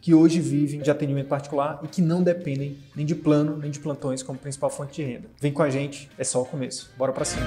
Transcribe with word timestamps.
que 0.00 0.14
hoje 0.14 0.40
vivem 0.40 0.80
de 0.80 0.90
atendimento 0.90 1.28
particular 1.28 1.78
e 1.82 1.88
que 1.88 2.00
não 2.00 2.22
dependem 2.22 2.78
nem 2.96 3.04
de 3.04 3.14
plano 3.14 3.58
nem 3.58 3.70
de 3.70 3.78
plantões 3.78 4.22
como 4.22 4.38
principal 4.38 4.70
fonte 4.70 4.94
de 4.94 5.02
renda. 5.02 5.28
Vem 5.38 5.52
com 5.52 5.62
a 5.62 5.68
gente, 5.68 6.10
é 6.16 6.24
só 6.24 6.40
o 6.40 6.46
começo. 6.46 6.90
Bora 6.96 7.12
para 7.12 7.24
cima. 7.24 7.46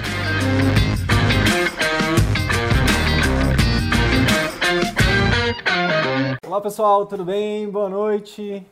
Olá 6.46 6.62
pessoal, 6.62 7.08
tudo 7.08 7.26
bem? 7.26 7.68
Boa 7.68 7.90
noite. 7.90 8.64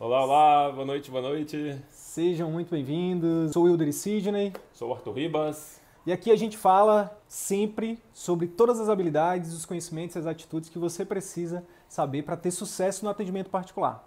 Olá, 0.00 0.24
olá, 0.24 0.72
boa 0.72 0.86
noite, 0.86 1.10
boa 1.10 1.22
noite. 1.22 1.76
Sejam 1.90 2.50
muito 2.50 2.70
bem-vindos. 2.70 3.52
Sou 3.52 3.64
o 3.64 3.66
Wilder 3.66 3.92
Sidney. 3.92 4.54
Sou 4.72 4.88
o 4.88 4.94
Arthur 4.94 5.12
Ribas. 5.12 5.78
E 6.06 6.12
aqui 6.12 6.30
a 6.30 6.36
gente 6.36 6.56
fala 6.56 7.14
sempre 7.28 7.98
sobre 8.14 8.46
todas 8.46 8.80
as 8.80 8.88
habilidades, 8.88 9.52
os 9.52 9.66
conhecimentos 9.66 10.16
e 10.16 10.18
as 10.18 10.26
atitudes 10.26 10.70
que 10.70 10.78
você 10.78 11.04
precisa 11.04 11.62
saber 11.88 12.22
para 12.22 12.36
ter 12.36 12.50
sucesso 12.50 13.04
no 13.04 13.10
atendimento 13.10 13.50
particular. 13.50 14.06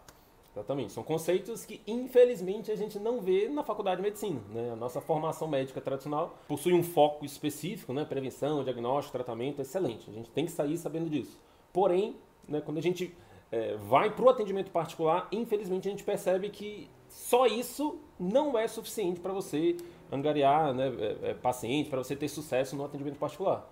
Exatamente. 0.53 0.91
São 0.91 1.03
conceitos 1.03 1.63
que, 1.65 1.81
infelizmente, 1.88 2.71
a 2.71 2.75
gente 2.75 2.99
não 2.99 3.21
vê 3.21 3.47
na 3.47 3.63
faculdade 3.63 3.97
de 3.97 4.03
medicina. 4.03 4.41
Né? 4.49 4.71
A 4.71 4.75
nossa 4.75 4.99
formação 4.99 5.47
médica 5.47 5.79
tradicional 5.79 6.38
possui 6.47 6.73
um 6.73 6.83
foco 6.83 7.25
específico, 7.25 7.93
né? 7.93 8.03
prevenção, 8.03 8.63
diagnóstico, 8.63 9.13
tratamento, 9.13 9.61
excelente. 9.61 10.09
A 10.09 10.13
gente 10.13 10.29
tem 10.29 10.45
que 10.45 10.51
sair 10.51 10.77
sabendo 10.77 11.09
disso. 11.09 11.39
Porém, 11.71 12.17
né, 12.47 12.59
quando 12.59 12.77
a 12.79 12.81
gente 12.81 13.15
é, 13.51 13.75
vai 13.77 14.09
para 14.09 14.25
o 14.25 14.29
atendimento 14.29 14.71
particular, 14.71 15.27
infelizmente 15.31 15.88
a 15.88 15.91
gente 15.91 16.03
percebe 16.03 16.49
que 16.49 16.89
só 17.07 17.45
isso 17.45 17.99
não 18.19 18.57
é 18.57 18.67
suficiente 18.67 19.19
para 19.19 19.31
você 19.31 19.77
angariar 20.11 20.73
né, 20.73 20.88
é, 20.88 21.29
é, 21.29 21.33
paciente, 21.33 21.89
para 21.89 21.99
você 21.99 22.16
ter 22.16 22.27
sucesso 22.27 22.75
no 22.75 22.83
atendimento 22.83 23.17
particular. 23.17 23.69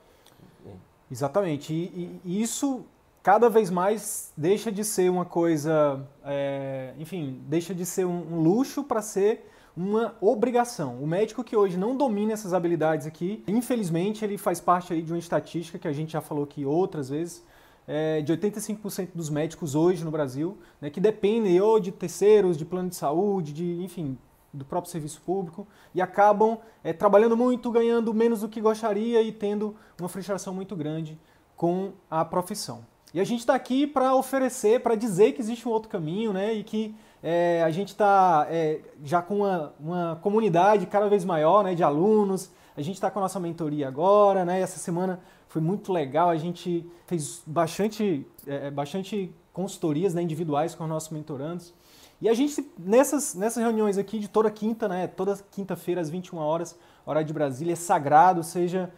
Exatamente. 1.12 1.74
E, 1.74 2.20
e, 2.24 2.42
isso 2.42 2.86
cada 3.22 3.50
vez 3.50 3.70
mais 3.70 4.32
deixa 4.36 4.72
de 4.72 4.84
ser 4.84 5.10
uma 5.10 5.26
coisa, 5.26 6.06
é, 6.24 6.94
enfim, 6.98 7.42
deixa 7.48 7.74
de 7.74 7.86
ser 7.86 8.06
um, 8.06 8.36
um 8.36 8.42
luxo 8.42 8.84
para 8.84 9.02
ser 9.02 9.50
uma 9.76 10.16
obrigação. 10.20 11.02
O 11.02 11.08
médico 11.08 11.44
que 11.44 11.56
hoje 11.56 11.78
não 11.78 11.96
domina 11.96 12.34
essas 12.34 12.54
habilidades 12.54 13.08
aqui, 13.08 13.44
infelizmente, 13.48 14.26
ele 14.26 14.38
faz 14.38 14.60
parte 14.60 14.94
aí 14.94 15.02
de 15.02 15.12
uma 15.12 15.20
estatística 15.20 15.78
que 15.78 15.88
a 15.88 15.94
gente 15.94 16.14
já 16.14 16.22
falou 16.22 16.44
aqui 16.44 16.66
outras 16.66 17.10
vezes, 17.10 17.44
é, 17.88 18.22
de 18.22 18.32
85% 18.32 19.10
dos 19.16 19.30
médicos 19.30 19.74
hoje 19.76 20.04
no 20.04 20.12
Brasil, 20.12 20.58
né, 20.80 20.90
que 20.90 21.00
dependem 21.00 21.60
ou 21.60 21.80
de 21.80 21.92
terceiros, 21.92 22.58
de 22.58 22.66
plano 22.66 22.90
de 22.90 22.96
saúde, 22.96 23.52
de, 23.52 23.82
enfim, 23.82 24.18
do 24.54 24.66
próprio 24.66 24.92
serviço 24.92 25.22
público 25.22 25.68
e 25.94 26.02
acabam 26.02 26.58
é, 26.84 26.94
trabalhando 26.94 27.36
muito, 27.38 27.72
ganhando 27.72 28.14
menos 28.14 28.42
do 28.42 28.50
que 28.50 28.62
gostaria 28.62 29.22
e 29.22 29.32
tendo 29.32 29.76
uma 30.00 30.10
frustração 30.10 30.54
muito 30.54 30.76
grande 30.76 31.20
com 31.56 31.94
a 32.10 32.24
profissão. 32.24 32.86
E 33.14 33.20
a 33.20 33.24
gente 33.24 33.40
está 33.40 33.56
aqui 33.56 33.88
para 33.88 34.14
oferecer, 34.14 34.82
para 34.82 34.94
dizer 34.94 35.32
que 35.32 35.42
existe 35.42 35.68
um 35.68 35.72
outro 35.72 35.90
caminho, 35.90 36.32
né? 36.32 36.54
E 36.54 36.64
que 36.64 36.96
é, 37.24 37.64
a 37.66 37.72
gente 37.72 37.90
está 37.90 38.46
é, 38.50 38.82
já 39.04 39.22
com 39.22 39.38
uma, 39.38 39.74
uma 39.80 40.20
comunidade 40.22 40.86
cada 40.86 41.10
vez 41.10 41.26
maior, 41.26 41.64
né? 41.64 41.74
De 41.74 41.84
alunos. 41.84 42.52
A 42.78 42.82
gente 42.82 42.96
está 42.96 43.10
com 43.10 43.18
a 43.18 43.24
nossa 43.24 43.40
mentoria 43.40 43.88
agora, 43.88 44.46
né? 44.46 44.62
Essa 44.62 44.78
semana 44.78 45.20
foi 45.48 45.62
muito 45.62 45.92
legal. 45.92 46.30
A 46.30 46.38
gente 46.38 46.86
fez 47.08 47.42
bastante, 47.48 48.28
é, 48.46 48.70
bastante 48.70 49.34
consultorias 49.52 50.14
né, 50.14 50.22
individuais 50.22 50.76
com 50.76 50.84
os 50.84 50.90
nossos 50.90 51.10
mentorandos. 51.10 51.74
E 52.22 52.30
a 52.30 52.34
gente, 52.34 52.64
nessas, 52.78 53.34
nessas 53.34 53.64
reuniões 53.64 53.98
aqui 53.98 54.20
de 54.20 54.28
toda 54.28 54.52
quinta, 54.52 54.88
né? 54.88 55.08
Toda 55.08 55.36
quinta-feira 55.50 56.00
às 56.00 56.12
21 56.12 56.38
horas, 56.38 56.78
hora 57.06 57.24
de 57.24 57.34
Brasília, 57.34 57.74
é 57.74 57.76
sagrado, 57.76 58.44
seja 58.44 58.92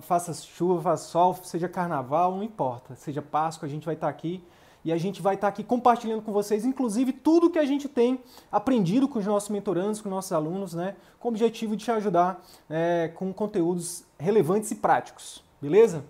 faça 0.00 0.32
chuva, 0.34 0.82
faça 0.82 1.04
sol, 1.04 1.36
seja 1.42 1.68
carnaval, 1.68 2.34
não 2.34 2.42
importa. 2.42 2.94
Seja 2.96 3.22
Páscoa, 3.22 3.66
a 3.66 3.70
gente 3.70 3.86
vai 3.86 3.94
estar 3.94 4.08
aqui 4.08 4.42
e 4.84 4.92
a 4.92 4.96
gente 4.96 5.20
vai 5.20 5.34
estar 5.34 5.48
aqui 5.48 5.64
compartilhando 5.64 6.22
com 6.22 6.32
vocês, 6.32 6.64
inclusive, 6.64 7.12
tudo 7.12 7.50
que 7.50 7.58
a 7.58 7.64
gente 7.64 7.88
tem 7.88 8.20
aprendido 8.52 9.08
com 9.08 9.18
os 9.18 9.26
nossos 9.26 9.48
mentorandos, 9.48 10.00
com 10.00 10.08
os 10.08 10.14
nossos 10.14 10.32
alunos, 10.32 10.74
né? 10.74 10.94
Com 11.18 11.26
o 11.26 11.30
objetivo 11.32 11.76
de 11.76 11.84
te 11.84 11.90
ajudar 11.90 12.40
é, 12.70 13.10
com 13.14 13.32
conteúdos 13.32 14.04
relevantes 14.18 14.70
e 14.70 14.76
práticos, 14.76 15.42
beleza? 15.60 16.04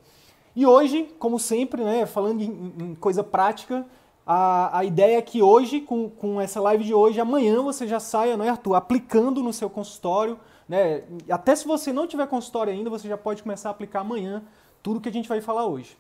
E 0.55 0.67
hoje, 0.67 1.05
como 1.19 1.39
sempre, 1.39 1.85
né, 1.85 2.07
falando 2.07 2.43
em, 2.43 2.73
em 2.79 2.95
coisa 2.95 3.25
prática, 3.25 3.87
a, 4.27 4.79
a, 4.79 4.85
ideia 4.85 5.19
é 5.19 5.23
que 5.23 5.41
hoje, 5.41 5.81
com, 5.81 6.11
com 6.11 6.41
essa 6.41 6.61
live 6.61 6.85
de 6.85 6.93
hoje, 6.93 7.21
amanhã 7.21 7.63
você 7.63 7.87
já 7.87 8.01
saia, 8.01 8.37
né, 8.37 8.49
Arthur, 8.49 8.75
aplicando 8.75 9.43
no 9.43 9.53
seu 9.53 9.71
consultório, 9.71 10.39
né? 10.69 11.05
Até 11.31 11.55
se 11.55 11.67
você 11.67 11.93
não 11.93 12.07
tiver 12.07 12.27
consultório 12.27 12.73
ainda, 12.73 12.91
você 12.91 13.09
já 13.09 13.17
pode 13.17 13.43
começar 13.43 13.69
a 13.69 13.73
aplicar 13.73 14.01
amanhã 14.01 14.43
tudo 14.83 15.01
que 15.01 15.09
a 15.09 15.13
gente 15.13 15.29
vai 15.29 15.41
falar 15.41 15.67
hoje. 15.67 15.97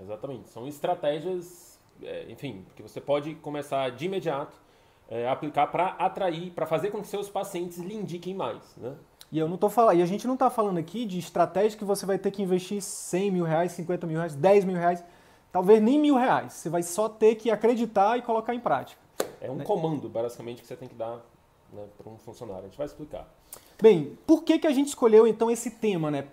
Exatamente. 0.00 0.50
São 0.50 0.66
estratégias, 0.66 1.78
é, 2.02 2.30
enfim, 2.30 2.64
que 2.74 2.82
você 2.82 3.00
pode 3.00 3.34
começar 3.36 3.90
de 3.90 4.04
imediato 4.06 4.56
é, 5.08 5.26
a 5.26 5.32
aplicar 5.32 5.68
para 5.68 5.88
atrair, 5.98 6.50
para 6.50 6.66
fazer 6.66 6.90
com 6.90 7.00
que 7.00 7.06
seus 7.06 7.28
pacientes 7.28 7.78
lhe 7.78 7.94
indiquem 7.94 8.34
mais, 8.34 8.76
né? 8.76 8.96
E 9.30 9.38
eu 9.38 9.48
não 9.48 9.56
tô 9.56 9.68
falando, 9.68 9.98
e 9.98 10.02
a 10.02 10.06
gente 10.06 10.24
não 10.26 10.34
está 10.34 10.48
falando 10.48 10.78
aqui 10.78 11.04
de 11.04 11.18
estratégia 11.18 11.76
que 11.76 11.84
você 11.84 12.06
vai 12.06 12.16
ter 12.16 12.30
que 12.30 12.42
investir 12.42 12.80
100 12.80 13.30
mil 13.32 13.44
reais, 13.44 13.72
50 13.72 14.06
mil 14.06 14.18
reais, 14.18 14.36
10 14.36 14.64
mil 14.64 14.76
reais, 14.76 15.02
talvez 15.50 15.82
nem 15.82 15.98
mil 15.98 16.14
reais. 16.14 16.52
Você 16.52 16.70
vai 16.70 16.82
só 16.82 17.08
ter 17.08 17.34
que 17.34 17.50
acreditar 17.50 18.16
e 18.16 18.22
colocar 18.22 18.54
em 18.54 18.60
prática. 18.60 19.00
É 19.40 19.50
um 19.50 19.56
né? 19.56 19.64
comando, 19.64 20.08
basicamente, 20.08 20.62
que 20.62 20.68
você 20.68 20.76
tem 20.76 20.88
que 20.88 20.94
dar 20.94 21.20
né, 21.72 21.86
para 21.98 22.08
um 22.08 22.16
funcionário. 22.18 22.62
A 22.62 22.68
gente 22.68 22.78
vai 22.78 22.86
explicar. 22.86 23.28
Bem, 23.80 24.16
por 24.26 24.42
que, 24.42 24.58
que 24.58 24.66
a 24.66 24.72
gente 24.72 24.88
escolheu 24.88 25.26
então 25.26 25.50
esse 25.50 25.70
tema, 25.70 26.10
né? 26.10 26.26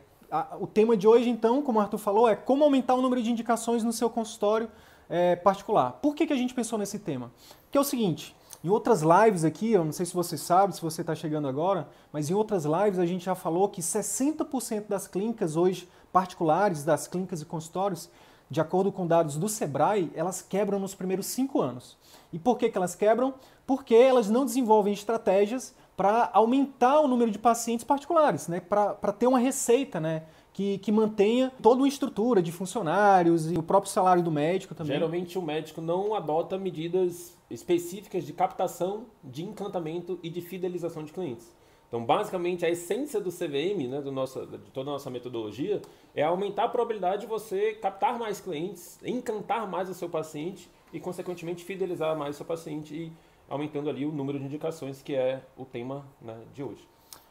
O 0.60 0.66
tema 0.66 0.96
de 0.96 1.06
hoje, 1.06 1.30
então, 1.30 1.62
como 1.62 1.78
o 1.78 1.82
Arthur 1.82 1.98
falou, 1.98 2.28
é 2.28 2.36
como 2.36 2.64
aumentar 2.64 2.96
o 2.96 3.02
número 3.02 3.22
de 3.22 3.30
indicações 3.30 3.84
no 3.84 3.92
seu 3.92 4.10
consultório 4.10 4.70
é, 5.10 5.36
particular. 5.36 5.92
Por 6.02 6.16
que, 6.16 6.26
que 6.26 6.34
a 6.34 6.38
gente 6.38 6.54
pensou 6.54 6.80
nesse 6.80 6.98
tema? 7.00 7.32
Que 7.70 7.78
é 7.78 7.82
o 7.82 7.84
seguinte, 7.84 8.34
em 8.64 8.70
outras 8.70 9.02
lives 9.02 9.44
aqui, 9.44 9.74
eu 9.74 9.84
não 9.84 9.92
sei 9.92 10.06
se 10.06 10.14
você 10.14 10.38
sabe, 10.38 10.74
se 10.74 10.82
você 10.82 11.02
está 11.02 11.14
chegando 11.14 11.48
agora, 11.48 11.90
mas 12.14 12.30
em 12.30 12.34
outras 12.34 12.64
lives 12.64 12.98
a 12.98 13.06
gente 13.06 13.26
já 13.26 13.36
falou 13.36 13.68
que 13.68 13.82
60% 13.82 14.88
das 14.88 15.06
clínicas 15.06 15.58
hoje 15.58 15.88
particulares, 16.14 16.86
das 16.86 17.08
clínicas 17.08 17.42
e 17.42 17.46
consultórios, 17.46 18.10
de 18.50 18.62
acordo 18.62 18.92
com 18.92 19.06
dados 19.06 19.36
do 19.36 19.50
Sebrae, 19.50 20.10
elas 20.16 20.42
quebram 20.42 20.80
nos 20.80 20.96
primeiros 20.96 21.26
cinco 21.26 21.60
anos. 21.60 21.98
E 22.32 22.40
por 22.40 22.58
que, 22.58 22.70
que 22.70 22.78
elas 22.78 22.96
quebram? 22.96 23.34
Porque 23.68 23.96
elas 23.96 24.30
não 24.30 24.46
desenvolvem 24.46 24.94
estratégias 24.94 25.76
para 25.96 26.30
aumentar 26.34 27.00
o 27.02 27.08
número 27.08 27.30
de 27.30 27.38
pacientes 27.38 27.84
particulares, 27.84 28.48
né? 28.48 28.60
para 28.60 29.12
ter 29.14 29.28
uma 29.28 29.40
receita 29.40 30.00
né? 30.00 30.24
que, 30.52 30.78
que 30.80 30.92
mantenha 30.92 31.52
toda 31.62 31.82
uma 31.82 31.88
estrutura 31.88 32.42
de 32.42 32.52
funcionários 32.52 33.52
e 33.52 33.58
o 33.58 33.64
próprio 33.64 33.92
salário 33.92 34.24
do 34.24 34.32
médico 34.32 34.74
também. 34.74 34.94
Geralmente 34.94 35.38
o 35.38 35.42
médico 35.42 35.82
não 35.82 36.14
adota 36.14 36.58
medidas 36.58 37.38
específicas 37.50 38.26
de 38.26 38.34
captação, 38.34 39.06
de 39.24 39.44
encantamento 39.44 40.20
e 40.24 40.30
de 40.30 40.42
fidelização 40.42 41.04
de 41.04 41.12
clientes. 41.12 41.52
Então, 41.94 42.04
basicamente, 42.04 42.66
a 42.66 42.70
essência 42.72 43.22
do 43.22 43.30
CVM, 43.30 43.88
né, 43.88 44.02
do 44.02 44.12
nosso, 44.12 44.48
de 44.48 44.72
toda 44.72 44.90
a 44.90 44.94
nossa 44.94 45.12
metodologia, 45.12 45.80
é 46.16 46.24
aumentar 46.24 46.64
a 46.64 46.68
probabilidade 46.68 47.22
de 47.22 47.28
você 47.28 47.74
captar 47.76 48.18
mais 48.18 48.42
clientes, 48.42 48.98
encantar 49.06 49.70
mais 49.70 49.88
o 49.90 49.94
seu 49.94 50.10
paciente 50.10 50.68
e, 50.92 51.00
consequentemente, 51.00 51.64
fidelizar 51.64 52.18
mais 52.18 52.34
o 52.36 52.38
seu 52.38 52.48
paciente 52.48 52.96
e 52.96 53.12
aumentando 53.54 53.88
ali 53.88 54.04
o 54.04 54.12
número 54.12 54.40
de 54.40 54.46
indicações, 54.46 55.04
que 55.04 55.14
é 55.14 55.44
o 55.56 55.64
tema 55.64 56.04
né, 56.20 56.36
de 56.56 56.64
hoje. 56.64 56.88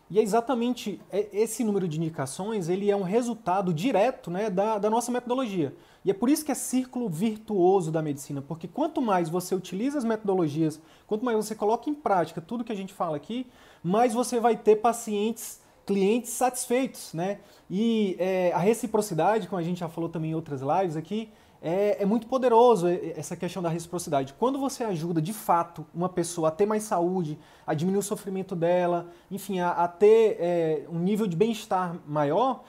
E 0.09 0.21
é 0.21 0.23
exatamente 0.23 1.01
esse 1.11 1.65
número 1.65 1.89
de 1.89 1.99
indicações, 1.99 2.69
ele 2.69 2.91
é 2.91 2.97
um 2.97 3.03
resultado 3.03 3.73
direto 3.75 4.31
né, 4.31 4.49
da, 4.49 4.79
da 4.79 4.89
nossa 4.89 5.11
metodologia. 5.11 5.75
E 6.05 6.11
é 6.11 6.15
por 6.15 6.29
isso 6.29 6.45
que 6.45 6.53
é 6.53 6.55
círculo 6.55 7.09
virtuoso 7.09 7.91
da 7.91 8.01
medicina, 8.03 8.41
porque 8.41 8.69
quanto 8.69 9.03
mais 9.03 9.29
você 9.29 9.55
utiliza 9.55 9.99
as 9.99 10.05
metodologias, 10.05 10.81
quanto 11.09 11.25
mais 11.25 11.37
você 11.37 11.55
coloca 11.57 11.91
em 11.91 11.95
prática 11.95 12.41
tudo 12.41 12.63
que 12.63 12.73
a 12.73 12.77
gente 12.77 12.93
fala 12.93 13.17
aqui, 13.17 13.47
mais 13.83 14.15
você 14.15 14.39
vai 14.39 14.57
ter 14.57 14.77
pacientes, 14.77 15.61
clientes 15.85 16.31
satisfeitos, 16.31 17.13
né? 17.15 17.41
E 17.69 18.15
é, 18.19 18.53
a 18.53 18.59
reciprocidade, 18.59 19.49
como 19.49 19.59
a 19.59 19.65
gente 19.65 19.81
já 19.81 19.89
falou 19.89 20.09
também 20.11 20.33
em 20.33 20.35
outras 20.35 20.61
lives 20.61 20.97
aqui, 20.97 21.31
é, 21.63 22.03
é, 22.03 22.05
muito 22.05 22.27
poderoso 22.27 22.89
essa 22.89 23.37
questão 23.37 23.63
da 23.63 23.69
reciprocidade. 23.69 24.35
Quando 24.37 24.59
você 24.59 24.83
ajuda 24.83 25.23
de 25.23 25.33
fato 25.33 25.87
uma 25.95 26.09
pessoa 26.09 26.49
a 26.49 26.51
ter 26.51 26.67
mais 26.67 26.83
saúde, 26.83 27.39
a 27.65 27.73
diminuir 27.73 28.01
o 28.01 28.03
sofrimento 28.03 28.57
dela, 28.57 29.07
enfim, 29.31 29.61
a, 29.61 29.71
a 29.71 29.87
ter 29.87 30.37
é, 30.41 30.85
um 30.91 30.99
nível 30.99 31.29
de 31.29 31.37
bem-estar 31.37 31.97
maior, 32.05 32.65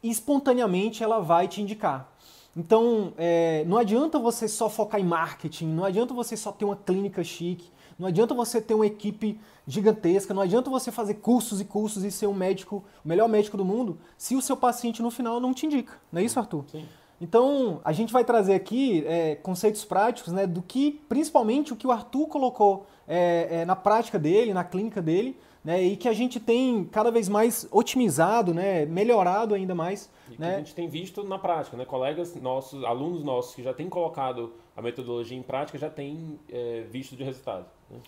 espontaneamente 0.00 1.02
ela 1.02 1.18
vai 1.18 1.48
te 1.48 1.60
indicar. 1.60 2.08
Então, 2.56 3.12
é, 3.18 3.64
não 3.66 3.76
adianta 3.76 4.18
você 4.18 4.46
só 4.46 4.70
focar 4.70 5.00
em 5.00 5.04
marketing, 5.04 5.66
não 5.66 5.84
adianta 5.84 6.14
você 6.14 6.36
só 6.36 6.52
ter 6.52 6.64
uma 6.64 6.76
clínica 6.76 7.22
chique, 7.24 7.70
não 7.98 8.06
adianta 8.06 8.32
você 8.32 8.60
ter 8.60 8.74
uma 8.74 8.86
equipe 8.86 9.40
gigantesca, 9.66 10.32
não 10.32 10.42
adianta 10.42 10.70
você 10.70 10.92
fazer 10.92 11.14
cursos 11.14 11.60
e 11.60 11.64
cursos 11.64 12.04
e 12.04 12.10
ser 12.10 12.28
um 12.28 12.34
médico, 12.34 12.84
o 13.04 13.08
melhor 13.08 13.28
médico 13.28 13.56
do 13.56 13.64
mundo, 13.64 13.98
se 14.16 14.36
o 14.36 14.40
seu 14.40 14.56
paciente 14.56 15.02
no 15.02 15.10
final 15.10 15.40
não 15.40 15.52
te 15.52 15.66
indica. 15.66 15.94
Não 16.12 16.20
é 16.20 16.24
isso, 16.24 16.38
Arthur? 16.38 16.64
Sim. 16.70 16.86
Então, 17.20 17.80
a 17.84 17.92
gente 17.92 18.12
vai 18.12 18.24
trazer 18.24 18.54
aqui 18.54 19.04
é, 19.06 19.36
conceitos 19.36 19.84
práticos 19.84 20.32
né, 20.32 20.46
do 20.46 20.60
que, 20.60 21.00
principalmente, 21.08 21.72
o 21.72 21.76
que 21.76 21.86
o 21.86 21.90
Arthur 21.90 22.26
colocou 22.26 22.86
é, 23.08 23.48
é, 23.50 23.64
na 23.64 23.74
prática 23.74 24.18
dele, 24.18 24.52
na 24.52 24.64
clínica 24.64 25.00
dele, 25.00 25.38
né, 25.64 25.82
e 25.82 25.96
que 25.96 26.08
a 26.08 26.12
gente 26.12 26.38
tem 26.38 26.84
cada 26.84 27.10
vez 27.10 27.28
mais 27.28 27.66
otimizado, 27.72 28.52
né, 28.52 28.84
melhorado 28.84 29.54
ainda 29.54 29.74
mais. 29.74 30.10
E 30.30 30.40
né? 30.40 30.48
que 30.48 30.54
a 30.54 30.58
gente 30.58 30.74
tem 30.74 30.88
visto 30.88 31.24
na 31.24 31.38
prática, 31.38 31.76
né? 31.76 31.84
Colegas 31.84 32.34
nossos, 32.36 32.84
alunos 32.84 33.24
nossos 33.24 33.54
que 33.54 33.62
já 33.62 33.72
têm 33.72 33.88
colocado 33.88 34.52
a 34.76 34.82
metodologia 34.82 35.36
em 35.36 35.42
prática 35.42 35.78
já 35.78 35.88
têm 35.88 36.38
é, 36.50 36.84
visto 36.90 37.16
de 37.16 37.24
resultado. 37.24 37.66
Né? 37.90 37.98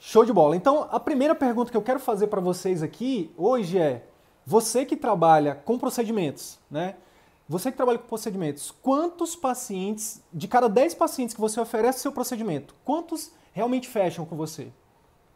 Show 0.00 0.24
de 0.24 0.32
bola. 0.32 0.56
Então, 0.56 0.88
a 0.90 1.00
primeira 1.00 1.34
pergunta 1.34 1.70
que 1.70 1.76
eu 1.76 1.82
quero 1.82 1.98
fazer 1.98 2.26
para 2.26 2.40
vocês 2.40 2.82
aqui 2.82 3.30
hoje 3.36 3.78
é: 3.78 4.04
você 4.44 4.84
que 4.84 4.96
trabalha 4.96 5.54
com 5.54 5.78
procedimentos, 5.78 6.58
né? 6.70 6.96
Você 7.48 7.70
que 7.70 7.76
trabalha 7.78 7.98
com 7.98 8.06
procedimentos, 8.06 8.70
quantos 8.70 9.34
pacientes, 9.34 10.22
de 10.32 10.46
cada 10.46 10.68
10 10.68 10.94
pacientes 10.94 11.34
que 11.34 11.40
você 11.40 11.58
oferece 11.58 12.00
seu 12.00 12.12
procedimento, 12.12 12.74
quantos 12.84 13.32
realmente 13.52 13.88
fecham 13.88 14.26
com 14.26 14.36
você? 14.36 14.70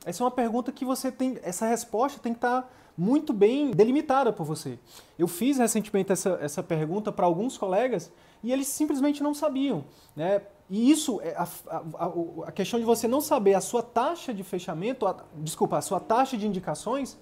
Essa 0.05 0.23
é 0.23 0.25
uma 0.25 0.31
pergunta 0.31 0.71
que 0.71 0.85
você 0.85 1.11
tem, 1.11 1.39
essa 1.43 1.67
resposta 1.67 2.21
tem 2.21 2.33
que 2.35 2.39
estar 2.39 2.71
muito 2.99 3.33
bem 3.33 3.71
delimitada 3.71 4.31
por 4.31 4.45
você. 4.45 4.79
Eu 5.19 5.27
fiz 5.27 5.57
recentemente 5.57 6.13
essa, 6.13 6.39
essa 6.43 6.63
pergunta 6.63 7.11
para 7.11 7.25
alguns 7.25 7.57
colegas 7.57 8.13
e 8.43 8.53
eles 8.53 8.67
simplesmente 8.67 9.23
não 9.23 9.33
sabiam. 9.33 9.85
Né? 10.15 10.43
E 10.69 10.91
isso, 10.91 11.21
é 11.23 11.35
a, 11.35 11.49
a, 11.71 12.13
a, 12.47 12.53
questão 12.53 12.79
de 12.79 12.85
você 12.85 13.09
não 13.09 13.21
saber 13.21 13.55
a 13.55 13.61
sua 13.61 13.83
taxa 13.83 14.35
de 14.35 14.43
fechamento, 14.43 15.07
a, 15.07 15.25
desculpa, 15.37 15.79
a 15.79 15.83
sua 15.83 16.01
taxa 16.01 16.37
de 16.37 16.47
indicações, 16.47 17.17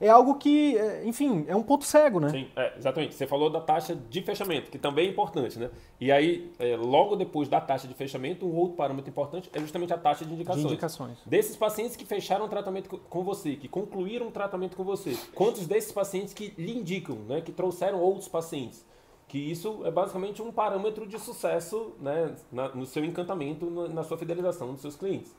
é 0.00 0.08
algo 0.08 0.36
que, 0.36 0.76
é, 0.76 1.06
enfim, 1.06 1.44
é 1.48 1.56
um 1.56 1.62
ponto 1.62 1.84
cego, 1.84 2.20
né? 2.20 2.28
Sim, 2.28 2.48
é, 2.54 2.74
exatamente. 2.76 3.14
Você 3.14 3.26
falou 3.26 3.48
da 3.48 3.60
taxa 3.60 3.94
de 3.94 4.22
fechamento, 4.22 4.70
que 4.70 4.78
também 4.78 5.06
é 5.06 5.10
importante, 5.10 5.58
né? 5.58 5.70
E 6.00 6.12
aí, 6.12 6.50
é, 6.58 6.76
logo 6.76 7.16
depois 7.16 7.48
da 7.48 7.60
taxa 7.60 7.88
de 7.88 7.94
fechamento, 7.94 8.46
um 8.46 8.54
outro 8.54 8.76
parâmetro 8.76 9.10
importante 9.10 9.50
é 9.52 9.58
justamente 9.60 9.92
a 9.92 9.98
taxa 9.98 10.24
de 10.24 10.32
indicações. 10.34 10.66
De 10.66 10.72
indicações. 10.72 11.18
Desses 11.24 11.56
pacientes 11.56 11.96
que 11.96 12.04
fecharam 12.04 12.44
o 12.44 12.48
tratamento 12.48 12.88
com 12.88 13.24
você, 13.24 13.56
que 13.56 13.68
concluíram 13.68 14.28
o 14.28 14.30
tratamento 14.30 14.76
com 14.76 14.84
você, 14.84 15.16
quantos 15.34 15.66
desses 15.66 15.92
pacientes 15.92 16.34
que 16.34 16.52
lhe 16.58 16.76
indicam, 16.76 17.16
né? 17.28 17.40
Que 17.40 17.52
trouxeram 17.52 18.00
outros 18.00 18.28
pacientes? 18.28 18.84
Que 19.28 19.38
isso 19.38 19.82
é 19.84 19.90
basicamente 19.90 20.40
um 20.40 20.52
parâmetro 20.52 21.06
de 21.06 21.18
sucesso 21.18 21.94
né, 22.00 22.32
na, 22.52 22.68
no 22.68 22.86
seu 22.86 23.04
encantamento, 23.04 23.68
na 23.88 24.04
sua 24.04 24.16
fidelização 24.16 24.72
dos 24.72 24.80
seus 24.80 24.94
clientes. 24.94 25.34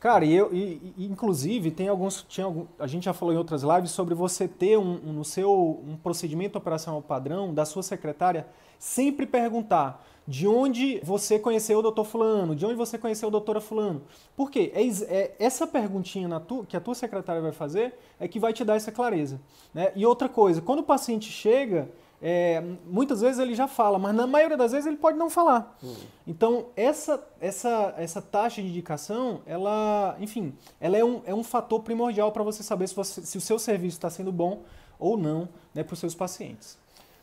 Cara, 0.00 0.24
e 0.24 0.34
eu, 0.34 0.50
e, 0.50 0.94
e, 0.96 1.04
inclusive, 1.04 1.70
tem 1.70 1.86
alguns, 1.86 2.24
tinha 2.26 2.46
algum, 2.46 2.64
a 2.78 2.86
gente 2.86 3.04
já 3.04 3.12
falou 3.12 3.34
em 3.34 3.36
outras 3.36 3.62
lives 3.62 3.90
sobre 3.90 4.14
você 4.14 4.48
ter 4.48 4.78
um, 4.78 4.98
um, 5.04 5.12
no 5.12 5.24
seu 5.26 5.78
um 5.86 5.94
procedimento 5.94 6.56
operacional 6.56 7.02
padrão 7.02 7.52
da 7.52 7.66
sua 7.66 7.82
secretária 7.82 8.46
sempre 8.78 9.26
perguntar 9.26 10.02
de 10.26 10.48
onde 10.48 11.00
você 11.04 11.38
conheceu 11.38 11.80
o 11.80 11.82
doutor 11.82 12.04
fulano, 12.04 12.56
de 12.56 12.64
onde 12.64 12.76
você 12.76 12.96
conheceu 12.96 13.28
a 13.28 13.30
doutora 13.30 13.60
fulano. 13.60 14.00
Por 14.34 14.50
quê? 14.50 14.72
É, 14.74 14.82
é 14.82 15.36
essa 15.38 15.66
perguntinha 15.66 16.40
tu, 16.40 16.64
que 16.66 16.78
a 16.78 16.80
tua 16.80 16.94
secretária 16.94 17.42
vai 17.42 17.52
fazer 17.52 17.92
é 18.18 18.26
que 18.26 18.40
vai 18.40 18.54
te 18.54 18.64
dar 18.64 18.76
essa 18.76 18.90
clareza. 18.90 19.38
Né? 19.74 19.92
E 19.94 20.06
outra 20.06 20.30
coisa, 20.30 20.62
quando 20.62 20.78
o 20.78 20.84
paciente 20.84 21.30
chega 21.30 21.90
é, 22.22 22.62
muitas 22.86 23.22
vezes 23.22 23.38
ele 23.38 23.54
já 23.54 23.66
fala, 23.66 23.98
mas 23.98 24.14
na 24.14 24.26
maioria 24.26 24.56
das 24.56 24.72
vezes 24.72 24.86
ele 24.86 24.96
pode 24.96 25.16
não 25.16 25.30
falar. 25.30 25.76
Uhum. 25.82 25.96
Então, 26.26 26.66
essa, 26.76 27.22
essa, 27.40 27.94
essa 27.96 28.20
taxa 28.20 28.60
de 28.60 28.68
indicação, 28.68 29.40
ela, 29.46 30.16
enfim, 30.20 30.54
ela 30.78 30.98
é 30.98 31.04
um, 31.04 31.22
é 31.24 31.34
um 31.34 31.42
fator 31.42 31.80
primordial 31.80 32.30
para 32.30 32.42
você 32.42 32.62
saber 32.62 32.88
se, 32.88 32.94
você, 32.94 33.22
se 33.22 33.38
o 33.38 33.40
seu 33.40 33.58
serviço 33.58 33.96
está 33.96 34.10
sendo 34.10 34.30
bom 34.30 34.62
ou 34.98 35.16
não 35.16 35.48
né, 35.74 35.82
para 35.82 35.94
os 35.94 35.98
seus 35.98 36.14
pacientes. 36.14 36.78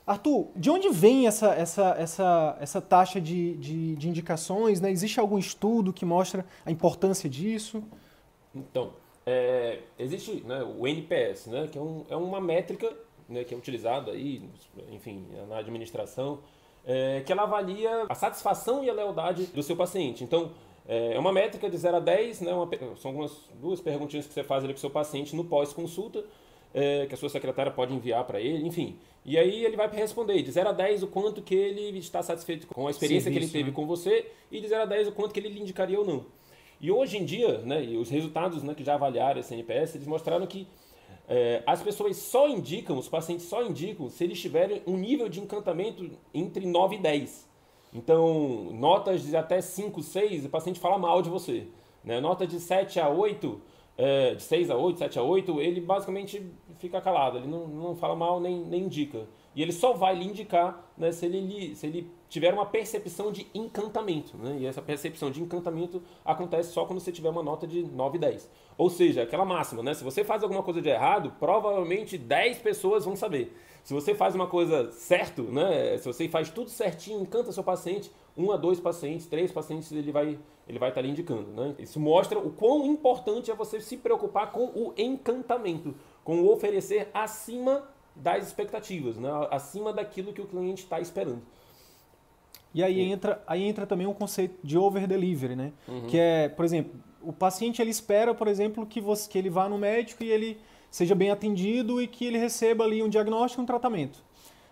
Arthur, 0.06 0.48
de 0.56 0.70
onde 0.70 0.90
vem 0.90 1.28
essa, 1.28 1.54
essa, 1.54 1.96
essa, 2.00 2.58
essa 2.60 2.82
taxa 2.82 3.20
de, 3.22 3.56
de, 3.58 3.96
de 3.98 4.10
indicações? 4.10 4.82
Né? 4.82 4.90
Existe 4.90 5.20
algum 5.20 5.38
estudo 5.38 5.94
que 5.94 6.06
mostra 6.06 6.46
a 6.66 6.72
importância 6.72 7.30
disso? 7.30 7.84
Então, 8.56 8.94
é, 9.26 9.82
existe 10.00 10.42
né, 10.46 10.64
o 10.64 10.88
NPS, 10.88 11.48
né, 11.48 11.68
que 11.68 11.78
é, 11.78 11.82
um, 11.82 12.06
é 12.10 12.16
uma 12.16 12.40
métrica 12.40 12.90
né, 13.28 13.44
que 13.44 13.54
é 13.54 13.58
utilizado 13.58 14.12
aí, 14.12 14.42
enfim, 14.92 15.26
na 15.48 15.58
administração, 15.58 16.40
é, 16.86 17.22
que 17.26 17.32
ela 17.32 17.44
avalia 17.44 18.06
a 18.08 18.16
satisfação 18.16 18.84
e 18.84 18.90
a 18.90 18.94
lealdade 18.94 19.48
do 19.48 19.62
seu 19.62 19.76
paciente. 19.76 20.24
Então, 20.24 20.52
é, 20.88 21.14
é 21.14 21.20
uma 21.20 21.34
métrica 21.34 21.70
de 21.70 21.78
0 21.78 21.98
a 21.98 22.00
10, 22.00 22.42
né, 22.42 22.54
uma, 22.54 22.70
são 22.96 23.12
algumas 23.12 23.32
duas 23.60 23.82
perguntinhas 23.82 24.26
que 24.26 24.34
você 24.34 24.44
faz 24.44 24.64
ali 24.64 24.74
com 24.74 24.78
o 24.78 24.82
seu 24.82 24.90
paciente 24.90 25.36
no 25.36 25.44
pós-consulta, 25.44 26.24
é, 26.74 27.06
que 27.06 27.14
a 27.14 27.18
sua 27.18 27.30
secretária 27.30 27.72
pode 27.72 27.94
enviar 27.94 28.24
para 28.24 28.40
ele, 28.40 28.66
enfim. 28.66 28.98
E 29.26 29.38
aí 29.38 29.66
ele 29.66 29.76
vai 29.76 29.90
responder 29.90 30.42
de 30.42 30.52
0 30.52 30.70
a 30.70 30.72
10 30.72 31.04
o 31.04 31.08
quanto 31.08 31.42
que 31.42 31.54
ele 31.54 31.98
está 31.98 32.24
satisfeito 32.24 32.66
com 32.68 32.88
a 32.88 32.92
experiência 32.92 33.32
Serviço, 33.32 33.52
que 33.52 33.58
ele 33.58 33.66
teve 33.66 33.72
né? 33.72 33.76
com 33.76 33.86
você 33.86 34.26
e 34.50 34.62
de 34.62 34.68
0 34.68 34.84
a 34.84 34.86
10 34.86 35.10
o 35.10 35.12
quanto 35.12 35.34
que 35.34 35.40
ele 35.40 35.50
lhe 35.50 35.60
indicaria 35.60 36.00
ou 36.00 36.06
não. 36.06 36.26
E 36.80 36.92
hoje 36.92 37.18
em 37.18 37.26
dia, 37.26 37.58
né, 37.60 37.84
e 37.84 37.98
os 37.98 38.10
resultados 38.10 38.62
né, 38.64 38.74
que 38.76 38.84
já 38.84 38.94
avaliaram 38.94 39.40
esse 39.40 39.54
NPS, 39.54 39.96
eles 39.96 40.08
mostraram 40.08 40.46
que 40.46 40.68
é, 41.28 41.62
as 41.66 41.82
pessoas 41.82 42.16
só 42.16 42.48
indicam, 42.48 42.98
os 42.98 43.10
pacientes 43.10 43.48
só 43.48 43.62
indicam 43.64 44.10
se 44.10 44.24
eles 44.24 44.40
tiverem 44.40 44.82
um 44.88 44.96
nível 44.96 45.28
de 45.28 45.42
encantamento 45.42 46.10
entre 46.34 46.66
9 46.66 46.96
e 46.96 47.00
10. 47.00 47.48
Então, 47.94 48.72
notas 48.74 49.24
de 49.24 49.36
até 49.36 49.60
5, 49.60 50.02
6, 50.02 50.46
o 50.46 50.50
paciente 50.50 50.80
fala 50.80 50.98
mal 50.98 51.22
de 51.22 51.30
você. 51.30 51.68
Né? 52.04 52.22
Nota 52.22 52.48
de 52.48 52.60
7 52.60 53.00
a 53.00 53.10
8, 53.10 53.62
é, 53.98 54.36
de 54.36 54.44
6 54.44 54.70
a 54.70 54.78
8, 54.78 55.00
7 55.00 55.20
a 55.20 55.24
8, 55.24 55.60
ele 55.60 55.82
basicamente 55.82 56.46
fica 56.80 57.02
calado, 57.02 57.40
ele 57.40 57.48
não, 57.48 57.68
não 57.68 57.96
fala 57.96 58.16
mal 58.16 58.40
nem, 58.40 58.60
nem 58.64 58.84
indica. 58.84 59.28
E 59.58 59.62
ele 59.64 59.72
só 59.72 59.92
vai 59.92 60.14
lhe 60.14 60.24
indicar 60.24 60.88
né, 60.96 61.12
se, 61.12 61.26
ele, 61.26 61.76
se 61.76 61.88
ele 61.88 62.12
tiver 62.30 62.54
uma 62.54 62.68
percepção 62.68 63.32
de 63.32 63.48
encantamento. 63.56 64.38
Né? 64.38 64.58
E 64.60 64.66
essa 64.68 64.84
percepção 64.84 65.32
de 65.32 65.42
encantamento 65.42 66.00
acontece 66.24 66.72
só 66.72 66.86
quando 66.86 67.00
você 67.00 67.12
tiver 67.12 67.30
uma 67.30 67.42
nota 67.42 67.66
de 67.66 67.82
9 67.82 68.18
e 68.18 68.22
10. 68.22 68.52
Ou 68.78 68.88
seja, 68.88 69.24
aquela 69.24 69.44
máxima, 69.44 69.82
né? 69.82 69.96
Se 69.96 70.04
você 70.04 70.24
faz 70.24 70.44
alguma 70.44 70.62
coisa 70.62 70.80
de 70.80 70.90
errado, 70.90 71.34
provavelmente 71.40 72.20
10 72.20 72.60
pessoas 72.60 73.04
vão 73.04 73.16
saber. 73.16 73.52
Se 73.84 73.96
você 73.96 74.14
faz 74.14 74.36
uma 74.36 74.46
coisa 74.46 74.92
certo, 74.92 75.42
né? 75.42 75.98
Se 75.98 76.06
você 76.06 76.30
faz 76.30 76.52
tudo 76.52 76.70
certinho, 76.70 77.20
encanta 77.20 77.52
seu 77.52 77.64
paciente, 77.64 78.12
um 78.38 78.52
a 78.52 78.58
dois 78.58 78.80
pacientes, 78.80 79.26
três 79.26 79.52
pacientes 79.52 79.92
ele 79.92 80.12
vai 80.12 80.38
ele 80.68 80.78
vai 80.78 80.90
estar 80.90 81.02
lhe 81.02 81.10
indicando, 81.10 81.50
né? 81.50 81.74
Isso 81.80 82.00
mostra 82.00 82.38
o 82.38 82.52
quão 82.52 82.86
importante 82.86 83.50
é 83.50 83.56
você 83.56 83.82
se 83.82 83.98
preocupar 83.98 84.52
com 84.52 84.66
o 84.66 84.94
encantamento, 84.96 85.96
com 86.24 86.42
o 86.42 86.52
oferecer 86.52 87.10
acima 87.12 87.88
das 88.22 88.48
expectativas, 88.48 89.18
né? 89.18 89.30
acima 89.52 89.94
daquilo 89.94 90.34
que 90.34 90.42
o 90.42 90.46
cliente 90.46 90.84
está 90.84 91.00
esperando. 91.00 91.42
E 92.74 92.84
aí 92.84 93.02
entra, 93.02 93.42
aí 93.48 93.64
entra 93.64 93.88
também 93.88 94.06
um 94.06 94.14
conceito 94.14 94.56
de 94.64 94.78
over 94.78 95.08
delivery, 95.08 95.56
né? 95.56 95.72
Uhum. 95.88 96.08
Que 96.08 96.20
é, 96.20 96.50
por 96.50 96.64
exemplo, 96.66 97.00
o 97.22 97.34
paciente 97.34 97.82
ele 97.82 97.90
espera, 97.90 98.36
por 98.36 98.48
exemplo, 98.48 98.86
que, 98.86 99.02
você, 99.02 99.30
que 99.30 99.38
ele 99.38 99.50
vá 99.50 99.68
no 99.68 99.78
médico 99.78 100.24
e 100.24 100.30
ele 100.30 100.60
seja 100.92 101.16
bem 101.16 101.32
atendido 101.32 102.02
e 102.02 102.08
que 102.08 102.26
ele 102.26 102.38
receba 102.38 102.84
ali 102.84 103.02
um 103.02 103.10
diagnóstico 103.10 103.62
e 103.62 103.64
um 103.64 103.66
tratamento. 103.66 104.24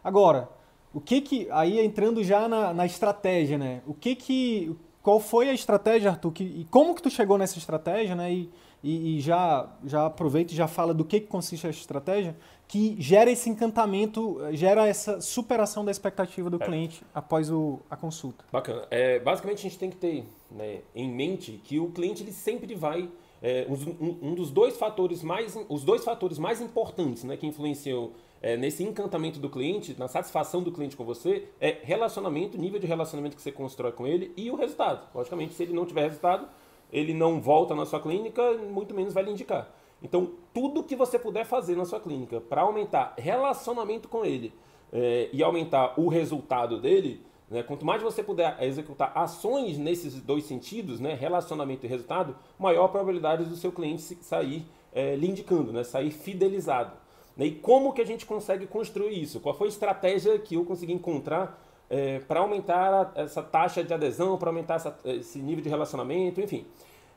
Agora, 0.03 0.49
o 0.93 1.01
que 1.01 1.19
que 1.19 1.47
aí 1.51 1.79
entrando 1.79 2.23
já 2.23 2.47
na, 2.47 2.73
na 2.73 2.85
estratégia, 2.85 3.57
né? 3.57 3.81
O 3.87 3.93
que 3.93 4.15
que 4.15 4.75
qual 5.01 5.19
foi 5.19 5.49
a 5.49 5.53
estratégia, 5.53 6.11
Arthur? 6.11 6.31
Que, 6.31 6.43
e 6.43 6.67
como 6.71 6.95
que 6.95 7.01
tu 7.01 7.09
chegou 7.09 7.37
nessa 7.37 7.57
estratégia, 7.57 8.15
né? 8.15 8.31
E, 8.31 8.49
e, 8.85 9.17
e, 9.17 9.19
já, 9.19 9.67
já 9.83 10.05
aproveita 10.05 10.53
e 10.53 10.55
já 10.55 10.67
fala 10.67 10.93
do 10.93 11.03
que, 11.03 11.19
que 11.19 11.25
consiste 11.25 11.65
essa 11.65 11.79
estratégia, 11.79 12.37
que 12.67 12.95
gera 12.99 13.31
esse 13.31 13.49
encantamento, 13.49 14.37
gera 14.51 14.87
essa 14.87 15.19
superação 15.19 15.83
da 15.83 15.89
expectativa 15.89 16.51
do 16.51 16.61
é. 16.61 16.65
cliente 16.67 17.03
após 17.11 17.49
o, 17.49 17.79
a 17.89 17.97
consulta. 17.97 18.45
Bacana. 18.51 18.85
É, 18.91 19.17
basicamente, 19.19 19.57
a 19.57 19.61
gente 19.63 19.79
tem 19.79 19.89
que 19.89 19.97
ter 19.97 20.23
né, 20.51 20.81
em 20.93 21.11
mente 21.11 21.59
que 21.63 21.79
o 21.79 21.89
cliente 21.89 22.21
ele 22.21 22.31
sempre 22.31 22.75
vai 22.75 23.09
é, 23.41 23.65
um, 23.67 24.29
um, 24.29 24.35
dos 24.35 24.51
dois 24.51 24.77
fatores 24.77 25.23
mais 25.23 25.57
os 25.67 25.83
dois 25.83 26.03
fatores 26.03 26.37
mais 26.37 26.61
importantes 26.61 27.23
né, 27.23 27.35
que 27.35 27.47
influenciam 27.47 28.11
é, 28.39 28.55
nesse 28.55 28.83
encantamento 28.83 29.39
do 29.39 29.49
cliente, 29.49 29.95
na 29.97 30.07
satisfação 30.07 30.61
do 30.61 30.71
cliente 30.71 30.95
com 30.95 31.03
você, 31.03 31.47
é 31.59 31.79
relacionamento, 31.81 32.55
nível 32.55 32.79
de 32.79 32.85
relacionamento 32.85 33.35
que 33.35 33.41
você 33.41 33.51
constrói 33.51 33.93
com 33.93 34.05
ele 34.05 34.31
e 34.37 34.51
o 34.51 34.55
resultado. 34.55 35.07
Logicamente, 35.15 35.55
se 35.55 35.63
ele 35.63 35.73
não 35.73 35.87
tiver 35.87 36.03
resultado, 36.03 36.47
ele 36.91 37.13
não 37.13 37.41
volta 37.41 37.75
na 37.75 37.85
sua 37.85 37.99
clínica, 37.99 38.53
muito 38.53 38.93
menos 38.93 39.13
vai 39.13 39.23
lhe 39.23 39.31
indicar. 39.31 39.69
Então, 40.03 40.31
tudo 40.53 40.83
que 40.83 40.95
você 40.95 41.17
puder 41.17 41.45
fazer 41.45 41.75
na 41.75 41.85
sua 41.85 41.99
clínica 41.99 42.39
para 42.39 42.61
aumentar 42.61 43.15
relacionamento 43.17 44.07
com 44.07 44.23
ele 44.23 44.53
é, 44.91 45.29
e 45.33 45.43
aumentar 45.43 45.99
o 45.99 46.07
resultado 46.07 46.79
dele, 46.79 47.21
Né? 47.49 47.61
Quanto 47.63 47.85
mais 47.85 48.01
você 48.01 48.23
puder 48.23 48.57
executar 48.61 49.11
ações 49.15 49.77
nesses 49.77 50.19
dois 50.21 50.45
sentidos, 50.45 50.99
né? 50.99 51.13
relacionamento 51.13 51.85
e 51.85 51.89
resultado, 51.89 52.35
maior 52.57 52.85
a 52.85 52.89
probabilidade 52.89 53.45
do 53.45 53.55
seu 53.55 53.71
cliente 53.71 54.01
sair 54.01 54.65
é, 54.91 55.15
lhe 55.15 55.27
indicando, 55.27 55.71
né? 55.71 55.83
sair 55.83 56.11
fidelizado. 56.11 56.93
Né? 57.37 57.45
E 57.45 57.51
como 57.51 57.93
que 57.93 58.01
a 58.01 58.05
gente 58.05 58.25
consegue 58.25 58.65
construir 58.65 59.21
isso? 59.21 59.39
Qual 59.39 59.55
foi 59.55 59.67
a 59.67 59.69
estratégia 59.69 60.39
que 60.39 60.55
eu 60.55 60.65
consegui 60.65 60.93
encontrar 60.93 61.61
é, 61.89 62.19
para 62.19 62.39
aumentar 62.39 63.13
a, 63.15 63.21
essa 63.21 63.41
taxa 63.41 63.83
de 63.83 63.93
adesão, 63.93 64.37
para 64.37 64.49
aumentar 64.49 64.75
essa, 64.75 64.97
esse 65.05 65.39
nível 65.39 65.63
de 65.63 65.69
relacionamento, 65.69 66.41
enfim. 66.41 66.65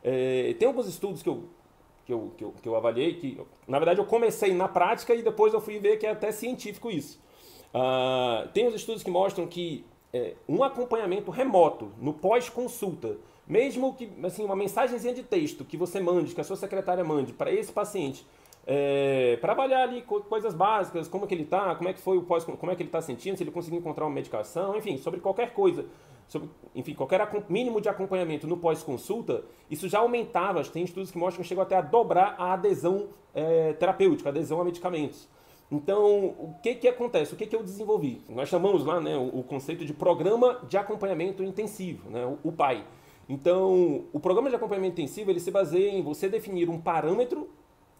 É, 0.03 0.55
tem 0.57 0.67
alguns 0.67 0.87
estudos 0.87 1.21
que 1.21 1.29
eu, 1.29 1.43
que 2.05 2.13
eu, 2.13 2.31
que 2.37 2.43
eu, 2.43 2.53
que 2.63 2.69
eu 2.69 2.75
avaliei, 2.75 3.15
que 3.15 3.39
na 3.67 3.79
verdade 3.79 3.99
eu 3.99 4.05
comecei 4.05 4.53
na 4.53 4.67
prática 4.67 5.13
e 5.13 5.21
depois 5.21 5.53
eu 5.53 5.61
fui 5.61 5.79
ver 5.79 5.97
que 5.97 6.05
é 6.05 6.11
até 6.11 6.31
científico 6.31 6.89
isso. 6.89 7.19
Uh, 7.73 8.47
tem 8.49 8.67
os 8.67 8.73
estudos 8.73 9.03
que 9.03 9.11
mostram 9.11 9.45
que 9.45 9.85
é, 10.11 10.33
um 10.47 10.63
acompanhamento 10.63 11.29
remoto 11.29 11.91
no 11.99 12.13
pós-consulta, 12.13 13.17
mesmo 13.47 13.93
que 13.93 14.09
assim 14.23 14.43
uma 14.43 14.55
mensagenzinha 14.55 15.13
de 15.13 15.23
texto 15.23 15.63
que 15.63 15.77
você 15.77 15.99
mande, 15.99 16.33
que 16.33 16.41
a 16.41 16.43
sua 16.43 16.55
secretária 16.55 17.03
mande 17.03 17.33
para 17.33 17.51
esse 17.51 17.71
paciente, 17.71 18.25
é, 18.71 19.35
para 19.41 19.53
avaliar 19.53 19.81
ali 19.81 20.03
coisas 20.03 20.53
básicas, 20.53 21.07
como 21.07 21.25
é 21.25 21.27
que 21.27 21.33
ele 21.33 21.41
está, 21.41 21.73
como 21.73 21.89
é 21.89 21.93
que 21.93 21.99
foi 21.99 22.19
o 22.19 22.21
pós, 22.21 22.43
como 22.43 22.71
é 22.71 22.75
que 22.75 22.83
ele 22.83 22.89
está 22.89 23.01
sentindo, 23.01 23.35
se 23.35 23.41
ele 23.41 23.49
conseguiu 23.49 23.79
encontrar 23.79 24.05
uma 24.05 24.13
medicação, 24.13 24.77
enfim, 24.77 24.95
sobre 24.95 25.19
qualquer 25.19 25.55
coisa, 25.55 25.87
sobre, 26.27 26.47
enfim, 26.75 26.93
qualquer 26.93 27.27
mínimo 27.49 27.81
de 27.81 27.89
acompanhamento 27.89 28.45
no 28.45 28.57
pós-consulta, 28.57 29.43
isso 29.71 29.89
já 29.89 29.97
aumentava, 29.97 30.63
tem 30.65 30.83
estudos 30.83 31.09
que 31.09 31.17
mostram 31.17 31.41
que 31.41 31.47
chegou 31.47 31.63
até 31.63 31.77
a 31.77 31.81
dobrar 31.81 32.35
a 32.37 32.53
adesão 32.53 33.07
é, 33.33 33.73
terapêutica, 33.73 34.29
a 34.29 34.31
adesão 34.31 34.61
a 34.61 34.63
medicamentos. 34.63 35.27
Então, 35.71 36.35
o 36.37 36.53
que, 36.61 36.75
que 36.75 36.87
acontece? 36.87 37.33
O 37.33 37.37
que, 37.37 37.47
que 37.47 37.55
eu 37.55 37.63
desenvolvi? 37.63 38.21
Nós 38.29 38.49
chamamos 38.49 38.85
lá 38.85 39.01
né, 39.01 39.17
o, 39.17 39.39
o 39.39 39.43
conceito 39.43 39.83
de 39.83 39.95
Programa 39.95 40.59
de 40.67 40.77
Acompanhamento 40.77 41.43
Intensivo, 41.43 42.07
né, 42.07 42.23
o, 42.23 42.49
o 42.49 42.51
PAI. 42.51 42.85
Então, 43.27 44.05
o 44.13 44.19
Programa 44.19 44.47
de 44.47 44.55
Acompanhamento 44.55 45.01
Intensivo 45.01 45.31
ele 45.31 45.39
se 45.39 45.49
baseia 45.49 45.89
em 45.89 46.03
você 46.03 46.29
definir 46.29 46.69
um 46.69 46.79
parâmetro 46.79 47.49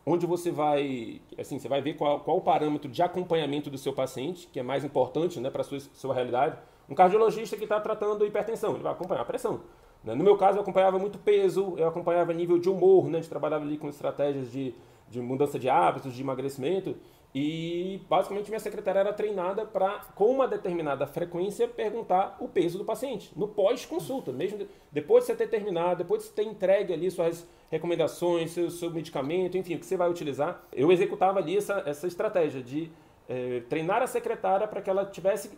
onde 0.06 0.26
você 0.26 0.52
vai, 0.52 1.22
assim, 1.38 1.60
você 1.60 1.68
vai 1.68 1.82
ver 1.82 1.94
qual, 1.94 2.20
qual 2.22 2.38
o 2.38 2.42
parâmetro 2.42 2.90
de 2.90 3.02
acompanhamento 3.02 3.70
do 3.70 3.78
seu 3.78 3.94
paciente, 3.94 4.48
que 4.48 4.60
é 4.60 4.64
mais 4.64 4.84
importante 4.84 5.40
né, 5.40 5.50
para 5.50 5.62
a 5.62 5.64
sua, 5.64 5.80
sua 5.80 6.14
realidade. 6.14 6.58
Um 6.90 6.96
cardiologista 6.96 7.56
que 7.56 7.64
está 7.64 7.80
tratando 7.80 8.26
hipertensão, 8.26 8.74
ele 8.74 8.84
vai 8.84 8.92
acompanhar 8.92 9.22
a 9.22 9.26
pressão. 9.26 9.62
Né? 10.04 10.16
No 10.16 10.24
meu 10.24 10.38
caso, 10.38 10.58
eu 10.58 10.62
acompanhava 10.62 10.98
muito 10.98 11.20
peso, 11.20 11.76
eu 11.78 11.88
acompanhava 11.88 12.34
nível 12.34 12.58
de 12.58 12.70
humor, 12.70 13.06
né? 13.06 13.20
a 13.20 13.22
gente 13.22 13.30
trabalhava 13.30 13.64
ali 13.64 13.78
com 13.78 13.88
estratégias 13.88 14.52
de, 14.52 14.74
de 15.10 15.22
mudança 15.22 15.60
de 15.60 15.70
hábitos, 15.70 16.14
de 16.14 16.22
emagrecimento. 16.22 16.96
E 17.34 18.02
basicamente 18.10 18.50
minha 18.50 18.60
secretária 18.60 19.00
era 19.00 19.14
treinada 19.14 19.64
para, 19.64 20.00
com 20.16 20.32
uma 20.32 20.48
determinada 20.48 21.06
frequência, 21.06 21.68
perguntar 21.68 22.38
o 22.40 22.48
peso 22.48 22.78
do 22.80 22.86
paciente, 22.86 23.32
no 23.36 23.48
pós-consulta, 23.48 24.32
mesmo 24.32 24.68
depois 24.92 25.24
de 25.24 25.28
você 25.28 25.36
ter 25.36 25.48
terminado, 25.48 26.00
depois 26.00 26.24
de 26.24 26.30
você 26.30 26.34
ter 26.34 26.44
entregue 26.44 26.92
ali 26.92 27.10
suas 27.12 27.48
recomendações, 27.70 28.52
seu, 28.52 28.72
seu 28.72 28.90
medicamento, 28.90 29.58
enfim, 29.58 29.76
o 29.76 29.80
que 29.80 29.86
você 29.86 29.96
vai 29.96 30.10
utilizar. 30.10 30.64
Eu 30.74 30.92
executava 30.92 31.38
ali 31.38 31.56
essa, 31.56 31.84
essa 31.86 32.08
estratégia 32.08 32.64
de 32.64 32.92
é, 33.28 33.62
treinar 33.70 34.02
a 34.02 34.08
secretária 34.08 34.68
para 34.68 34.82
que 34.82 34.90
ela 34.90 35.06
tivesse 35.06 35.52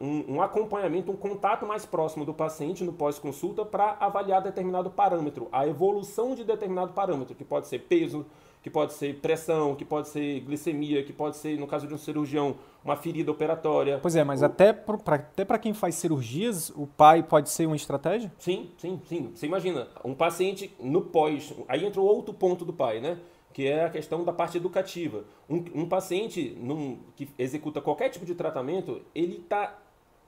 um, 0.00 0.34
um, 0.34 0.42
acompanhamento, 0.42 1.10
um 1.12 1.16
contato 1.16 1.64
mais 1.64 1.86
próximo 1.86 2.24
do 2.24 2.34
paciente 2.34 2.84
no 2.84 2.92
pós-consulta 2.92 3.64
para 3.64 3.96
avaliar 4.00 4.42
determinado 4.42 4.90
parâmetro, 4.90 5.48
a 5.52 5.66
evolução 5.66 6.34
de 6.34 6.44
determinado 6.44 6.92
parâmetro, 6.92 7.34
que 7.34 7.44
pode 7.44 7.68
ser 7.68 7.80
peso, 7.80 8.26
que 8.66 8.70
pode 8.70 8.94
ser 8.94 9.14
pressão, 9.20 9.76
que 9.76 9.84
pode 9.84 10.08
ser 10.08 10.40
glicemia, 10.40 11.00
que 11.04 11.12
pode 11.12 11.36
ser, 11.36 11.56
no 11.56 11.68
caso 11.68 11.86
de 11.86 11.94
um 11.94 11.96
cirurgião, 11.96 12.56
uma 12.84 12.96
ferida 12.96 13.30
operatória. 13.30 14.00
Pois 14.02 14.16
é, 14.16 14.24
mas 14.24 14.42
ou... 14.42 14.46
até 14.46 14.72
para 14.72 15.56
quem 15.56 15.72
faz 15.72 15.94
cirurgias, 15.94 16.70
o 16.70 16.84
pai 16.84 17.22
pode 17.22 17.48
ser 17.48 17.66
uma 17.66 17.76
estratégia? 17.76 18.32
Sim, 18.40 18.68
sim, 18.76 19.00
sim. 19.08 19.30
Você 19.32 19.46
imagina, 19.46 19.86
um 20.04 20.16
paciente 20.16 20.74
no 20.80 21.00
pós, 21.00 21.54
aí 21.68 21.86
entra 21.86 22.00
o 22.00 22.04
outro 22.04 22.34
ponto 22.34 22.64
do 22.64 22.72
pai, 22.72 23.00
né? 23.00 23.20
Que 23.52 23.68
é 23.68 23.84
a 23.84 23.88
questão 23.88 24.24
da 24.24 24.32
parte 24.32 24.56
educativa. 24.56 25.22
Um, 25.48 25.62
um 25.82 25.88
paciente 25.88 26.58
num, 26.60 26.98
que 27.14 27.28
executa 27.38 27.80
qualquer 27.80 28.08
tipo 28.08 28.26
de 28.26 28.34
tratamento, 28.34 29.00
ele 29.14 29.36
está 29.36 29.78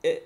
é, 0.01 0.23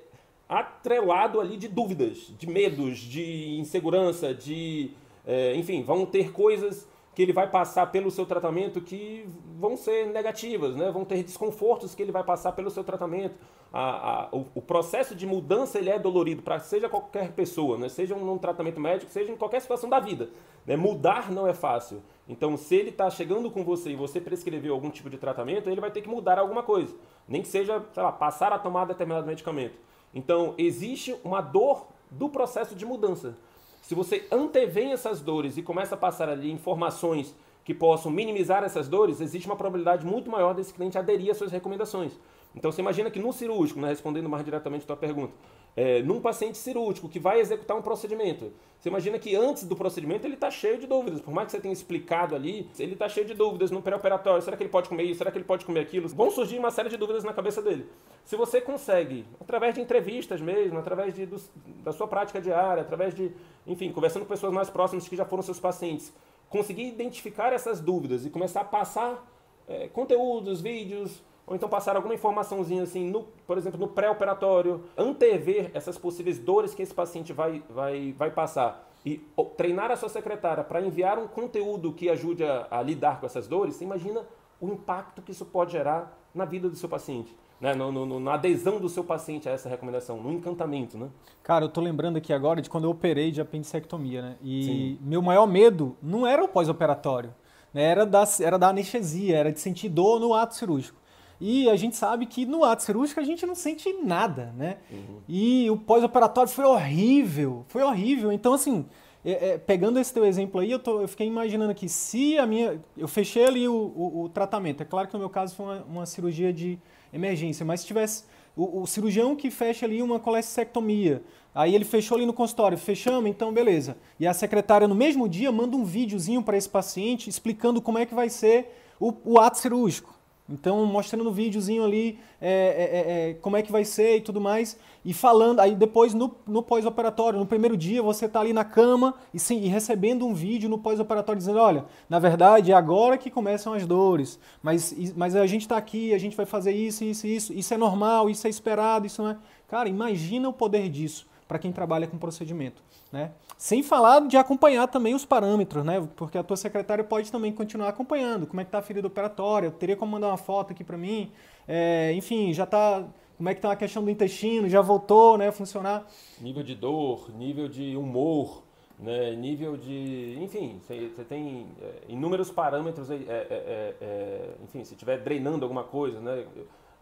atrelado 0.47 1.41
ali 1.41 1.57
de 1.57 1.67
dúvidas, 1.67 2.31
de 2.39 2.47
medos, 2.47 2.99
de 2.99 3.59
insegurança, 3.59 4.35
de. 4.35 4.91
É, 5.27 5.57
enfim, 5.57 5.83
vão 5.83 6.05
ter 6.05 6.31
coisas 6.31 6.92
que 7.15 7.21
ele 7.21 7.33
vai 7.33 7.49
passar 7.49 7.87
pelo 7.93 8.11
seu 8.11 8.25
tratamento 8.25 8.81
que 8.81 9.29
vão 9.59 9.77
ser 9.77 10.07
negativas, 10.07 10.75
né? 10.75 10.91
vão 10.91 11.05
ter 11.05 11.23
desconfortos 11.23 11.95
que 11.95 12.03
ele 12.03 12.13
vai 12.13 12.25
passar 12.25 12.53
pelo 12.53 12.71
seu 12.71 12.83
tratamento. 12.83 13.35
A, 13.71 14.25
a, 14.25 14.29
o, 14.33 14.47
o, 14.55 14.63
processo 14.63 15.15
de 15.15 15.27
mudança 15.27 15.79
ele 15.79 15.91
é 15.91 15.99
dolorido 15.99 16.43
para 16.43 16.59
seja 16.59 16.89
qualquer 16.89 17.33
pessoa, 17.33 17.79
né? 17.79 17.89
seja 17.89 18.15
num 18.15 18.39
tratamento 18.39 18.81
médico, 18.81 19.11
seja 19.11 19.31
em 19.31 19.37
qualquer 19.37 19.61
situação 19.61 19.89
da 19.89 20.01
vida. 20.01 20.31
Né? 20.67 20.77
Mudar 20.77 21.31
não 21.31 21.47
é 21.47 21.55
fácil. 21.55 22.03
Então, 22.29 22.57
se 22.57 22.77
ele 22.77 22.91
está 22.91 23.11
chegando 23.11 23.51
com 23.51 23.65
você 23.65 23.91
e 23.91 23.97
você 23.97 24.21
prescreveu 24.21 24.73
algum 24.73 24.91
tipo 24.91 25.11
de 25.11 25.19
tratamento, 25.19 25.69
ele 25.69 25.81
vai 25.81 25.91
ter 25.91 26.01
que 26.01 26.09
mudar 26.09 26.39
alguma 26.39 26.63
coisa. 26.63 26.95
Nem 27.29 27.43
que 27.43 27.49
seja, 27.49 27.83
sei 27.93 28.03
lá, 28.03 28.13
passar 28.13 28.53
a 28.53 28.59
tomar 28.59 28.87
determinado 28.87 29.27
medicamento. 29.27 29.79
Então, 30.15 30.55
existe 30.57 31.15
uma 31.25 31.41
dor 31.41 31.89
do 32.11 32.29
processo 32.29 32.75
de 32.75 32.85
mudança. 32.85 33.37
Se 33.83 33.97
você 33.97 34.27
antevém 34.31 34.93
essas 34.93 35.21
dores 35.21 35.57
e 35.57 35.63
começa 35.63 35.97
a 35.97 35.99
passar 35.99 36.29
ali 36.29 36.51
informações 36.51 37.35
que 37.65 37.75
possam 37.75 38.11
minimizar 38.13 38.63
essas 38.63 38.89
dores, 38.89 39.21
existe 39.21 39.47
uma 39.47 39.57
probabilidade 39.57 40.07
muito 40.07 40.31
maior 40.31 40.55
desse 40.55 40.73
cliente 40.73 40.97
aderir 40.97 41.33
às 41.33 41.37
suas 41.37 41.51
recomendações. 41.51 42.13
Então 42.55 42.71
você 42.71 42.81
imagina 42.81 43.11
que 43.11 43.19
no 43.19 43.33
cirúrgico, 43.33 43.81
né, 43.81 43.89
respondendo 43.89 44.29
mais 44.29 44.45
diretamente 44.45 44.85
a 44.85 44.87
tua 44.87 44.97
pergunta, 44.97 45.33
é, 45.77 46.03
num 46.03 46.21
paciente 46.21 46.59
cirúrgico 46.59 47.09
que 47.09 47.19
vai 47.19 47.41
executar 47.41 47.77
um 47.77 47.83
procedimento, 47.83 48.53
você 48.79 48.89
imagina 48.89 49.17
que 49.17 49.37
antes 49.37 49.63
do 49.63 49.77
procedimento 49.77 50.27
ele 50.27 50.35
está 50.35 50.51
cheio 50.51 50.77
de 50.77 50.89
dúvidas. 50.89 51.21
Por 51.21 51.33
mais 51.33 51.47
que 51.47 51.53
você 51.53 51.61
tenha 51.61 51.73
explicado 51.73 52.35
ali, 52.35 52.69
ele 52.81 52.95
está 52.95 53.09
cheio 53.09 53.25
de 53.25 53.33
dúvidas 53.33 53.71
no 53.71 53.81
pré-operatório. 53.81 54.43
Será 54.43 54.57
que 54.57 54.65
ele 54.65 54.71
pode 54.71 54.89
comer 54.89 55.05
isso? 55.05 55.19
Será 55.19 55.31
que 55.31 55.39
ele 55.39 55.45
pode 55.45 55.65
comer 55.65 55.81
aquilo? 55.81 56.09
Vão 56.09 56.33
surgir 56.33 56.59
uma 56.59 56.73
série 56.73 56.89
de 56.89 56.97
dúvidas 56.97 57.23
na 57.23 57.33
cabeça 57.33 57.63
dele. 57.63 57.87
Se 58.25 58.35
você 58.35 58.61
consegue, 58.61 59.25
através 59.41 59.77
de 59.77 59.81
entrevistas 59.81 60.41
mesmo, 60.41 60.81
através 60.81 61.15
de, 61.15 61.27
do, 61.27 61.41
da 61.85 61.93
sua 61.93 62.09
prática 62.09 62.41
diária, 62.41 62.83
através 62.83 63.15
de, 63.15 63.31
enfim, 63.69 63.93
conversando 63.93 64.23
com 64.25 64.31
pessoas 64.31 64.53
mais 64.53 64.69
próximas 64.69 65.07
que 65.07 65.15
já 65.15 65.25
foram 65.25 65.45
seus 65.45 65.61
pacientes, 65.61 66.13
conseguir 66.49 66.89
identificar 66.89 67.53
essas 67.53 67.81
dúvidas 67.81 68.27
e 68.27 68.31
começar 68.31 68.63
a 68.63 68.65
passar 68.65 69.25
é, 69.69 69.87
conteúdos, 69.87 70.61
vídeos, 70.61 71.23
ou 71.53 71.57
então 71.57 71.69
passar 71.69 71.97
alguma 71.97 72.15
informaçãozinha 72.15 72.83
assim, 72.83 73.11
no, 73.11 73.25
por 73.47 73.59
exemplo, 73.59 73.79
no 73.79 73.87
pré-operatório, 73.87 74.85
antever 74.97 75.71
essas 75.75 75.99
possíveis 75.99 76.39
dores 76.39 76.75
que 76.75 76.81
esse 76.81 76.95
paciente 76.95 77.31
vai, 77.31 77.63
vai, 77.69 78.15
vai 78.17 78.31
passar 78.31 78.91
e 79.05 79.23
treinar 79.55 79.91
a 79.91 79.97
sua 79.97 80.09
secretária 80.09 80.65
para 80.65 80.81
enviar 80.81 81.19
um 81.19 81.29
conteúdo 81.29 81.93
que 81.93 82.09
ajude 82.09 82.43
a, 82.43 82.69
a, 82.71 82.81
lidar 82.81 83.21
com 83.21 83.27
essas 83.27 83.47
dores, 83.47 83.77
você 83.77 83.85
imagina 83.85 84.23
o 84.59 84.69
impacto 84.69 85.21
que 85.21 85.33
isso 85.33 85.45
pode 85.45 85.73
gerar 85.73 86.19
na 86.35 86.47
vida 86.47 86.71
do 86.71 86.77
seu 86.77 86.89
paciente. 86.89 87.37
Né? 87.61 87.75
No, 87.75 87.93
no, 87.93 88.19
na 88.19 88.33
adesão 88.33 88.81
do 88.81 88.89
seu 88.89 89.05
paciente 89.05 89.47
a 89.47 89.53
essa 89.53 89.69
recomendação, 89.69 90.23
no 90.23 90.33
encantamento, 90.33 90.97
né? 90.97 91.11
Cara, 91.43 91.67
eu 91.67 91.69
tô 91.69 91.83
lembrando 91.83 92.17
aqui 92.17 92.33
agora 92.33 92.63
de 92.63 92.71
quando 92.71 92.85
eu 92.85 92.91
operei 92.91 93.31
de 93.31 93.43
apendicectomia, 93.43 94.23
né? 94.23 94.37
E 94.41 94.63
Sim. 94.65 94.99
meu 95.03 95.21
maior 95.21 95.47
medo 95.47 95.99
não 96.03 96.27
era 96.27 96.43
o 96.43 96.49
pós-operatório, 96.49 97.35
né? 97.75 97.83
era, 97.83 98.07
da, 98.07 98.25
era 98.41 98.59
da 98.59 98.69
anestesia, 98.71 99.37
era 99.37 99.53
de 99.53 99.61
sentir 99.61 99.91
dor 99.91 100.19
no 100.19 100.33
ato 100.33 100.55
cirúrgico. 100.55 101.02
E 101.45 101.69
a 101.69 101.75
gente 101.75 101.97
sabe 101.97 102.25
que 102.25 102.47
no 102.47 102.63
ato 102.63 102.85
cirúrgico 102.85 103.19
a 103.19 103.25
gente 103.25 103.45
não 103.45 103.57
sente 103.57 103.93
nada, 103.95 104.55
né? 104.57 104.77
Uhum. 104.89 105.19
E 105.29 105.69
o 105.69 105.77
pós-operatório 105.77 106.49
foi 106.49 106.65
horrível, 106.65 107.65
foi 107.67 107.83
horrível. 107.83 108.31
Então, 108.31 108.55
assim, 108.55 108.87
é, 109.25 109.49
é, 109.49 109.59
pegando 109.59 109.99
esse 109.99 110.15
teu 110.15 110.25
exemplo 110.25 110.61
aí, 110.61 110.71
eu, 110.71 110.79
tô, 110.79 111.01
eu, 111.01 111.09
fiquei 111.09 111.27
imaginando 111.27 111.73
aqui, 111.73 111.89
se 111.89 112.39
a 112.39 112.47
minha. 112.47 112.81
Eu 112.97 113.09
fechei 113.09 113.45
ali 113.45 113.67
o, 113.67 113.75
o, 113.75 114.23
o 114.23 114.29
tratamento. 114.29 114.85
É 114.85 114.87
claro 114.87 115.09
que 115.09 115.15
no 115.15 115.19
meu 115.19 115.29
caso 115.29 115.57
foi 115.57 115.67
uma, 115.67 115.83
uma 115.83 116.07
cirurgia 116.07 116.53
de 116.53 116.79
emergência, 117.13 117.67
mas 117.67 117.81
se 117.81 117.87
tivesse. 117.87 118.23
O, 118.55 118.83
o, 118.83 118.87
cirurgião 118.87 119.35
que 119.35 119.51
fecha 119.51 119.85
ali 119.85 120.01
uma 120.01 120.21
colestectomia, 120.21 121.25
aí 121.53 121.75
ele 121.75 121.87
fechou 121.87 122.19
ali 122.19 122.27
no 122.27 122.35
consultório, 122.35 122.79
fechamos, 122.79 123.29
então 123.29 123.53
beleza. 123.53 123.97
E 124.21 124.29
a 124.29 124.35
secretária 124.35 124.87
no 124.87 124.95
mesmo 124.95 125.29
dia 125.29 125.51
manda 125.51 125.77
um 125.77 125.85
videozinho 125.85 126.43
para 126.43 126.57
esse 126.57 126.69
paciente 126.69 127.29
explicando 127.29 127.83
como 127.83 127.99
é 127.99 128.07
que 128.07 128.15
vai 128.15 128.29
ser 128.29 128.79
o, 129.01 129.13
o 129.25 129.41
ato 129.41 129.59
cirúrgico. 129.59 130.22
Então, 130.53 130.85
mostrando 130.85 131.25
no 131.25 131.33
videozinho 131.33 131.83
ali 131.83 132.19
é, 132.39 132.51
é, 132.51 132.51
é, 132.51 133.31
é, 133.31 133.35
como 133.35 133.57
é 133.57 133.63
que 133.63 133.73
vai 133.73 133.87
ser 133.87 134.19
e 134.19 134.21
tudo 134.21 134.39
mais. 134.39 134.79
E 135.03 135.15
falando, 135.15 135.61
aí 135.61 135.75
depois 135.75 136.13
no, 136.13 136.37
no 136.47 136.63
pós-operatório, 136.63 137.39
no 137.39 137.47
primeiro 137.47 137.75
dia, 137.75 138.03
você 138.03 138.27
está 138.27 138.41
ali 138.41 138.53
na 138.53 138.63
cama 138.63 139.15
e, 139.33 139.39
sim, 139.39 139.63
e 139.63 139.67
recebendo 139.69 140.27
um 140.27 140.35
vídeo 140.35 140.69
no 140.69 140.77
pós-operatório 140.77 141.39
dizendo: 141.39 141.59
olha, 141.59 141.87
na 142.07 142.19
verdade 142.19 142.71
é 142.71 142.75
agora 142.75 143.17
que 143.17 143.31
começam 143.31 143.73
as 143.73 143.87
dores, 143.87 144.39
mas, 144.63 144.95
mas 145.17 145.35
a 145.35 145.47
gente 145.47 145.63
está 145.63 145.79
aqui, 145.79 146.13
a 146.13 146.19
gente 146.19 146.37
vai 146.37 146.45
fazer 146.45 146.73
isso, 146.73 147.03
isso, 147.03 147.27
isso. 147.27 147.53
Isso 147.55 147.73
é 147.73 147.79
normal, 147.79 148.29
isso 148.29 148.47
é 148.47 148.51
esperado, 148.51 149.07
isso 149.07 149.23
não 149.23 149.31
é. 149.31 149.39
Cara, 149.69 149.89
imagina 149.89 150.51
o 150.51 150.53
poder 150.53 150.91
disso 150.91 151.32
para 151.53 151.59
quem 151.59 151.71
trabalha 151.71 152.07
com 152.07 152.17
procedimento. 152.17 152.83
Né? 153.13 153.31
Sem 153.59 153.83
falar 153.83 154.27
de 154.27 154.39
acompanhar 154.39 154.89
também 154.89 155.15
os 155.15 155.27
parâmetros, 155.27 155.85
né? 155.85 156.03
Porque 156.17 156.39
a 156.39 156.43
tua 156.43 156.57
secretária 156.57 157.05
pode 157.05 157.31
também 157.31 157.53
continuar 157.53 157.91
acompanhando. 157.91 158.47
Como 158.47 158.59
é 158.59 158.65
que 158.65 158.69
está 158.69 158.79
a 158.79 158.83
ferida 158.83 159.07
operatória? 159.07 159.67
Eu 159.67 159.73
teria 159.73 159.95
como 159.95 160.13
mandar 160.13 160.29
uma 160.29 160.39
foto 160.39 160.73
aqui 160.73 160.83
para 160.83 160.97
mim? 160.97 161.31
É, 161.69 162.11
enfim, 162.15 162.55
já 162.55 162.65
está 162.65 163.05
como 163.37 163.51
é 163.51 163.55
que 163.55 163.61
tá 163.61 163.71
a 163.71 163.77
questão 163.77 164.03
do 164.03 164.11
intestino, 164.11 164.67
já 164.67 164.81
voltou, 164.81 165.37
né, 165.37 165.49
a 165.49 165.53
funcionar. 165.53 166.07
Nível 166.41 166.63
de 166.63 166.75
dor, 166.75 167.31
nível 167.37 167.69
de 167.69 167.97
humor, 167.97 168.63
né, 168.99 169.35
nível 169.35 169.77
de, 169.77 170.39
enfim, 170.41 170.81
você 170.87 171.25
tem 171.25 171.67
é, 171.83 172.03
inúmeros 172.09 172.51
parâmetros, 172.51 173.11
é, 173.11 173.17
é, 173.17 173.95
é, 174.01 174.51
enfim, 174.63 174.85
se 174.85 174.95
estiver 174.95 175.19
drenando 175.19 175.65
alguma 175.65 175.83
coisa, 175.83 176.21
né, 176.21 176.47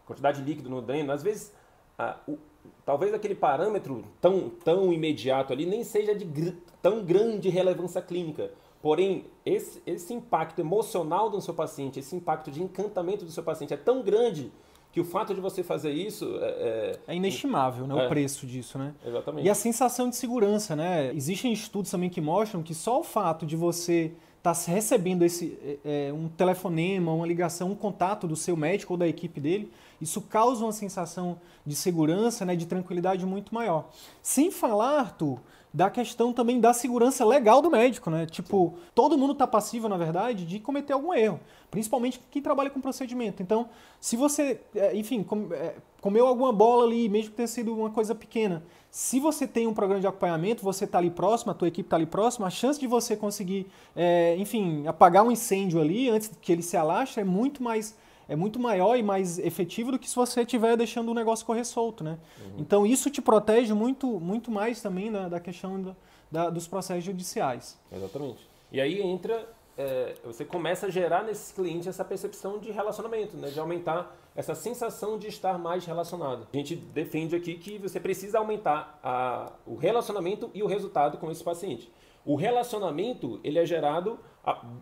quantidade 0.05 0.41
de 0.41 0.49
líquido 0.49 0.69
no 0.69 0.81
dreno, 0.81 1.11
às 1.11 1.21
vezes, 1.21 1.53
a, 1.97 2.17
o, 2.27 2.37
talvez 2.85 3.13
aquele 3.13 3.35
parâmetro 3.35 4.03
tão, 4.19 4.49
tão 4.49 4.91
imediato 4.91 5.53
ali 5.53 5.65
nem 5.65 5.83
seja 5.83 6.15
de 6.15 6.25
gr 6.25 6.53
tão 6.81 7.03
grande 7.03 7.47
relevância 7.47 8.01
clínica, 8.01 8.51
porém, 8.81 9.25
esse, 9.45 9.81
esse 9.85 10.13
impacto 10.13 10.59
emocional 10.59 11.29
do 11.29 11.39
seu 11.39 11.53
paciente, 11.53 11.99
esse 11.99 12.15
impacto 12.15 12.49
de 12.49 12.63
encantamento 12.63 13.23
do 13.23 13.31
seu 13.31 13.43
paciente 13.43 13.73
é 13.73 13.77
tão 13.77 14.01
grande 14.01 14.51
que 14.91 14.99
o 14.99 15.05
fato 15.05 15.33
de 15.33 15.39
você 15.39 15.63
fazer 15.63 15.91
isso 15.91 16.37
é, 16.41 16.49
é, 16.49 16.99
é 17.07 17.15
inestimável, 17.15 17.87
né? 17.87 18.03
É. 18.03 18.05
O 18.05 18.09
preço 18.09 18.45
disso, 18.45 18.77
né? 18.77 18.93
Exatamente. 19.05 19.45
E 19.45 19.49
a 19.49 19.55
sensação 19.55 20.09
de 20.09 20.15
segurança, 20.15 20.75
né? 20.75 21.13
Existem 21.13 21.53
estudos 21.53 21.91
também 21.91 22.09
que 22.09 22.19
mostram 22.19 22.61
que 22.61 22.73
só 22.73 22.99
o 22.99 23.03
fato 23.03 23.45
de 23.45 23.55
você 23.55 24.11
estar 24.41 24.55
tá 24.55 24.71
recebendo 24.71 25.23
esse 25.23 25.57
é, 25.63 26.07
é, 26.07 26.13
um 26.13 26.27
telefonema, 26.27 27.13
uma 27.13 27.27
ligação, 27.27 27.71
um 27.71 27.75
contato 27.75 28.27
do 28.27 28.35
seu 28.35 28.57
médico 28.57 28.93
ou 28.93 28.97
da 28.97 29.07
equipe 29.07 29.39
dele, 29.39 29.71
isso 30.01 30.19
causa 30.21 30.65
uma 30.65 30.71
sensação 30.71 31.39
de 31.63 31.75
segurança, 31.75 32.43
né? 32.43 32.55
De 32.55 32.65
tranquilidade 32.65 33.23
muito 33.23 33.53
maior. 33.53 33.89
Sem 34.21 34.49
falar, 34.49 34.99
Arthur, 34.99 35.39
da 35.71 35.89
questão 35.91 36.33
também 36.33 36.59
da 36.59 36.73
segurança 36.73 37.23
legal 37.23 37.61
do 37.61 37.69
médico, 37.69 38.09
né? 38.09 38.25
Tipo, 38.25 38.73
todo 38.95 39.17
mundo 39.17 39.33
está 39.33 39.45
passivo, 39.45 39.87
na 39.87 39.95
verdade, 39.95 40.43
de 40.43 40.59
cometer 40.59 40.93
algum 40.93 41.13
erro, 41.13 41.39
principalmente 41.69 42.19
quem 42.31 42.41
trabalha 42.41 42.71
com 42.71 42.81
procedimento. 42.81 43.43
Então, 43.43 43.69
se 43.99 44.17
você, 44.17 44.59
é, 44.75 44.95
enfim, 44.97 45.23
é, 45.51 45.75
comeu 46.01 46.25
alguma 46.25 46.51
bola 46.51 46.83
ali, 46.83 47.07
mesmo 47.07 47.29
que 47.29 47.37
tenha 47.37 47.47
sido 47.47 47.73
uma 47.73 47.91
coisa 47.91 48.15
pequena, 48.15 48.63
se 48.91 49.21
você 49.21 49.47
tem 49.47 49.67
um 49.67 49.73
programa 49.73 50.01
de 50.01 50.07
acompanhamento, 50.07 50.61
você 50.63 50.83
está 50.83 50.97
ali 50.97 51.09
próximo, 51.09 51.51
a 51.51 51.55
tua 51.55 51.69
equipe 51.69 51.87
está 51.87 51.95
ali 51.95 52.05
próxima, 52.05 52.45
a 52.45 52.49
chance 52.49 52.77
de 52.77 52.85
você 52.85 53.15
conseguir, 53.15 53.65
é, 53.95 54.35
enfim, 54.37 54.85
apagar 54.85 55.23
um 55.23 55.31
incêndio 55.31 55.79
ali 55.79 56.09
antes 56.09 56.29
que 56.41 56.51
ele 56.51 56.61
se 56.61 56.75
alastre 56.75 57.21
é 57.21 57.23
muito 57.23 57.63
mais 57.63 57.95
é 58.27 58.35
muito 58.35 58.59
maior 58.59 58.95
e 58.95 59.03
mais 59.03 59.39
efetivo 59.39 59.91
do 59.91 59.99
que 59.99 60.09
se 60.09 60.15
você 60.15 60.41
estiver 60.41 60.77
deixando 60.77 61.09
o 61.09 61.13
negócio 61.13 61.45
correr 61.45 61.65
solto, 61.65 62.01
né? 62.01 62.17
Uhum. 62.39 62.55
Então 62.59 62.85
isso 62.85 63.09
te 63.09 63.21
protege 63.21 63.73
muito, 63.73 64.07
muito 64.07 64.49
mais 64.49 64.81
também 64.81 65.11
da, 65.11 65.27
da 65.27 65.39
questão 65.39 65.81
da, 65.81 65.95
da, 66.31 66.49
dos 66.49 66.65
processos 66.65 67.03
judiciais. 67.03 67.77
Exatamente. 67.91 68.47
E 68.71 68.79
aí 68.79 69.01
entra, 69.01 69.49
é, 69.77 70.15
você 70.23 70.45
começa 70.45 70.85
a 70.85 70.89
gerar 70.89 71.23
nesses 71.23 71.51
clientes 71.51 71.87
essa 71.87 72.05
percepção 72.05 72.57
de 72.57 72.71
relacionamento, 72.71 73.35
né? 73.35 73.49
De 73.49 73.59
aumentar 73.59 74.15
essa 74.35 74.55
sensação 74.55 75.17
de 75.17 75.27
estar 75.27 75.57
mais 75.57 75.85
relacionado. 75.85 76.47
A 76.53 76.57
gente 76.57 76.75
defende 76.75 77.35
aqui 77.35 77.55
que 77.55 77.77
você 77.77 77.99
precisa 77.99 78.39
aumentar 78.39 78.99
a, 79.03 79.51
o 79.65 79.75
relacionamento 79.75 80.49
e 80.53 80.63
o 80.63 80.67
resultado 80.67 81.17
com 81.17 81.29
esse 81.29 81.43
paciente. 81.43 81.91
O 82.25 82.35
relacionamento 82.35 83.39
ele 83.43 83.59
é 83.59 83.65
gerado 83.65 84.19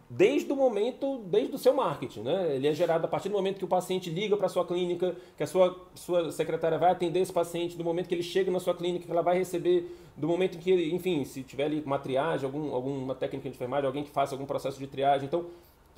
desde 0.09 0.51
o 0.53 0.55
momento, 0.55 1.19
desde 1.25 1.53
o 1.53 1.57
seu 1.57 1.73
marketing, 1.73 2.21
né? 2.21 2.55
Ele 2.55 2.67
é 2.67 2.73
gerado 2.73 3.05
a 3.05 3.07
partir 3.09 3.27
do 3.27 3.33
momento 3.33 3.57
que 3.57 3.65
o 3.65 3.67
paciente 3.67 4.09
liga 4.09 4.37
para 4.37 4.45
a 4.45 4.49
sua 4.49 4.65
clínica, 4.65 5.15
que 5.35 5.43
a 5.43 5.47
sua, 5.47 5.77
sua 5.95 6.31
secretária 6.31 6.77
vai 6.77 6.91
atender 6.91 7.19
esse 7.19 7.33
paciente, 7.33 7.77
do 7.77 7.83
momento 7.83 8.07
que 8.07 8.15
ele 8.15 8.23
chega 8.23 8.49
na 8.49 8.59
sua 8.59 8.73
clínica, 8.73 9.05
que 9.05 9.11
ela 9.11 9.21
vai 9.21 9.37
receber, 9.37 9.93
do 10.15 10.27
momento 10.27 10.55
em 10.55 10.61
que 10.61 10.71
ele, 10.71 10.95
enfim, 10.95 11.25
se 11.25 11.43
tiver 11.43 11.65
ali 11.65 11.83
uma 11.85 11.99
triagem, 11.99 12.45
algum, 12.45 12.73
alguma 12.73 13.13
técnica 13.15 13.49
de 13.49 13.55
enfermagem, 13.55 13.85
alguém 13.85 14.03
que 14.03 14.11
faça 14.11 14.33
algum 14.33 14.45
processo 14.45 14.79
de 14.79 14.87
triagem. 14.87 15.27
Então, 15.27 15.45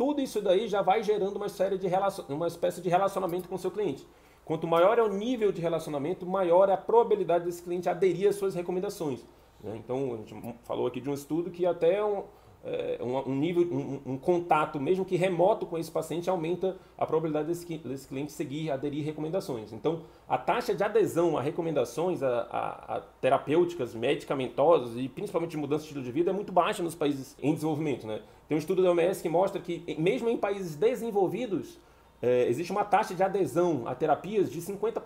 tudo 0.01 0.19
isso 0.19 0.41
daí 0.41 0.67
já 0.67 0.81
vai 0.81 1.03
gerando 1.03 1.35
uma 1.35 1.47
série 1.47 1.77
de 1.77 1.87
relacion... 1.87 2.25
uma 2.27 2.47
espécie 2.47 2.81
de 2.81 2.89
relacionamento 2.89 3.47
com 3.47 3.53
o 3.53 3.59
seu 3.59 3.69
cliente. 3.69 4.03
Quanto 4.43 4.65
maior 4.65 4.97
é 4.97 5.03
o 5.03 5.07
nível 5.07 5.51
de 5.51 5.61
relacionamento, 5.61 6.25
maior 6.25 6.69
é 6.69 6.73
a 6.73 6.77
probabilidade 6.77 7.45
desse 7.45 7.61
cliente 7.61 7.87
aderir 7.87 8.27
às 8.27 8.35
suas 8.35 8.55
recomendações. 8.55 9.23
Né? 9.63 9.75
Então, 9.77 10.15
a 10.15 10.17
gente 10.17 10.33
falou 10.63 10.87
aqui 10.87 10.99
de 10.99 11.07
um 11.07 11.13
estudo 11.13 11.51
que 11.51 11.67
até 11.67 12.03
um, 12.03 12.23
é, 12.63 12.99
um, 12.99 13.35
nível, 13.35 13.61
um, 13.71 14.13
um, 14.13 14.17
contato, 14.17 14.79
mesmo 14.79 15.05
que 15.05 15.15
remoto 15.15 15.67
com 15.67 15.77
esse 15.77 15.91
paciente, 15.91 16.27
aumenta 16.31 16.77
a 16.97 17.05
probabilidade 17.05 17.49
desse, 17.49 17.77
desse 17.77 18.07
cliente 18.07 18.31
seguir, 18.31 18.71
aderir 18.71 19.05
recomendações. 19.05 19.71
Então, 19.71 20.01
a 20.27 20.37
taxa 20.37 20.73
de 20.73 20.83
adesão 20.83 21.37
a 21.37 21.41
recomendações 21.41 22.23
a, 22.23 22.47
a, 22.49 22.95
a, 22.97 23.01
terapêuticas, 23.21 23.93
medicamentosas 23.93 24.97
e 24.97 25.07
principalmente 25.07 25.51
de 25.51 25.57
mudança 25.57 25.83
de 25.83 25.89
estilo 25.89 26.03
de 26.03 26.11
vida 26.11 26.31
é 26.31 26.33
muito 26.33 26.51
baixa 26.51 26.81
nos 26.81 26.95
países 26.95 27.37
em 27.39 27.53
desenvolvimento. 27.53 28.07
Né? 28.07 28.21
Tem 28.51 28.57
um 28.57 28.59
estudo 28.59 28.83
da 28.83 28.91
OMS 28.91 29.21
que 29.21 29.29
mostra 29.29 29.61
que, 29.61 29.95
mesmo 29.97 30.27
em 30.27 30.35
países 30.35 30.75
desenvolvidos, 30.75 31.79
é, 32.21 32.49
existe 32.49 32.69
uma 32.69 32.83
taxa 32.83 33.15
de 33.15 33.23
adesão 33.23 33.83
a 33.85 33.95
terapias 33.95 34.51
de 34.51 34.59
50%. 34.59 35.03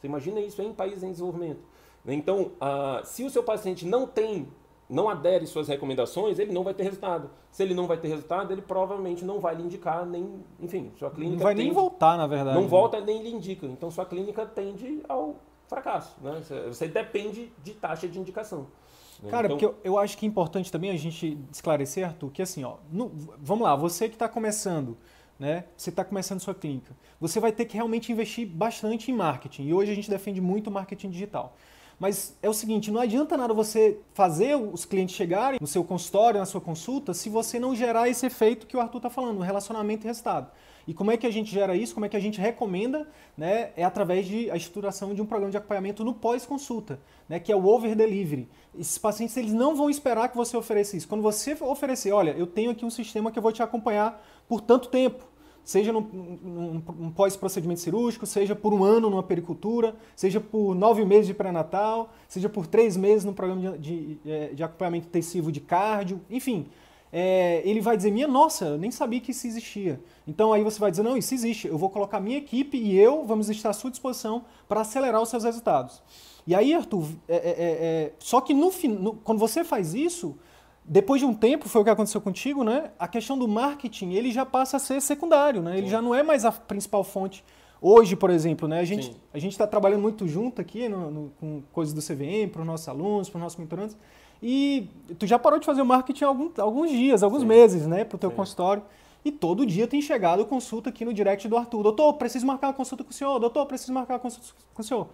Você 0.00 0.06
imagina 0.06 0.40
isso 0.40 0.62
em 0.62 0.72
países 0.72 1.02
em 1.02 1.10
desenvolvimento. 1.10 1.60
Então, 2.06 2.52
uh, 2.62 3.04
se 3.04 3.24
o 3.24 3.28
seu 3.28 3.42
paciente 3.42 3.84
não 3.84 4.06
tem, 4.06 4.48
não 4.88 5.10
adere 5.10 5.46
suas 5.46 5.68
recomendações, 5.68 6.38
ele 6.38 6.50
não 6.50 6.64
vai 6.64 6.72
ter 6.72 6.84
resultado. 6.84 7.28
Se 7.50 7.62
ele 7.62 7.74
não 7.74 7.86
vai 7.86 7.98
ter 7.98 8.08
resultado, 8.08 8.50
ele 8.50 8.62
provavelmente 8.62 9.22
não 9.22 9.38
vai 9.38 9.54
lhe 9.54 9.64
indicar 9.64 10.06
nem, 10.06 10.42
enfim, 10.58 10.92
sua 10.96 11.10
clínica 11.10 11.36
não 11.36 11.44
vai 11.44 11.54
tende, 11.54 11.66
nem 11.66 11.74
voltar, 11.74 12.16
na 12.16 12.26
verdade. 12.26 12.56
Não 12.56 12.62
né? 12.62 12.68
volta 12.68 13.02
nem 13.02 13.22
lhe 13.22 13.28
indica. 13.28 13.66
Então, 13.66 13.90
sua 13.90 14.06
clínica 14.06 14.46
tende 14.46 15.02
ao 15.06 15.36
fracasso, 15.72 16.14
né? 16.20 16.42
Você 16.68 16.86
depende 16.86 17.50
de 17.64 17.72
taxa 17.72 18.06
de 18.06 18.18
indicação. 18.18 18.66
Né? 19.22 19.30
Cara, 19.30 19.46
então... 19.46 19.56
porque 19.56 19.64
eu, 19.64 19.92
eu, 19.94 19.98
acho 19.98 20.18
que 20.18 20.26
é 20.26 20.28
importante 20.28 20.70
também 20.70 20.90
a 20.90 20.96
gente 20.96 21.38
esclarecer, 21.50 22.06
Arthur, 22.06 22.30
que 22.30 22.42
assim, 22.42 22.62
ó, 22.62 22.76
no, 22.90 23.10
vamos 23.38 23.64
lá, 23.64 23.74
você 23.74 24.08
que 24.08 24.14
está 24.14 24.28
começando, 24.28 24.98
né? 25.38 25.64
Você 25.76 25.88
está 25.88 26.04
começando 26.04 26.40
sua 26.40 26.54
clínica, 26.54 26.94
você 27.18 27.40
vai 27.40 27.52
ter 27.52 27.64
que 27.64 27.74
realmente 27.74 28.12
investir 28.12 28.46
bastante 28.46 29.10
em 29.10 29.14
marketing. 29.14 29.64
E 29.64 29.74
hoje 29.74 29.90
a 29.90 29.94
gente 29.94 30.10
defende 30.10 30.40
muito 30.40 30.70
marketing 30.70 31.08
digital. 31.08 31.56
Mas 31.98 32.36
é 32.42 32.48
o 32.48 32.52
seguinte, 32.52 32.90
não 32.90 33.00
adianta 33.00 33.36
nada 33.36 33.54
você 33.54 33.98
fazer 34.12 34.56
os 34.56 34.84
clientes 34.84 35.14
chegarem 35.14 35.58
no 35.60 35.66
seu 35.66 35.84
consultório, 35.84 36.40
na 36.40 36.46
sua 36.46 36.60
consulta, 36.60 37.14
se 37.14 37.28
você 37.30 37.58
não 37.58 37.74
gerar 37.74 38.08
esse 38.08 38.26
efeito 38.26 38.66
que 38.66 38.76
o 38.76 38.80
Arthur 38.80 38.98
está 38.98 39.08
falando, 39.08 39.40
relacionamento 39.40 40.04
e 40.04 40.08
resultado. 40.08 40.50
E 40.86 40.94
como 40.94 41.10
é 41.10 41.16
que 41.16 41.26
a 41.26 41.30
gente 41.30 41.52
gera 41.52 41.76
isso? 41.76 41.94
Como 41.94 42.06
é 42.06 42.08
que 42.08 42.16
a 42.16 42.20
gente 42.20 42.40
recomenda? 42.40 43.08
Né? 43.36 43.70
É 43.76 43.84
através 43.84 44.26
de 44.26 44.50
a 44.50 44.56
estruturação 44.56 45.14
de 45.14 45.22
um 45.22 45.26
programa 45.26 45.50
de 45.50 45.56
acompanhamento 45.56 46.04
no 46.04 46.14
pós-consulta, 46.14 47.00
né? 47.28 47.38
que 47.38 47.52
é 47.52 47.56
o 47.56 47.64
over 47.66 47.94
delivery. 47.94 48.48
Esses 48.78 48.98
pacientes 48.98 49.36
eles 49.36 49.52
não 49.52 49.76
vão 49.76 49.88
esperar 49.88 50.28
que 50.28 50.36
você 50.36 50.56
ofereça 50.56 50.96
isso. 50.96 51.08
Quando 51.08 51.22
você 51.22 51.56
oferecer, 51.60 52.12
olha, 52.12 52.32
eu 52.32 52.46
tenho 52.46 52.70
aqui 52.70 52.84
um 52.84 52.90
sistema 52.90 53.30
que 53.30 53.38
eu 53.38 53.42
vou 53.42 53.52
te 53.52 53.62
acompanhar 53.62 54.24
por 54.48 54.60
tanto 54.60 54.88
tempo 54.88 55.32
seja 55.64 55.92
num, 55.92 56.00
num, 56.00 56.82
num 56.98 57.10
pós-procedimento 57.10 57.80
cirúrgico, 57.80 58.26
seja 58.26 58.54
por 58.54 58.72
um 58.72 58.82
ano 58.82 59.08
numa 59.08 59.22
pericultura, 59.22 59.94
seja 60.16 60.40
por 60.40 60.74
nove 60.74 61.04
meses 61.04 61.26
de 61.26 61.34
pré-natal, 61.34 62.12
seja 62.28 62.48
por 62.48 62.66
três 62.66 62.96
meses 62.96 63.24
no 63.24 63.32
programa 63.32 63.78
de, 63.78 63.78
de, 63.78 64.18
é, 64.30 64.48
de 64.48 64.62
acompanhamento 64.62 65.06
intensivo 65.06 65.52
de 65.52 65.60
cardio, 65.60 66.20
enfim. 66.28 66.66
É, 67.12 67.60
ele 67.64 67.80
vai 67.80 67.96
dizer, 67.96 68.10
minha 68.10 68.26
nossa, 68.26 68.64
eu 68.64 68.78
nem 68.78 68.90
sabia 68.90 69.20
que 69.20 69.32
isso 69.32 69.46
existia. 69.46 70.00
Então 70.26 70.52
aí 70.52 70.62
você 70.62 70.78
vai 70.78 70.90
dizer, 70.90 71.02
não, 71.02 71.16
isso 71.16 71.34
existe, 71.34 71.68
eu 71.68 71.76
vou 71.76 71.90
colocar 71.90 72.18
minha 72.20 72.38
equipe 72.38 72.78
e 72.78 72.98
eu 72.98 73.24
vamos 73.26 73.50
estar 73.50 73.70
à 73.70 73.72
sua 73.74 73.90
disposição 73.90 74.44
para 74.66 74.80
acelerar 74.80 75.20
os 75.20 75.28
seus 75.28 75.44
resultados. 75.44 76.02
E 76.46 76.54
aí, 76.54 76.74
Arthur, 76.74 77.06
é, 77.28 77.36
é, 77.36 77.36
é, 77.36 77.52
é 77.58 78.12
só 78.18 78.40
que 78.40 78.54
no, 78.54 78.72
no, 78.98 79.14
quando 79.16 79.38
você 79.38 79.62
faz 79.62 79.94
isso, 79.94 80.36
depois 80.84 81.20
de 81.20 81.26
um 81.26 81.34
tempo, 81.34 81.68
foi 81.68 81.82
o 81.82 81.84
que 81.84 81.90
aconteceu 81.90 82.20
contigo, 82.20 82.64
né? 82.64 82.90
A 82.98 83.06
questão 83.06 83.38
do 83.38 83.46
marketing, 83.46 84.12
ele 84.12 84.32
já 84.32 84.44
passa 84.44 84.78
a 84.78 84.80
ser 84.80 85.00
secundário, 85.00 85.62
né? 85.62 85.76
Ele 85.76 85.86
Sim. 85.86 85.92
já 85.92 86.02
não 86.02 86.14
é 86.14 86.22
mais 86.22 86.44
a 86.44 86.50
principal 86.50 87.04
fonte. 87.04 87.44
Hoje, 87.84 88.14
por 88.14 88.30
exemplo, 88.30 88.68
né? 88.68 88.78
A 88.78 88.84
gente 88.84 89.14
a 89.34 89.38
gente 89.40 89.52
está 89.52 89.66
trabalhando 89.66 90.00
muito 90.00 90.28
junto 90.28 90.60
aqui 90.60 90.88
no, 90.88 91.10
no, 91.10 91.32
com 91.40 91.62
coisas 91.72 91.92
do 91.92 92.00
CVM 92.00 92.48
para 92.52 92.60
os 92.60 92.66
nossos 92.66 92.88
alunos, 92.88 93.28
para 93.28 93.38
os 93.38 93.42
nossos 93.42 93.58
mentorandos. 93.58 93.96
E 94.40 94.88
tu 95.18 95.26
já 95.26 95.38
parou 95.38 95.58
de 95.58 95.66
fazer 95.66 95.82
o 95.82 95.86
marketing 95.86 96.24
algum, 96.24 96.50
alguns 96.58 96.90
dias, 96.90 97.22
alguns 97.24 97.40
Sim. 97.40 97.48
meses, 97.48 97.86
né? 97.86 98.04
Para 98.04 98.16
o 98.16 98.18
teu 98.18 98.30
Sim. 98.30 98.36
consultório. 98.36 98.82
E 99.24 99.32
todo 99.32 99.66
dia 99.66 99.88
tem 99.88 100.00
chegado 100.00 100.44
consulta 100.46 100.90
aqui 100.90 101.04
no 101.04 101.12
direct 101.12 101.46
do 101.48 101.56
Arthur. 101.56 101.82
Doutor, 101.82 102.14
preciso 102.14 102.46
marcar 102.46 102.68
uma 102.68 102.72
consulta 102.72 103.02
com 103.02 103.10
o 103.10 103.12
senhor. 103.12 103.38
Doutor, 103.40 103.66
preciso 103.66 103.92
marcar 103.92 104.14
uma 104.14 104.20
consulta 104.20 104.48
com 104.72 104.82
o 104.82 104.84
senhor 104.84 105.08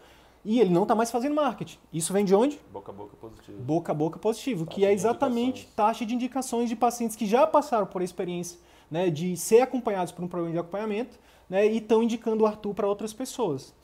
e 0.45 0.61
ele 0.61 0.71
não 0.71 0.83
está 0.83 0.95
mais 0.95 1.11
fazendo 1.11 1.35
marketing. 1.35 1.79
Isso 1.93 2.13
vem 2.13 2.25
de 2.25 2.35
onde? 2.35 2.59
Boca 2.73 2.91
a 2.91 2.95
boca 2.95 3.17
positivo. 3.17 3.59
Boca 3.61 3.93
a 3.93 3.95
boca 3.95 4.19
positivo, 4.19 4.65
taxa 4.65 4.77
que 4.77 4.87
é 4.87 4.93
exatamente 4.93 5.67
taxa 5.75 6.07
de 6.07 6.15
indicações 6.15 6.69
de 6.69 6.77
pacientes 6.77 7.17
que 7.17 7.27
já 7.27 7.47
passaram 7.47 7.87
por 7.87 8.01
a 8.01 8.05
experiência 8.05 8.59
né, 8.91 9.11
de 9.11 9.37
ser 9.37 9.61
acompanhados 9.61 10.13
por 10.13 10.25
um 10.25 10.29
programa 10.29 10.53
de 10.53 10.59
acompanhamento 10.59 11.19
né, 11.49 11.67
e 11.67 11.79
estão 11.79 12.03
indicando 12.03 12.45
o 12.45 12.47
Arthur 12.47 12.75
para 12.75 12.87
outras 12.87 13.13
pessoas. 13.13 13.75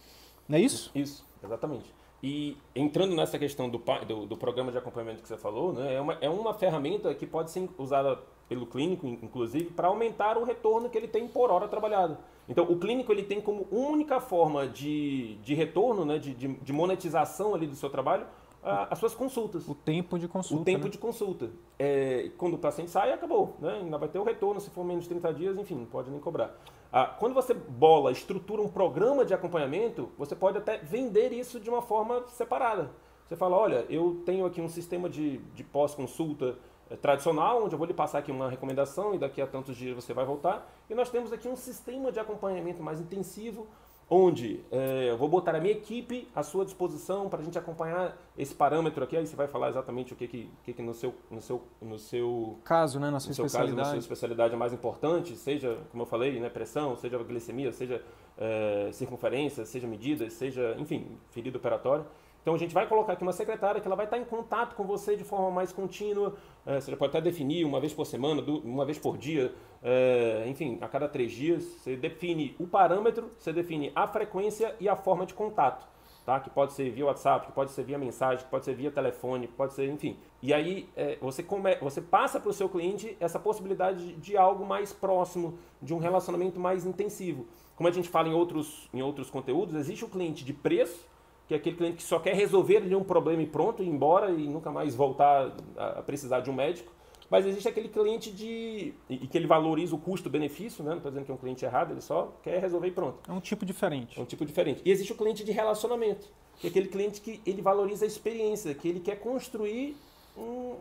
Não 0.49 0.59
é 0.59 0.61
isso? 0.61 0.91
Isso, 0.95 1.27
exatamente. 1.43 1.93
E 2.23 2.57
entrando 2.75 3.15
nessa 3.15 3.39
questão 3.39 3.69
do, 3.69 3.83
do, 4.07 4.27
do 4.27 4.37
programa 4.37 4.73
de 4.73 4.79
acompanhamento 4.79 5.23
que 5.23 5.29
você 5.29 5.37
falou, 5.37 5.73
né, 5.73 5.95
é, 5.95 6.01
uma, 6.01 6.19
é 6.21 6.29
uma 6.29 6.55
ferramenta 6.55 7.15
que 7.15 7.27
pode 7.27 7.51
ser 7.51 7.69
usada 7.77 8.19
pelo 8.49 8.67
clínico, 8.67 9.07
inclusive, 9.07 9.67
para 9.67 9.89
aumentar 9.89 10.37
o 10.37 10.45
retorno 10.45 10.89
que 10.89 10.99
ele 10.99 11.09
tem 11.09 11.27
por 11.27 11.51
hora 11.51 11.67
trabalhada. 11.69 12.19
Então, 12.49 12.65
o 12.65 12.79
clínico 12.79 13.11
ele 13.11 13.23
tem 13.23 13.41
como 13.41 13.67
única 13.71 14.21
forma 14.21 14.67
de, 14.67 15.37
de 15.37 15.55
retorno, 15.55 16.05
né, 16.05 16.19
de, 16.19 16.35
de, 16.35 16.49
de 16.49 16.73
monetização 16.73 17.55
ali 17.55 17.67
do 17.67 17.75
seu 17.75 17.89
trabalho, 17.89 18.27
as 18.65 18.99
suas 18.99 19.15
consultas. 19.15 19.69
O 19.69 19.75
tempo 19.75 20.19
de 20.19 20.27
consulta. 20.27 20.63
O 20.63 20.65
tempo 20.65 20.85
né? 20.85 20.91
de 20.91 20.99
consulta. 20.99 21.51
É, 21.79 22.31
quando 22.39 22.55
o 22.55 22.59
paciente 22.59 22.91
sai, 22.91 23.13
acabou. 23.13 23.57
Né? 23.61 23.81
Ainda 23.83 23.99
vai 23.99 24.09
ter 24.09 24.19
o 24.19 24.25
retorno, 24.25 24.61
se 24.61 24.71
for 24.71 24.85
menos 24.85 25.05
de 25.05 25.11
30 25.11 25.35
dias, 25.35 25.59
enfim, 25.59 25.75
não 25.75 25.85
pode 25.85 26.11
nem 26.11 26.19
cobrar. 26.19 26.57
Ah, 26.97 27.07
quando 27.07 27.35
você 27.35 27.53
bola, 27.53 28.13
estrutura 28.13 28.63
um 28.63 28.69
programa 28.69 29.25
de 29.25 29.35
acompanhamento, 29.35 30.13
você 30.17 30.37
pode 30.37 30.59
até 30.59 30.79
vender 30.79 31.33
isso 31.33 31.59
de 31.59 31.69
uma 31.69 31.83
forma 31.83 32.23
separada. 32.29 32.89
Você 33.27 33.35
fala, 33.35 33.57
olha, 33.57 33.85
eu 33.91 34.23
tenho 34.25 34.47
aqui 34.47 34.61
um 34.61 34.69
sistema 34.69 35.11
de, 35.11 35.39
de 35.39 35.65
pós-consulta 35.65 36.57
é, 36.89 36.95
tradicional, 36.95 37.65
onde 37.65 37.75
eu 37.75 37.79
vou 37.79 37.89
lhe 37.89 37.93
passar 37.93 38.19
aqui 38.19 38.31
uma 38.31 38.49
recomendação 38.49 39.13
e 39.13 39.19
daqui 39.19 39.43
a 39.43 39.47
tantos 39.49 39.77
dias 39.77 39.93
você 39.97 40.15
vai 40.15 40.25
voltar. 40.25 40.73
E 40.89 40.95
nós 40.95 41.11
temos 41.11 41.33
aqui 41.33 41.49
um 41.49 41.57
sistema 41.57 42.13
de 42.13 42.21
acompanhamento 42.21 42.81
mais 42.81 43.01
intensivo, 43.01 43.67
onde 44.09 44.61
é, 44.71 45.11
eu 45.11 45.17
vou 45.17 45.29
botar 45.29 45.55
a 45.55 45.61
minha 45.61 45.73
equipe 45.73 46.29
à 46.35 46.43
sua 46.43 46.65
disposição 46.65 47.29
para 47.29 47.41
a 47.41 47.43
gente 47.43 47.59
acompanhar 47.59 48.17
esse 48.37 48.55
parâmetro 48.55 49.03
aqui. 49.05 49.17
Aí 49.17 49.27
você 49.27 49.37
vai 49.37 49.49
falar 49.49 49.69
exatamente 49.69 50.13
o 50.13 50.17
que, 50.17 50.29
que, 50.29 50.51
que, 50.63 50.73
que 50.73 50.83
no, 50.83 50.95
seu, 50.95 51.15
no, 51.31 51.41
seu, 51.41 51.63
no 51.81 51.99
seu 51.99 52.59
caso, 52.65 53.01
né, 53.01 53.11
na 53.11 53.21
sua 53.21 53.31
no 53.31 53.35
seu 53.35 53.47
especialidade. 53.47 53.77
caso, 53.77 53.89
na 53.89 53.95
sua 53.95 54.05
especialidade 54.05 54.55
é 54.55 54.57
mais 54.57 54.73
importante, 54.73 55.37
seja, 55.37 55.79
como 55.91 56.03
eu 56.03 56.07
falei, 56.07 56.39
né, 56.39 56.49
pressão, 56.49 56.97
seja 56.97 57.17
glicemia, 57.19 57.73
seja 57.73 58.03
é, 58.37 58.91
circunferência, 58.93 59.65
seja 59.65 59.87
medidas, 59.87 60.33
seja, 60.33 60.77
enfim, 60.79 61.19
ferida 61.31 61.57
operatória. 61.57 62.05
Então 62.45 62.55
a 62.55 62.59
gente 62.59 62.75
vai 62.75 62.87
colocar 62.87 63.15
aqui 63.15 63.23
uma 63.23 63.33
secretária 63.33 63.81
que 63.81 63.89
ela 63.89 63.97
vai 63.97 64.05
estar 64.05 64.19
em 64.19 64.25
contato 64.25 64.77
com 64.77 64.85
você 64.85 65.17
de 65.17 65.25
forma 65.25 65.51
mais 65.51 65.73
contínua. 65.73 66.35
É, 66.67 66.79
você 66.79 66.95
pode 66.95 67.09
até 67.09 67.19
definir 67.23 67.65
uma 67.65 67.81
vez 67.81 67.95
por 67.95 68.05
semana, 68.05 68.43
uma 68.43 68.85
vez 68.85 68.99
por 68.99 69.17
dia, 69.17 69.55
é, 69.85 70.45
enfim, 70.49 70.79
a 70.81 70.89
cada 70.89 71.07
três 71.07 71.31
dias. 71.31 71.63
Você 71.63 71.95
define 71.95 72.57
o 72.59 72.67
parâmetro, 72.67 73.31
você 73.39 73.53
define 73.53 73.93
a 73.95 74.07
frequência 74.07 74.75
e 74.81 74.89
a 74.89 74.97
forma 74.97 75.27
de 75.27 75.35
contato. 75.35 75.87
Tá? 76.25 76.41
Que 76.41 76.49
pode 76.49 76.73
ser 76.73 76.91
via 76.91 77.05
WhatsApp, 77.05 77.47
que 77.47 77.53
pode 77.53 77.71
ser 77.71 77.85
via 77.85 77.99
mensagem, 77.99 78.43
que 78.43 78.51
pode 78.51 78.65
ser 78.65 78.75
via 78.75 78.91
telefone, 78.91 79.47
que 79.47 79.53
pode 79.53 79.75
ser, 79.75 79.91
enfim. 79.91 80.17
E 80.41 80.55
aí 80.55 80.89
é, 80.97 81.19
você, 81.21 81.43
come, 81.43 81.77
você 81.77 82.01
passa 82.01 82.41
para 82.41 82.49
o 82.49 82.53
seu 82.53 82.67
cliente 82.67 83.15
essa 83.21 83.39
possibilidade 83.39 84.07
de, 84.07 84.15
de 84.15 84.37
algo 84.37 84.65
mais 84.65 84.91
próximo, 84.91 85.59
de 85.83 85.93
um 85.93 85.99
relacionamento 85.99 86.59
mais 86.59 86.87
intensivo. 86.87 87.47
Como 87.77 87.87
a 87.87 87.93
gente 87.93 88.09
fala 88.09 88.29
em 88.29 88.33
outros, 88.33 88.89
em 88.95 89.03
outros 89.03 89.29
conteúdos, 89.29 89.75
existe 89.75 90.03
o 90.03 90.09
cliente 90.09 90.47
de 90.47 90.55
preço, 90.55 91.07
que 91.47 91.53
é 91.53 91.59
aquele 91.59 91.77
cliente 91.77 91.97
que 91.99 92.03
só 92.03 92.19
quer 92.19 92.35
resolver 92.35 92.79
ali 92.79 92.97
um 92.97 93.05
problema 93.05 93.43
e 93.43 93.47
pronto, 93.47 93.83
ir 93.83 93.89
embora 93.89 94.31
e 94.31 94.49
nunca 94.49 94.71
mais 94.71 94.95
voltar 94.95 95.53
a 95.77 96.01
precisar 96.01 96.41
de 96.41 96.51
um 96.51 96.55
médico. 96.55 96.91
Mas 97.35 97.47
existe 97.47 97.69
aquele 97.69 97.89
cliente 97.89 98.31
de. 98.31 98.95
e 99.11 99.27
que 99.27 99.37
ele 99.37 99.49
valoriza 99.49 99.93
o 99.93 99.99
custo-benefício, 99.99 100.85
né? 100.85 100.91
Não 100.91 100.99
estou 100.99 101.11
dizendo 101.11 101.25
que 101.25 101.33
é 101.33 101.35
um 101.35 101.37
cliente 101.37 101.65
errado, 101.65 101.91
ele 101.91 102.01
só 102.01 102.33
quer 102.45 102.61
resolver 102.61 102.87
e 102.87 102.93
pronto. 102.93 103.29
É 103.29 103.33
um 103.33 103.41
tipo 103.41 103.67
diferente. 103.67 104.17
É 104.17 104.23
um 104.23 104.25
tipo 104.25 104.47
diferente. 104.47 104.83
E 104.85 104.91
existe 104.93 105.13
o 105.13 105.17
cliente 105.17 105.43
de 105.43 105.51
relacionamento, 105.51 106.29
que 106.61 106.69
é 106.69 106.71
aquele 106.71 106.87
cliente 106.87 107.21
que 107.21 107.41
ele 107.45 107.61
valoriza 107.61 108.05
a 108.05 108.07
experiência, 108.07 108.73
que 108.73 108.87
ele 108.87 109.01
quer 109.01 109.17
construir 109.17 109.97
um, 110.39 110.77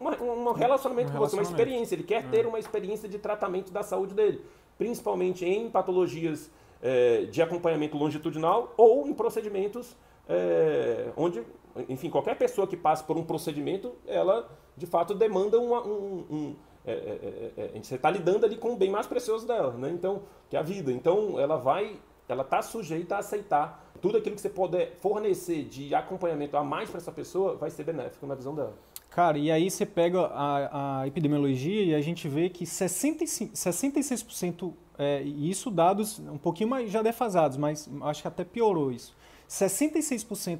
uma, 0.00 0.22
um 0.22 0.52
relacionamento 0.52 1.10
um 1.10 1.14
com 1.14 1.18
você, 1.18 1.34
uma 1.34 1.42
experiência. 1.42 1.96
Ele 1.96 2.04
quer 2.04 2.30
ter 2.30 2.46
uma 2.46 2.60
experiência 2.60 3.08
de 3.08 3.18
tratamento 3.18 3.72
da 3.72 3.82
saúde 3.82 4.14
dele, 4.14 4.40
principalmente 4.78 5.44
em 5.44 5.68
patologias 5.68 6.48
é, 6.80 7.22
de 7.22 7.42
acompanhamento 7.42 7.98
longitudinal 7.98 8.72
ou 8.76 9.08
em 9.08 9.14
procedimentos 9.14 9.96
é, 10.28 11.10
onde, 11.16 11.42
enfim, 11.88 12.10
qualquer 12.10 12.36
pessoa 12.36 12.66
que 12.66 12.76
passe 12.76 13.02
por 13.04 13.16
um 13.16 13.24
procedimento, 13.24 13.94
ela 14.06 14.48
de 14.76 14.86
fato 14.86 15.14
demanda 15.14 15.58
uma, 15.58 15.84
um, 15.84 16.26
um 16.30 16.56
é, 16.86 16.92
é, 16.92 17.52
é, 17.56 17.70
é 17.76 17.82
você 17.82 17.96
está 17.96 18.10
lidando 18.10 18.46
ali 18.46 18.56
com 18.56 18.72
o 18.72 18.76
bem 18.76 18.90
mais 18.90 19.06
precioso 19.06 19.46
dela, 19.46 19.72
né? 19.72 19.90
Então, 19.90 20.22
que 20.48 20.56
é 20.56 20.58
a 20.58 20.62
vida. 20.62 20.92
Então, 20.92 21.38
ela 21.38 21.56
vai, 21.56 21.96
ela 22.28 22.42
está 22.42 22.62
sujeita 22.62 23.16
a 23.16 23.18
aceitar 23.18 23.84
tudo 24.00 24.16
aquilo 24.18 24.36
que 24.36 24.40
você 24.40 24.48
puder 24.48 24.96
fornecer 25.00 25.64
de 25.64 25.94
acompanhamento 25.94 26.56
a 26.56 26.62
mais 26.62 26.88
para 26.88 26.98
essa 26.98 27.10
pessoa, 27.10 27.56
vai 27.56 27.70
ser 27.70 27.84
benéfico 27.84 28.26
na 28.26 28.34
visão 28.34 28.54
dela. 28.54 28.74
Cara, 29.10 29.38
e 29.38 29.50
aí 29.50 29.70
você 29.70 29.84
pega 29.84 30.26
a, 30.26 31.00
a 31.00 31.06
epidemiologia 31.06 31.82
e 31.82 31.94
a 31.94 32.00
gente 32.00 32.28
vê 32.28 32.48
que 32.48 32.64
65, 32.64 33.52
66%, 33.54 34.72
é, 34.96 35.22
isso 35.22 35.70
dados 35.70 36.18
um 36.20 36.38
pouquinho 36.38 36.70
mais 36.70 36.90
já 36.90 37.02
defasados, 37.02 37.56
mas 37.56 37.90
acho 38.02 38.22
que 38.22 38.28
até 38.28 38.44
piorou 38.44 38.92
isso. 38.92 39.16
66% 39.48 40.58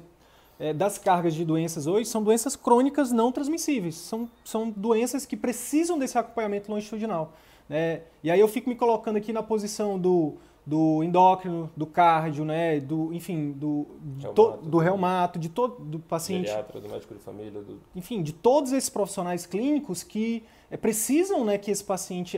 é, 0.59 0.73
das 0.73 0.97
cargas 0.97 1.33
de 1.33 1.45
doenças 1.45 1.87
hoje 1.87 2.09
são 2.09 2.21
doenças 2.21 2.55
crônicas 2.55 3.11
não 3.11 3.31
transmissíveis. 3.31 3.95
São, 3.95 4.29
são 4.43 4.69
doenças 4.69 5.25
que 5.25 5.37
precisam 5.37 5.97
desse 5.97 6.17
acompanhamento 6.17 6.69
longitudinal. 6.71 7.33
Né? 7.67 8.01
E 8.23 8.29
aí 8.29 8.39
eu 8.39 8.47
fico 8.47 8.69
me 8.69 8.75
colocando 8.75 9.15
aqui 9.15 9.31
na 9.31 9.41
posição 9.41 9.97
do, 9.97 10.33
do 10.65 11.01
endócrino, 11.01 11.71
do 11.77 11.85
cardio, 11.85 12.43
né? 12.43 12.79
do, 12.81 13.13
enfim, 13.13 13.51
do, 13.51 13.87
reumato, 14.19 14.33
to, 14.33 14.69
do 14.69 14.77
reumato, 14.77 15.39
de 15.39 15.47
todo 15.47 15.81
do 15.81 15.99
paciente. 15.99 16.47
Geriatra, 16.47 16.81
do 16.81 16.89
médico 16.89 17.13
de 17.13 17.21
família. 17.21 17.61
Do... 17.61 17.79
Enfim, 17.95 18.21
de 18.21 18.33
todos 18.33 18.73
esses 18.73 18.89
profissionais 18.89 19.45
clínicos 19.45 20.03
que 20.03 20.43
é, 20.69 20.75
precisam 20.75 21.45
né, 21.45 21.57
que 21.57 21.71
esse 21.71 21.83
paciente 21.83 22.37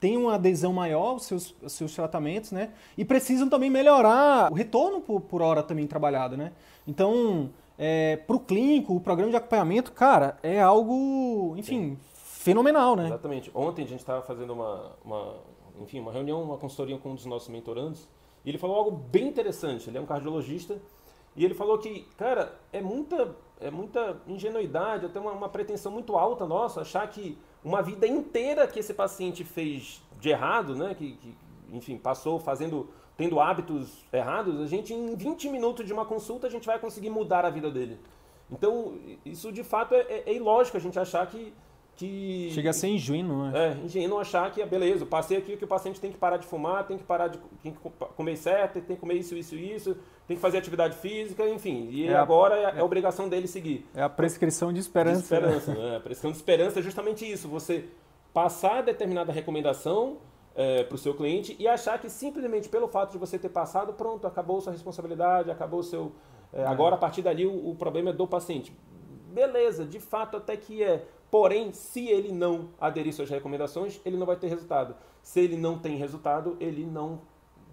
tenha 0.00 0.18
uma 0.18 0.34
adesão 0.34 0.72
maior 0.72 1.10
aos 1.10 1.26
seus, 1.26 1.54
aos 1.62 1.72
seus 1.74 1.94
tratamentos, 1.94 2.50
né? 2.50 2.70
E 2.96 3.04
precisam 3.04 3.48
também 3.48 3.68
melhorar 3.68 4.50
o 4.50 4.54
retorno 4.54 5.00
por, 5.00 5.20
por 5.20 5.42
hora 5.42 5.62
também 5.62 5.86
trabalhado, 5.86 6.36
né? 6.36 6.52
Então, 6.88 7.50
é, 7.78 8.16
para 8.16 8.34
o 8.34 8.40
clínico, 8.40 8.96
o 8.96 9.00
programa 9.00 9.30
de 9.30 9.36
acompanhamento, 9.36 9.92
cara, 9.92 10.38
é 10.42 10.60
algo, 10.60 11.54
enfim, 11.56 11.90
Sim. 11.90 11.98
fenomenal, 12.14 12.96
né? 12.96 13.06
Exatamente. 13.06 13.50
Ontem 13.54 13.84
a 13.84 13.86
gente 13.86 14.00
estava 14.00 14.22
fazendo 14.22 14.54
uma, 14.54 14.92
uma, 15.04 15.34
enfim, 15.80 16.00
uma 16.00 16.10
reunião, 16.12 16.42
uma 16.42 16.56
consultoria 16.56 16.98
com 16.98 17.10
um 17.10 17.14
dos 17.14 17.26
nossos 17.26 17.48
mentorandos, 17.48 18.08
e 18.44 18.48
ele 18.48 18.58
falou 18.58 18.76
algo 18.76 18.90
bem 18.90 19.28
interessante. 19.28 19.90
Ele 19.90 19.98
é 19.98 20.00
um 20.00 20.06
cardiologista, 20.06 20.80
e 21.36 21.44
ele 21.44 21.54
falou 21.54 21.78
que, 21.78 22.06
cara, 22.16 22.58
é 22.72 22.80
muita, 22.80 23.34
é 23.60 23.70
muita 23.70 24.20
ingenuidade, 24.26 25.06
até 25.06 25.20
uma, 25.20 25.32
uma 25.32 25.48
pretensão 25.48 25.92
muito 25.92 26.16
alta 26.16 26.46
nossa, 26.46 26.80
achar 26.80 27.06
que 27.08 27.38
uma 27.64 27.82
vida 27.82 28.06
inteira 28.06 28.66
que 28.66 28.80
esse 28.80 28.94
paciente 28.94 29.44
fez 29.44 30.02
de 30.18 30.30
errado, 30.30 30.74
né, 30.74 30.94
que, 30.94 31.12
que 31.12 31.36
enfim, 31.72 31.96
passou 31.96 32.38
fazendo 32.38 32.88
tendo 33.16 33.38
hábitos 33.38 34.02
errados, 34.10 34.58
a 34.62 34.66
gente 34.66 34.94
em 34.94 35.14
20 35.14 35.50
minutos 35.50 35.84
de 35.84 35.92
uma 35.92 36.06
consulta 36.06 36.46
a 36.46 36.50
gente 36.50 36.66
vai 36.66 36.78
conseguir 36.78 37.10
mudar 37.10 37.44
a 37.44 37.50
vida 37.50 37.70
dele. 37.70 38.00
Então, 38.50 38.94
isso 39.26 39.52
de 39.52 39.62
fato 39.62 39.94
é, 39.94 40.00
é, 40.08 40.22
é 40.26 40.34
ilógico 40.34 40.78
a 40.78 40.80
gente 40.80 40.98
achar 40.98 41.26
que 41.26 41.52
que... 42.00 42.50
Chega 42.52 42.70
a 42.70 42.72
ser 42.72 42.88
ingênuo, 42.88 43.50
né? 43.50 43.76
É, 43.78 43.84
ingênuo 43.84 44.18
achar 44.18 44.50
que, 44.50 44.62
é 44.62 44.66
beleza, 44.66 45.04
passei 45.04 45.36
aqui 45.36 45.54
que 45.54 45.64
o 45.66 45.68
paciente 45.68 46.00
tem 46.00 46.10
que 46.10 46.16
parar 46.16 46.38
de 46.38 46.46
fumar, 46.46 46.86
tem 46.86 46.96
que 46.96 47.04
parar 47.04 47.28
de 47.28 47.38
tem 47.62 47.72
que 47.72 47.78
comer 48.16 48.36
certo, 48.36 48.80
tem 48.80 48.96
que 48.96 49.00
comer 49.00 49.16
isso, 49.16 49.36
isso, 49.36 49.54
isso, 49.54 49.94
tem 50.26 50.34
que 50.34 50.40
fazer 50.40 50.56
atividade 50.56 50.96
física, 50.96 51.46
enfim. 51.46 51.88
E 51.90 52.08
é 52.08 52.16
agora 52.16 52.54
a, 52.54 52.58
é, 52.58 52.76
é, 52.78 52.80
a 52.80 52.84
obrigação 52.84 53.28
dele 53.28 53.46
seguir. 53.46 53.86
É 53.94 54.02
a 54.02 54.08
prescrição 54.08 54.72
de 54.72 54.80
esperança. 54.80 55.18
De 55.18 55.24
esperança, 55.24 55.74
né? 55.74 55.96
A 56.00 56.00
prescrição 56.00 56.30
de 56.30 56.38
esperança 56.38 56.78
é 56.80 56.82
justamente 56.82 57.30
isso, 57.30 57.48
você 57.48 57.84
passar 58.32 58.82
determinada 58.82 59.30
recomendação 59.30 60.16
é, 60.54 60.82
para 60.84 60.94
o 60.94 60.98
seu 60.98 61.12
cliente 61.12 61.54
e 61.58 61.68
achar 61.68 61.98
que 61.98 62.08
simplesmente 62.08 62.70
pelo 62.70 62.88
fato 62.88 63.12
de 63.12 63.18
você 63.18 63.38
ter 63.38 63.50
passado, 63.50 63.92
pronto, 63.92 64.26
acabou 64.26 64.58
sua 64.62 64.72
responsabilidade, 64.72 65.50
acabou 65.50 65.80
o 65.80 65.84
seu... 65.84 66.12
É, 66.50 66.64
agora, 66.64 66.94
a 66.94 66.98
partir 66.98 67.20
dali, 67.20 67.44
o, 67.44 67.70
o 67.70 67.74
problema 67.74 68.08
é 68.08 68.12
do 68.14 68.26
paciente. 68.26 68.74
Beleza, 69.30 69.84
de 69.84 70.00
fato 70.00 70.38
até 70.38 70.56
que 70.56 70.82
é 70.82 71.04
Porém, 71.30 71.72
se 71.72 72.08
ele 72.08 72.32
não 72.32 72.70
aderir 72.80 73.14
suas 73.14 73.30
recomendações, 73.30 74.00
ele 74.04 74.16
não 74.16 74.26
vai 74.26 74.36
ter 74.36 74.48
resultado. 74.48 74.96
Se 75.22 75.40
ele 75.40 75.56
não 75.56 75.78
tem 75.78 75.96
resultado, 75.96 76.56
ele 76.58 76.84
não 76.84 77.20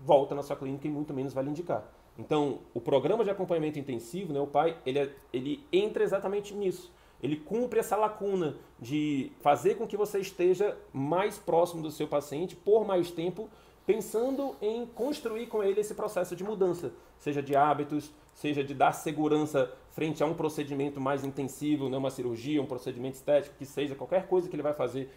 volta 0.03 0.35
na 0.35 0.43
sua 0.43 0.55
clínica 0.55 0.87
e 0.87 0.91
muito 0.91 1.13
menos 1.13 1.33
vai 1.33 1.43
lhe 1.43 1.49
indicar. 1.49 1.91
Então, 2.17 2.59
o 2.73 2.81
programa 2.81 3.23
de 3.23 3.29
acompanhamento 3.29 3.79
intensivo, 3.79 4.33
né, 4.33 4.39
o 4.39 4.47
pai, 4.47 4.77
ele, 4.85 4.99
é, 4.99 5.15
ele 5.31 5.65
entra 5.71 6.03
exatamente 6.03 6.53
nisso. 6.53 6.91
Ele 7.21 7.35
cumpre 7.35 7.79
essa 7.79 7.95
lacuna 7.95 8.57
de 8.79 9.31
fazer 9.39 9.75
com 9.75 9.87
que 9.87 9.97
você 9.97 10.19
esteja 10.19 10.77
mais 10.93 11.37
próximo 11.37 11.81
do 11.81 11.91
seu 11.91 12.07
paciente 12.07 12.55
por 12.55 12.85
mais 12.85 13.11
tempo, 13.11 13.49
pensando 13.85 14.55
em 14.61 14.85
construir 14.85 15.47
com 15.47 15.63
ele 15.63 15.79
esse 15.79 15.95
processo 15.95 16.35
de 16.35 16.43
mudança, 16.43 16.91
seja 17.17 17.41
de 17.41 17.55
hábitos, 17.55 18.11
seja 18.35 18.63
de 18.63 18.73
dar 18.73 18.91
segurança 18.91 19.71
frente 19.97 20.21
a 20.21 20.27
um 20.27 20.35
procedimento 20.35 21.01
mais 21.01 21.23
intensivo, 21.23 21.89
né, 21.89 21.97
uma 21.97 22.11
cirurgia, 22.11 22.61
um 22.61 22.67
procedimento 22.67 23.15
estético, 23.15 23.55
que 23.57 23.65
seja 23.65 23.95
qualquer 23.95 24.27
coisa 24.27 24.47
que 24.47 24.55
ele 24.55 24.61
vai 24.61 24.73
fazer, 24.73 25.09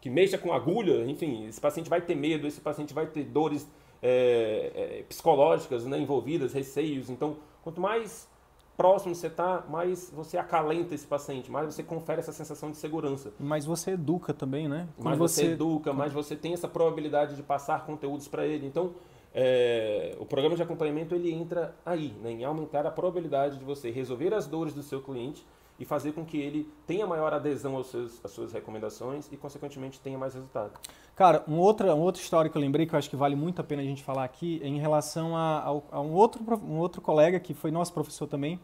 que 0.00 0.10
mexa 0.10 0.36
com 0.36 0.52
agulha, 0.52 1.08
enfim, 1.08 1.46
esse 1.46 1.60
paciente 1.60 1.88
vai 1.88 2.00
ter 2.00 2.16
medo, 2.16 2.44
esse 2.44 2.60
paciente 2.60 2.92
vai 2.92 3.06
ter 3.06 3.22
dores 3.22 3.64
é, 4.02 4.72
é, 4.74 5.02
psicológicas 5.04 5.86
né, 5.86 6.00
envolvidas, 6.00 6.52
receios. 6.52 7.10
Então, 7.10 7.36
quanto 7.62 7.80
mais 7.80 8.28
próximo 8.76 9.14
você 9.14 9.28
está, 9.28 9.62
mais 9.68 10.10
você 10.12 10.36
acalenta 10.36 10.96
esse 10.96 11.06
paciente, 11.06 11.48
mais 11.48 11.72
você 11.72 11.84
confere 11.84 12.18
essa 12.18 12.32
sensação 12.32 12.72
de 12.72 12.76
segurança. 12.76 13.32
Mas 13.38 13.64
você 13.64 13.92
educa 13.92 14.34
também, 14.34 14.66
né? 14.66 14.88
mais 14.98 15.16
você... 15.16 15.44
você 15.44 15.52
educa, 15.52 15.92
mais 15.92 16.12
você 16.12 16.34
tem 16.34 16.54
essa 16.54 16.66
probabilidade 16.66 17.36
de 17.36 17.42
passar 17.44 17.86
conteúdos 17.86 18.26
para 18.26 18.44
ele. 18.44 18.66
Então, 18.66 18.94
é, 19.34 20.14
o 20.20 20.24
programa 20.24 20.54
de 20.54 20.62
acompanhamento 20.62 21.14
ele 21.14 21.32
entra 21.32 21.74
aí, 21.84 22.14
né, 22.22 22.30
em 22.30 22.44
aumentar 22.44 22.86
a 22.86 22.90
probabilidade 22.90 23.58
de 23.58 23.64
você 23.64 23.90
resolver 23.90 24.32
as 24.32 24.46
dores 24.46 24.72
do 24.72 24.82
seu 24.82 25.02
cliente 25.02 25.44
e 25.78 25.84
fazer 25.84 26.12
com 26.12 26.24
que 26.24 26.38
ele 26.38 26.68
tenha 26.86 27.04
maior 27.04 27.34
adesão 27.34 27.74
aos 27.74 27.88
seus, 27.88 28.24
às 28.24 28.30
suas 28.30 28.52
recomendações 28.52 29.28
e, 29.32 29.36
consequentemente, 29.36 29.98
tenha 29.98 30.16
mais 30.16 30.34
resultado. 30.34 30.72
Cara, 31.16 31.42
um 31.48 31.58
outro, 31.58 31.92
um 31.92 32.00
outro 32.00 32.22
história 32.22 32.48
que 32.48 32.56
eu 32.56 32.60
lembrei 32.60 32.86
que 32.86 32.94
eu 32.94 32.98
acho 32.98 33.10
que 33.10 33.16
vale 33.16 33.34
muito 33.34 33.60
a 33.60 33.64
pena 33.64 33.82
a 33.82 33.84
gente 33.84 34.02
falar 34.02 34.22
aqui 34.22 34.60
é 34.62 34.68
em 34.68 34.78
relação 34.78 35.36
a, 35.36 35.58
a, 35.58 35.96
a 35.96 36.00
um, 36.00 36.12
outro, 36.12 36.42
um 36.62 36.78
outro 36.78 37.00
colega 37.00 37.40
que 37.40 37.54
foi 37.54 37.72
nosso 37.72 37.92
professor 37.92 38.28
também, 38.28 38.60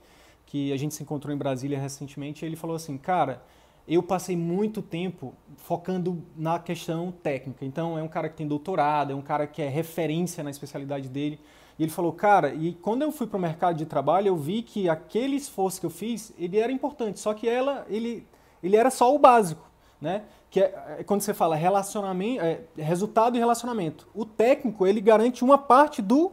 que 0.46 0.72
a 0.72 0.76
gente 0.76 0.94
se 0.94 1.02
encontrou 1.02 1.35
em 1.35 1.38
Brasília 1.38 1.80
recentemente, 1.80 2.44
e 2.44 2.48
ele 2.48 2.56
falou 2.56 2.76
assim, 2.76 2.96
cara, 2.96 3.42
eu 3.87 4.03
passei 4.03 4.37
muito 4.37 4.83
tempo 4.83 5.35
focando 5.57 6.23
na 6.37 6.59
questão 6.59 7.12
técnica. 7.12 7.64
Então, 7.64 7.99
é 7.99 8.03
um 8.03 8.09
cara 8.09 8.29
que 8.29 8.37
tem 8.37 8.47
doutorado, 8.47 9.12
é 9.12 9.14
um 9.14 9.23
cara 9.23 9.47
que 9.47 9.61
é 9.61 9.69
referência 9.69 10.43
na 10.45 10.51
especialidade 10.51 11.09
dele. 11.09 11.40
E 11.79 11.83
ele 11.83 11.90
falou, 11.90 12.12
cara, 12.12 12.53
e 12.53 12.75
quando 12.75 13.03
eu 13.03 13.11
fui 13.11 13.27
para 13.27 13.38
o 13.38 13.40
mercado 13.40 13.77
de 13.77 13.87
trabalho, 13.87 14.29
eu 14.29 14.37
vi 14.37 14.62
que 14.62 14.88
aquele 14.88 15.37
esforço 15.37 15.81
que 15.81 15.87
eu 15.87 15.90
fiz, 15.90 16.33
ele 16.38 16.59
era 16.59 16.71
importante, 16.71 17.19
só 17.19 17.33
que 17.33 17.49
ela, 17.49 17.87
ele, 17.88 18.27
ele 18.62 18.77
era 18.77 18.90
só 18.90 19.14
o 19.14 19.19
básico, 19.19 19.66
né? 20.01 20.25
Que 20.51 20.61
é, 20.61 20.97
é 20.99 21.05
quando 21.05 21.23
você 21.23 21.33
fala 21.33 21.57
relacionamento, 21.57 22.45
é, 22.45 22.61
resultado 22.77 23.37
e 23.37 23.38
relacionamento. 23.38 24.07
O 24.14 24.27
técnico, 24.27 24.87
ele 24.87 25.01
garante 25.01 25.43
uma 25.43 25.57
parte 25.57 26.03
do 26.03 26.33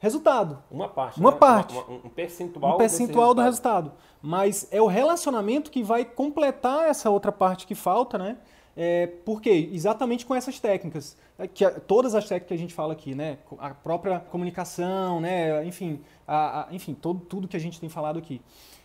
resultado. 0.00 0.62
Uma 0.70 0.88
parte. 0.88 1.20
Uma 1.20 1.30
né? 1.30 1.36
parte. 1.36 1.74
Uma, 1.74 1.84
uma, 1.84 1.98
um 2.04 2.08
percentual. 2.08 2.74
Um 2.74 2.78
percentual 2.78 3.34
do 3.34 3.42
resultado. 3.42 3.92
Mas 4.20 4.66
é 4.70 4.80
o 4.80 4.86
relacionamento 4.86 5.70
que 5.70 5.82
vai 5.82 6.04
completar 6.04 6.88
essa 6.88 7.08
outra 7.08 7.30
parte 7.30 7.66
que 7.66 7.74
falta, 7.74 8.18
né? 8.18 8.36
É, 8.76 9.08
por 9.24 9.40
quê? 9.40 9.68
Exatamente 9.72 10.24
com 10.24 10.34
essas 10.34 10.60
técnicas. 10.60 11.16
É, 11.38 11.48
que, 11.48 11.68
todas 11.86 12.14
as 12.14 12.24
técnicas 12.24 12.48
que 12.48 12.54
a 12.54 12.58
gente 12.58 12.74
fala 12.74 12.92
aqui, 12.92 13.14
né? 13.14 13.38
A 13.58 13.70
própria 13.70 14.20
comunicação, 14.20 15.20
né? 15.20 15.64
Enfim, 15.64 16.00
a, 16.26 16.68
a, 16.68 16.74
enfim 16.74 16.94
todo, 16.94 17.20
tudo 17.20 17.48
que 17.48 17.56
a 17.56 17.60
gente 17.60 17.80
tem 17.80 17.88
falado 17.88 18.18
aqui. 18.18 18.40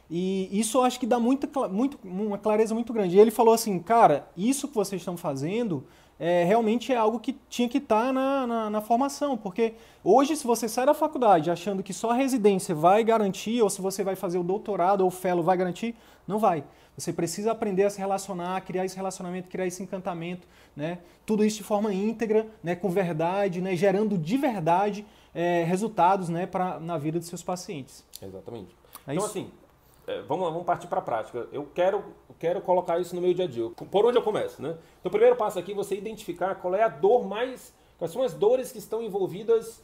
E 0.09 0.49
isso 0.51 0.77
eu 0.77 0.83
acho 0.83 0.99
que 0.99 1.05
dá 1.05 1.19
muita, 1.19 1.47
muito, 1.67 1.99
uma 2.03 2.37
clareza 2.37 2.73
muito 2.73 2.91
grande. 2.91 3.15
E 3.15 3.19
ele 3.19 3.31
falou 3.31 3.53
assim, 3.53 3.79
cara, 3.79 4.27
isso 4.35 4.67
que 4.67 4.75
vocês 4.75 5.01
estão 5.01 5.15
fazendo 5.15 5.85
é, 6.19 6.43
realmente 6.43 6.93
é 6.93 6.95
algo 6.95 7.19
que 7.19 7.33
tinha 7.49 7.67
que 7.67 7.79
estar 7.79 8.07
tá 8.07 8.13
na, 8.13 8.47
na, 8.47 8.69
na, 8.69 8.81
formação, 8.81 9.37
porque 9.37 9.73
hoje 10.03 10.35
se 10.35 10.45
você 10.45 10.69
sai 10.69 10.85
da 10.85 10.93
faculdade 10.93 11.49
achando 11.49 11.83
que 11.83 11.93
só 11.93 12.11
a 12.11 12.13
residência 12.13 12.73
vai 12.73 13.03
garantir, 13.03 13.61
ou 13.61 13.69
se 13.69 13.81
você 13.81 14.03
vai 14.03 14.15
fazer 14.15 14.37
o 14.37 14.43
doutorado 14.43 15.01
ou 15.01 15.07
o 15.07 15.11
fellow 15.11 15.43
vai 15.43 15.57
garantir, 15.57 15.95
não 16.27 16.39
vai. 16.39 16.63
Você 16.97 17.11
precisa 17.11 17.51
aprender 17.51 17.83
a 17.83 17.89
se 17.89 17.97
relacionar, 17.97 18.61
criar 18.61 18.85
esse 18.85 18.95
relacionamento, 18.95 19.49
criar 19.49 19.65
esse 19.65 19.81
encantamento, 19.81 20.47
né? 20.75 20.99
tudo 21.25 21.43
isso 21.43 21.57
de 21.57 21.63
forma 21.63 21.91
íntegra, 21.91 22.47
né? 22.63 22.75
com 22.75 22.89
verdade, 22.89 23.61
né? 23.61 23.75
gerando 23.75 24.17
de 24.17 24.37
verdade 24.37 25.05
é, 25.33 25.63
resultados 25.63 26.29
né? 26.29 26.45
pra, 26.45 26.79
na 26.79 26.97
vida 26.97 27.17
dos 27.17 27.27
seus 27.27 27.41
pacientes. 27.41 28.05
Exatamente. 28.21 28.75
É 29.07 29.13
então, 29.13 29.25
isso? 29.25 29.25
assim, 29.25 29.51
é, 30.05 30.21
vamos, 30.21 30.45
vamos 30.49 30.65
partir 30.65 30.87
para 30.87 30.99
a 30.99 31.01
prática. 31.01 31.47
Eu 31.51 31.67
quero, 31.73 32.03
quero 32.39 32.61
colocar 32.61 32.99
isso 32.99 33.15
no 33.15 33.21
meu 33.21 33.33
dia 33.33 33.45
a 33.45 33.47
dia. 33.47 33.69
Por 33.69 34.05
onde 34.05 34.17
eu 34.17 34.21
começo, 34.21 34.61
né? 34.61 34.77
Então, 34.99 35.09
o 35.09 35.11
primeiro 35.11 35.35
passo 35.35 35.57
aqui 35.59 35.71
é 35.71 35.75
você 35.75 35.95
identificar 35.95 36.55
qual 36.55 36.75
é 36.75 36.83
a 36.83 36.89
dor 36.89 37.25
mais. 37.25 37.73
Quais 37.97 38.11
são 38.11 38.21
as 38.21 38.33
dores 38.33 38.71
que 38.71 38.79
estão 38.79 39.01
envolvidas 39.01 39.81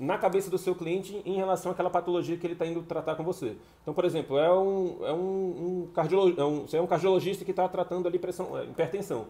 na 0.00 0.16
cabeça 0.16 0.50
do 0.50 0.56
seu 0.56 0.74
cliente 0.74 1.20
em 1.26 1.34
relação 1.34 1.70
àquela 1.70 1.90
patologia 1.90 2.36
que 2.36 2.46
ele 2.46 2.54
está 2.54 2.66
indo 2.66 2.82
tratar 2.82 3.16
com 3.16 3.22
você. 3.22 3.54
Então, 3.82 3.92
por 3.92 4.06
exemplo, 4.06 4.38
é 4.38 4.50
um, 4.50 4.96
é 5.02 5.12
um, 5.12 5.18
um, 5.18 5.88
cardiolo, 5.92 6.34
é 6.40 6.44
um, 6.44 6.62
você 6.62 6.78
é 6.78 6.80
um 6.80 6.86
cardiologista 6.86 7.44
que 7.44 7.50
está 7.50 7.68
tratando 7.68 8.08
ali 8.08 8.18
pressão, 8.18 8.58
é, 8.58 8.64
hipertensão. 8.64 9.26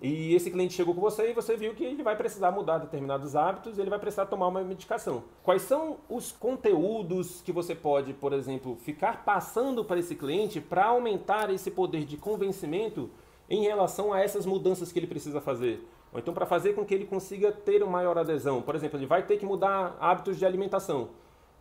E 0.00 0.34
esse 0.34 0.50
cliente 0.50 0.74
chegou 0.74 0.94
com 0.94 1.00
você 1.00 1.30
e 1.30 1.32
você 1.32 1.56
viu 1.56 1.74
que 1.74 1.82
ele 1.82 2.02
vai 2.02 2.14
precisar 2.16 2.50
mudar 2.50 2.78
determinados 2.78 3.34
hábitos, 3.34 3.78
ele 3.78 3.88
vai 3.88 3.98
precisar 3.98 4.26
tomar 4.26 4.48
uma 4.48 4.62
medicação. 4.62 5.24
Quais 5.42 5.62
são 5.62 5.96
os 6.08 6.32
conteúdos 6.32 7.40
que 7.40 7.50
você 7.50 7.74
pode, 7.74 8.12
por 8.12 8.34
exemplo, 8.34 8.76
ficar 8.76 9.24
passando 9.24 9.84
para 9.84 9.98
esse 9.98 10.14
cliente 10.14 10.60
para 10.60 10.86
aumentar 10.86 11.50
esse 11.50 11.70
poder 11.70 12.04
de 12.04 12.18
convencimento 12.18 13.08
em 13.48 13.62
relação 13.62 14.12
a 14.12 14.20
essas 14.20 14.44
mudanças 14.44 14.92
que 14.92 14.98
ele 14.98 15.06
precisa 15.06 15.40
fazer? 15.40 15.82
Ou 16.12 16.18
então 16.18 16.34
para 16.34 16.44
fazer 16.44 16.74
com 16.74 16.84
que 16.84 16.94
ele 16.94 17.06
consiga 17.06 17.50
ter 17.50 17.82
uma 17.82 17.92
maior 17.92 18.18
adesão. 18.18 18.60
Por 18.60 18.74
exemplo, 18.74 18.98
ele 18.98 19.06
vai 19.06 19.22
ter 19.22 19.38
que 19.38 19.46
mudar 19.46 19.96
hábitos 19.98 20.38
de 20.38 20.44
alimentação. 20.44 21.08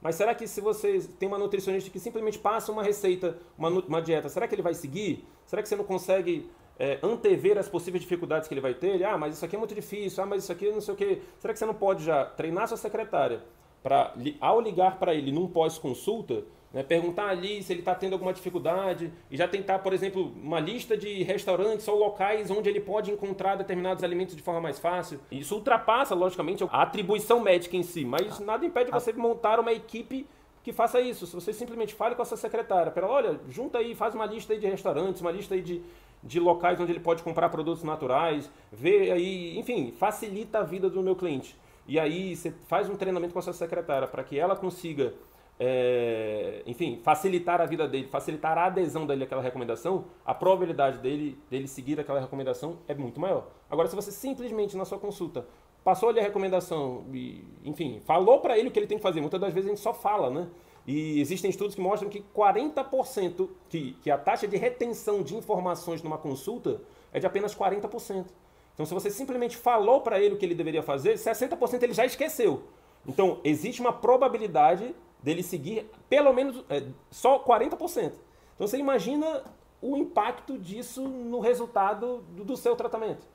Mas 0.01 0.15
será 0.15 0.35
que 0.35 0.45
se 0.45 0.59
você 0.59 0.99
tem 1.17 1.27
uma 1.27 1.37
nutricionista 1.37 1.89
que 1.89 1.99
simplesmente 1.99 2.37
passa 2.37 2.71
uma 2.71 2.83
receita, 2.83 3.37
uma, 3.57 3.69
uma 3.69 4.01
dieta, 4.01 4.27
será 4.27 4.45
que 4.45 4.53
ele 4.53 4.61
vai 4.61 4.73
seguir? 4.73 5.25
Será 5.45 5.63
que 5.63 5.69
você 5.69 5.75
não 5.75 5.85
consegue 5.85 6.49
é, 6.79 6.99
antever 7.01 7.57
as 7.57 7.67
possíveis 7.67 8.01
dificuldades 8.03 8.47
que 8.47 8.53
ele 8.53 8.61
vai 8.61 8.73
ter. 8.73 8.95
Ele, 8.95 9.03
ah, 9.03 9.17
mas 9.17 9.35
isso 9.35 9.45
aqui 9.45 9.55
é 9.55 9.59
muito 9.59 9.75
difícil, 9.75 10.23
ah, 10.23 10.25
mas 10.25 10.43
isso 10.43 10.51
aqui 10.51 10.69
não 10.69 10.81
sei 10.81 10.93
o 10.93 10.97
quê. 10.97 11.21
Será 11.39 11.53
que 11.53 11.59
você 11.59 11.65
não 11.65 11.73
pode 11.73 12.03
já 12.03 12.25
treinar 12.25 12.67
sua 12.67 12.77
secretária 12.77 13.41
para, 13.81 14.13
ao 14.41 14.59
ligar 14.59 14.97
para 14.97 15.13
ele 15.13 15.31
num 15.31 15.47
pós-consulta, 15.47 16.43
né, 16.73 16.83
perguntar 16.83 17.29
ali 17.29 17.63
se 17.63 17.71
ele 17.71 17.79
está 17.79 17.95
tendo 17.95 18.13
alguma 18.13 18.33
dificuldade 18.33 19.13
e 19.31 19.37
já 19.37 19.47
tentar, 19.47 19.79
por 19.79 19.93
exemplo, 19.93 20.33
uma 20.35 20.59
lista 20.59 20.97
de 20.97 21.23
restaurantes 21.23 21.87
ou 21.87 21.97
locais 21.97 22.51
onde 22.51 22.67
ele 22.67 22.81
pode 22.81 23.11
encontrar 23.11 23.55
determinados 23.55 24.03
alimentos 24.03 24.35
de 24.35 24.41
forma 24.41 24.59
mais 24.59 24.77
fácil. 24.77 25.19
Isso 25.31 25.55
ultrapassa, 25.55 26.13
logicamente, 26.13 26.65
a 26.65 26.81
atribuição 26.81 27.39
médica 27.39 27.77
em 27.77 27.83
si, 27.83 28.03
mas 28.03 28.39
nada 28.39 28.65
impede 28.65 28.91
você 28.91 29.13
montar 29.13 29.57
uma 29.59 29.71
equipe 29.71 30.27
que 30.65 30.73
faça 30.73 30.99
isso. 30.99 31.27
Se 31.27 31.35
você 31.35 31.53
simplesmente 31.53 31.93
fale 31.93 32.15
com 32.15 32.23
a 32.23 32.25
sua 32.25 32.37
secretária, 32.37 32.91
para 32.91 33.07
olha, 33.07 33.39
junta 33.47 33.77
aí, 33.77 33.93
faz 33.93 34.15
uma 34.15 34.25
lista 34.25 34.51
aí 34.51 34.59
de 34.59 34.65
restaurantes, 34.65 35.21
uma 35.21 35.31
lista 35.31 35.53
aí 35.53 35.61
de, 35.61 35.79
de 36.25 36.39
locais 36.39 36.79
onde 36.81 36.91
ele 36.91 36.99
pode 36.99 37.21
comprar 37.21 37.49
produtos 37.49 37.83
naturais, 37.83 38.49
vê 38.71 39.11
aí, 39.11 39.57
enfim, 39.57 39.91
facilita 39.91 40.59
a 40.59 40.63
vida 40.63 40.89
do 40.89 41.03
meu 41.03 41.15
cliente. 41.15 41.55
E 41.87 41.99
aí 41.99 42.35
você 42.35 42.51
faz 42.67 42.89
um 42.89 42.95
treinamento 42.95 43.31
com 43.31 43.39
a 43.39 43.41
sua 43.43 43.53
secretária 43.53 44.07
para 44.07 44.23
que 44.23 44.37
ela 44.39 44.55
consiga, 44.55 45.13
é, 45.59 46.63
enfim, 46.65 46.99
facilitar 47.03 47.61
a 47.61 47.65
vida 47.65 47.87
dele, 47.87 48.07
facilitar 48.07 48.57
a 48.57 48.65
adesão 48.65 49.05
dele 49.05 49.23
àquela 49.23 49.41
recomendação, 49.41 50.05
a 50.25 50.33
probabilidade 50.33 50.97
dele, 50.97 51.37
dele 51.49 51.67
seguir 51.67 51.99
aquela 51.99 52.19
recomendação 52.19 52.79
é 52.87 52.95
muito 52.95 53.19
maior. 53.19 53.47
Agora, 53.69 53.87
se 53.87 53.95
você 53.95 54.11
simplesmente 54.11 54.75
na 54.75 54.83
sua 54.83 54.97
consulta 54.97 55.45
passou 55.83 56.09
ali 56.09 56.19
a 56.19 56.23
recomendação 56.23 57.05
e, 57.13 57.43
enfim, 57.63 58.01
falou 58.03 58.39
para 58.39 58.57
ele 58.57 58.69
o 58.69 58.71
que 58.71 58.79
ele 58.79 58.87
tem 58.87 58.97
que 58.97 59.03
fazer, 59.03 59.21
muitas 59.21 59.39
das 59.39 59.53
vezes 59.53 59.69
a 59.69 59.73
gente 59.75 59.83
só 59.83 59.93
fala, 59.93 60.31
né? 60.31 60.47
E 60.87 61.19
existem 61.19 61.49
estudos 61.49 61.73
que 61.73 61.81
mostram 61.81 62.09
que 62.09 62.23
40%, 62.35 63.49
que, 63.69 63.93
que 64.01 64.11
a 64.11 64.17
taxa 64.17 64.47
de 64.47 64.55
retenção 64.55 65.23
de 65.23 65.35
informações 65.35 66.03
numa 66.03 66.17
consulta 66.17 66.81
é 67.11 67.19
de 67.19 67.25
apenas 67.25 67.55
40%. 67.55 68.25
Então, 68.73 68.85
se 68.85 68.93
você 68.93 69.09
simplesmente 69.09 69.57
falou 69.57 70.01
para 70.01 70.19
ele 70.19 70.35
o 70.35 70.37
que 70.37 70.45
ele 70.45 70.53
deveria 70.53 70.83
fazer, 70.83 71.15
60% 71.15 71.81
ele 71.81 71.93
já 71.93 72.05
esqueceu. 72.05 72.63
Então, 73.07 73.39
existe 73.43 73.81
uma 73.81 73.93
probabilidade 73.93 74.93
dele 75.23 75.41
seguir 75.41 75.89
pelo 76.09 76.31
menos 76.33 76.63
é, 76.69 76.83
só 77.09 77.39
40%. 77.39 78.13
Então, 78.55 78.67
você 78.67 78.77
imagina 78.77 79.43
o 79.81 79.97
impacto 79.97 80.57
disso 80.57 81.07
no 81.07 81.39
resultado 81.39 82.23
do, 82.29 82.43
do 82.43 82.57
seu 82.57 82.75
tratamento. 82.75 83.25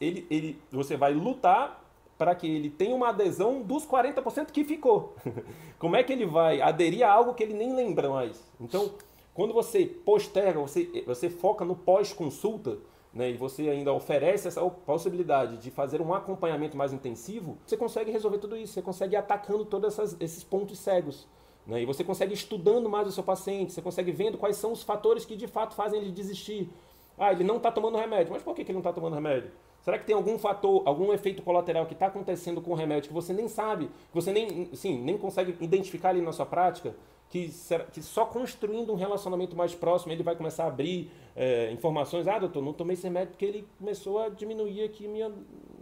Ele, 0.00 0.26
ele, 0.30 0.62
você 0.72 0.96
vai 0.96 1.12
lutar 1.12 1.83
para 2.16 2.34
que 2.34 2.46
ele 2.46 2.70
tenha 2.70 2.94
uma 2.94 3.08
adesão 3.08 3.62
dos 3.62 3.86
40% 3.86 4.50
que 4.50 4.64
ficou. 4.64 5.16
Como 5.78 5.96
é 5.96 6.02
que 6.02 6.12
ele 6.12 6.26
vai 6.26 6.60
aderir 6.60 7.06
a 7.06 7.12
algo 7.12 7.34
que 7.34 7.42
ele 7.42 7.54
nem 7.54 7.74
lembra 7.74 8.08
mais? 8.08 8.42
Então, 8.60 8.94
quando 9.32 9.52
você 9.52 9.84
posterga, 9.84 10.60
você, 10.60 11.02
você 11.06 11.28
foca 11.28 11.64
no 11.64 11.74
pós-consulta, 11.74 12.78
né, 13.12 13.30
e 13.30 13.36
você 13.36 13.68
ainda 13.68 13.92
oferece 13.92 14.48
essa 14.48 14.60
possibilidade 14.60 15.58
de 15.58 15.70
fazer 15.70 16.00
um 16.00 16.12
acompanhamento 16.12 16.76
mais 16.76 16.92
intensivo, 16.92 17.56
você 17.64 17.76
consegue 17.76 18.10
resolver 18.10 18.38
tudo 18.38 18.56
isso, 18.56 18.72
você 18.72 18.82
consegue 18.82 19.14
ir 19.14 19.16
atacando 19.16 19.64
todos 19.64 19.96
esses 20.20 20.42
pontos 20.42 20.78
cegos. 20.78 21.26
Né, 21.66 21.82
e 21.82 21.86
você 21.86 22.04
consegue 22.04 22.34
estudando 22.34 22.90
mais 22.90 23.08
o 23.08 23.12
seu 23.12 23.22
paciente, 23.22 23.72
você 23.72 23.80
consegue 23.80 24.12
vendo 24.12 24.36
quais 24.36 24.56
são 24.56 24.72
os 24.72 24.82
fatores 24.82 25.24
que 25.24 25.36
de 25.36 25.46
fato 25.46 25.74
fazem 25.74 26.00
ele 26.00 26.12
desistir. 26.12 26.70
Ah, 27.16 27.32
ele 27.32 27.44
não 27.44 27.56
está 27.56 27.70
tomando 27.70 27.96
remédio, 27.96 28.32
mas 28.32 28.42
por 28.42 28.54
que, 28.54 28.64
que 28.64 28.70
ele 28.70 28.76
não 28.76 28.80
está 28.80 28.92
tomando 28.92 29.14
remédio? 29.14 29.50
Será 29.84 29.98
que 29.98 30.06
tem 30.06 30.16
algum 30.16 30.38
fator, 30.38 30.82
algum 30.86 31.12
efeito 31.12 31.42
colateral 31.42 31.84
que 31.84 31.92
está 31.92 32.06
acontecendo 32.06 32.62
com 32.62 32.70
o 32.70 32.74
remédio 32.74 33.08
que 33.08 33.14
você 33.14 33.34
nem 33.34 33.48
sabe, 33.48 33.86
que 33.86 34.14
você 34.14 34.32
nem, 34.32 34.74
sim, 34.74 34.98
nem 34.98 35.18
consegue 35.18 35.54
identificar 35.60 36.08
ali 36.08 36.22
na 36.22 36.32
sua 36.32 36.46
prática? 36.46 36.96
Que, 37.28 37.50
que 37.92 38.02
só 38.02 38.24
construindo 38.24 38.92
um 38.92 38.96
relacionamento 38.96 39.54
mais 39.54 39.74
próximo 39.74 40.12
ele 40.12 40.22
vai 40.22 40.36
começar 40.36 40.64
a 40.64 40.68
abrir 40.68 41.10
é, 41.36 41.70
informações. 41.70 42.26
Ah, 42.26 42.38
doutor, 42.38 42.62
não 42.62 42.72
tomei 42.72 42.94
esse 42.94 43.04
remédio 43.04 43.30
porque 43.30 43.44
ele 43.44 43.68
começou 43.78 44.20
a 44.20 44.30
diminuir 44.30 44.84
aqui 44.84 45.06
minha, 45.06 45.30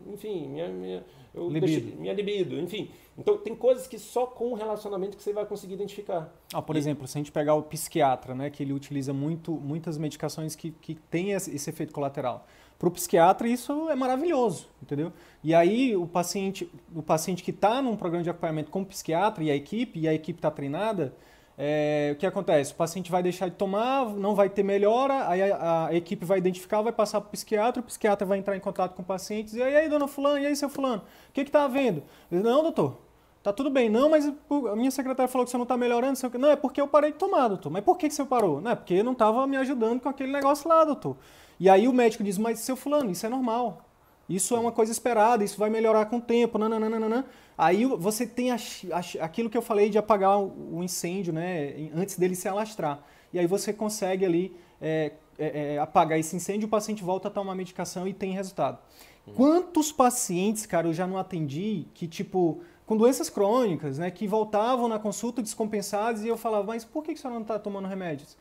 enfim, 0.07 0.49
minha, 0.49 0.69
minha, 0.69 1.05
libido. 1.35 1.67
Deixei, 1.67 1.95
minha 1.97 2.12
libido, 2.12 2.59
enfim. 2.59 2.91
Então 3.17 3.37
tem 3.38 3.55
coisas 3.55 3.87
que 3.87 4.01
só 4.01 4.27
com 4.27 4.51
o 4.51 4.55
relacionamento 4.55 5.17
que 5.17 5.23
você 5.23 5.33
vai 5.33 5.47
conseguir 5.47 5.75
identificar. 5.75 6.33
Ah, 6.53 6.62
por 6.62 6.75
e... 6.75 6.79
exemplo, 6.79 7.07
se 7.07 7.19
a 7.19 7.21
gente 7.21 7.31
pegar 7.31 7.55
o 7.55 7.62
psiquiatra, 7.62 8.35
né, 8.35 8.51
que 8.51 8.62
ele 8.62 8.73
utiliza 8.73 9.12
muito, 9.12 9.53
muitas 9.53 9.97
medicações 9.97 10.57
que, 10.57 10.73
que 10.73 10.95
têm 10.95 11.33
esse 11.33 11.71
efeito 11.71 11.93
colateral. 11.93 12.47
Para 12.83 12.88
o 12.88 12.90
psiquiatra 12.90 13.47
isso 13.47 13.88
é 13.90 13.95
maravilhoso, 13.95 14.68
entendeu? 14.83 15.12
E 15.40 15.55
aí 15.55 15.95
o 15.95 16.05
paciente, 16.05 16.68
o 16.92 17.01
paciente 17.01 17.40
que 17.40 17.53
está 17.53 17.81
num 17.81 17.95
programa 17.95 18.25
de 18.25 18.31
acompanhamento 18.31 18.73
com 18.73 18.83
o 18.83 18.85
psiquiatra 18.85 19.45
e 19.45 19.53
a 19.53 19.55
equipe, 19.55 20.01
e 20.01 20.09
a 20.09 20.12
equipe 20.12 20.40
está 20.40 20.51
treinada, 20.51 21.14
é, 21.57 22.11
o 22.12 22.16
que 22.16 22.27
acontece? 22.27 22.73
O 22.73 22.75
paciente 22.75 23.09
vai 23.09 23.23
deixar 23.23 23.49
de 23.49 23.55
tomar, 23.55 24.07
não 24.07 24.35
vai 24.35 24.51
ter 24.51 24.64
melhora, 24.64 25.29
aí 25.29 25.53
a, 25.53 25.87
a 25.87 25.95
equipe 25.95 26.27
vai 26.27 26.38
identificar, 26.38 26.83
vai 26.83 26.92
passar 26.92 27.21
para 27.21 27.29
o 27.29 27.31
psiquiatra, 27.31 27.81
o 27.81 27.85
psiquiatra 27.85 28.27
vai 28.27 28.38
entrar 28.38 28.57
em 28.57 28.61
contato 28.61 28.97
com 28.97 29.03
o 29.03 29.05
paciente 29.05 29.57
e 29.57 29.62
aí, 29.62 29.88
dona 29.88 30.09
fulano, 30.09 30.38
e 30.40 30.47
aí, 30.49 30.57
seu 30.57 30.68
fulano, 30.68 31.03
o 31.29 31.33
que 31.33 31.42
está 31.42 31.62
havendo? 31.62 32.03
Não, 32.33 32.64
doutor, 32.64 32.99
Tá 33.45 33.53
tudo 33.53 33.71
bem, 33.71 33.90
não, 33.90 34.09
mas 34.09 34.25
a 34.27 34.77
minha 34.77 34.90
secretária 34.92 35.27
falou 35.27 35.45
que 35.45 35.51
você 35.51 35.57
não 35.57 35.64
está 35.64 35.77
melhorando. 35.77 36.16
Não, 36.38 36.49
é 36.49 36.55
porque 36.55 36.81
eu 36.81 36.87
parei 36.87 37.11
de 37.11 37.18
tomar, 37.18 37.49
doutor. 37.49 37.71
Mas 37.71 37.83
por 37.83 37.99
que, 37.99 38.09
que 38.09 38.14
você 38.14 38.25
parou? 38.25 38.61
Não, 38.61 38.71
é 38.71 38.77
porque 38.77 39.03
não 39.03 39.11
estava 39.11 39.45
me 39.49 39.57
ajudando 39.57 40.01
com 40.01 40.09
aquele 40.09 40.31
negócio 40.31 40.68
lá, 40.68 40.85
doutor. 40.85 41.16
E 41.62 41.68
aí 41.68 41.87
o 41.87 41.92
médico 41.92 42.25
diz, 42.25 42.38
mas 42.38 42.59
seu 42.59 42.75
fulano, 42.75 43.12
isso 43.12 43.25
é 43.25 43.29
normal. 43.29 43.88
Isso 44.29 44.57
é 44.57 44.59
uma 44.59 44.72
coisa 44.72 44.90
esperada, 44.90 45.44
isso 45.44 45.57
vai 45.57 45.70
melhorar 45.70 46.07
com 46.07 46.16
o 46.16 46.20
tempo, 46.20 46.59
nananana. 46.59 47.25
Aí 47.57 47.85
você 47.85 48.27
tem 48.27 48.51
a, 48.51 48.57
a, 48.90 49.25
aquilo 49.25 49.48
que 49.48 49.57
eu 49.57 49.62
falei 49.62 49.88
de 49.88 49.96
apagar 49.96 50.40
o, 50.40 50.79
o, 50.79 50.83
incêndio, 50.83 51.33
né, 51.33 51.88
antes 51.94 52.18
dele 52.18 52.35
se 52.35 52.48
alastrar. 52.48 53.05
E 53.33 53.38
aí 53.38 53.46
você 53.46 53.72
consegue 53.72 54.27
ali 54.27 54.57
é, 54.81 55.12
é, 55.38 55.75
é, 55.75 55.79
apagar 55.79 56.18
esse 56.18 56.35
incêndio, 56.35 56.66
o 56.66 56.68
paciente 56.68 57.05
volta 57.05 57.29
a 57.29 57.31
tomar 57.31 57.55
medicação 57.55 58.09
e 58.09 58.12
tem 58.12 58.33
resultado. 58.33 58.81
Uhum. 59.25 59.35
Quantos 59.35 59.92
pacientes, 59.92 60.66
cara, 60.66 60.88
eu 60.88 60.92
já 60.92 61.07
não 61.07 61.16
atendi 61.16 61.87
que, 61.94 62.09
tipo, 62.09 62.61
com 62.85 62.96
doenças 62.96 63.31
crônicas, 63.31 63.98
né, 63.98 64.11
que 64.11 64.27
voltavam 64.27 64.88
na 64.88 64.98
consulta 64.98 65.40
descompensados 65.40 66.25
e 66.25 66.27
eu 66.27 66.37
falava, 66.37 66.64
mas 66.64 66.85
por 66.85 67.05
que, 67.05 67.14
que 67.14 67.20
você 67.20 67.29
não 67.29 67.42
está 67.42 67.57
tomando 67.57 67.87
remédios? 67.87 68.37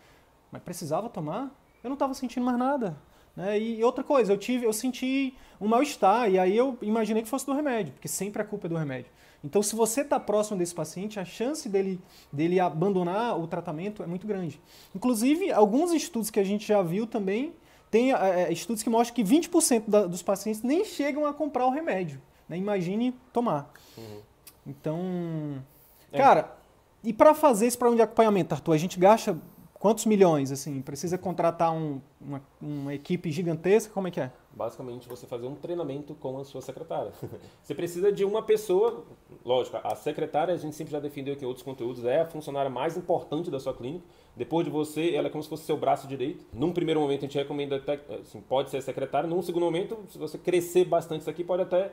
Mas 0.52 0.64
precisava 0.64 1.08
tomar? 1.08 1.56
Eu 1.84 1.90
não 1.92 1.94
estava 1.94 2.16
sentindo 2.16 2.44
mais 2.44 2.58
nada. 2.58 2.98
Né? 3.36 3.60
E 3.60 3.84
outra 3.84 4.04
coisa, 4.04 4.34
eu 4.34 4.38
tive, 4.38 4.66
eu 4.66 4.74
senti 4.74 5.34
um 5.60 5.68
mal-estar 5.68 6.30
e 6.30 6.40
aí 6.40 6.56
eu 6.56 6.78
imaginei 6.82 7.24
que 7.24 7.30
fosse 7.30 7.46
do 7.46 7.54
remédio, 7.54 7.94
porque 7.94 8.08
sempre 8.08 8.42
a 8.42 8.46
culpa 8.46 8.68
é 8.68 8.70
do 8.70 8.76
remédio. 8.76 9.12
Então, 9.44 9.64
se 9.64 9.76
você 9.76 10.02
está 10.02 10.20
próximo 10.20 10.58
desse 10.58 10.74
paciente, 10.74 11.20
a 11.20 11.26
chance 11.26 11.68
dele, 11.68 12.00
dele 12.32 12.60
abandonar 12.60 13.40
o 13.40 13.48
tratamento 13.48 14.04
é 14.04 14.06
muito 14.08 14.28
grande. 14.28 14.62
Inclusive, 14.96 15.52
alguns 15.52 15.92
estudos 15.92 16.30
que 16.30 16.40
a 16.40 16.44
gente 16.44 16.68
já 16.68 16.82
viu 16.82 17.08
também, 17.08 17.54
tem 17.90 18.14
é, 18.14 18.52
estudos 18.52 18.84
que 18.84 18.90
mostram 18.90 19.16
que 19.16 19.24
20% 19.24 19.84
da, 19.88 20.06
dos 20.06 20.22
pacientes 20.22 20.62
nem 20.62 20.86
chegam 20.86 21.26
a 21.26 21.34
comprar 21.34 21.66
o 21.66 21.72
remédio. 21.72 22.22
Né? 22.48 22.58
Imagine 22.58 23.16
tomar. 23.34 23.72
Uhum. 23.98 24.20
Então, 24.68 25.64
é. 26.12 26.18
cara, 26.18 26.56
e 27.04 27.12
para 27.12 27.34
fazer 27.34 27.66
esse 27.66 27.78
programa 27.78 27.98
de 27.98 28.04
acompanhamento, 28.04 28.54
Arthur, 28.54 28.74
a 28.74 28.78
gente 28.78 29.00
gasta 29.00 29.38
Quantos 29.82 30.06
milhões, 30.06 30.52
assim? 30.52 30.80
Precisa 30.80 31.18
contratar 31.18 31.74
um, 31.74 32.00
uma, 32.22 32.40
uma, 32.62 32.94
equipe 32.94 33.32
gigantesca? 33.32 33.92
Como 33.92 34.08
é 34.08 34.12
que 34.12 34.20
é? 34.20 34.32
Basicamente, 34.52 35.10
você 35.10 35.26
fazer 35.26 35.48
um 35.48 35.56
treinamento 35.56 36.14
com 36.14 36.38
a 36.38 36.44
sua 36.44 36.62
secretária. 36.62 37.12
você 37.64 37.74
precisa 37.74 38.12
de 38.12 38.24
uma 38.24 38.44
pessoa, 38.44 39.04
lógico, 39.44 39.80
a 39.84 39.96
secretária, 39.96 40.54
a 40.54 40.58
gente 40.58 40.76
sempre 40.76 40.92
já 40.92 41.00
defendeu 41.00 41.34
aqui 41.34 41.44
em 41.44 41.48
outros 41.48 41.66
conteúdos, 41.66 42.06
é 42.06 42.22
a 42.22 42.26
funcionária 42.28 42.70
mais 42.70 42.96
importante 42.96 43.50
da 43.50 43.60
sua 43.60 43.74
clínica. 43.74 44.06
Depois 44.36 44.64
de 44.64 44.72
você, 44.72 45.16
ela 45.16 45.30
é 45.30 45.32
como 45.32 45.42
se 45.42 45.50
fosse 45.50 45.64
seu 45.64 45.78
braço 45.78 46.08
direito. 46.08 46.46
Num 46.54 46.72
primeiro 46.72 47.00
momento, 47.00 47.22
a 47.22 47.28
gente 47.28 47.40
recomenda 47.40 47.78
até, 47.78 48.00
assim, 48.22 48.40
pode 48.40 48.70
ser 48.70 48.84
secretária. 48.84 49.28
Num 49.28 49.42
segundo 49.42 49.64
momento, 49.64 49.98
se 50.10 50.18
você 50.20 50.38
crescer 50.38 50.86
bastante 50.86 51.22
isso 51.22 51.30
aqui, 51.32 51.44
pode 51.44 51.64
até, 51.64 51.92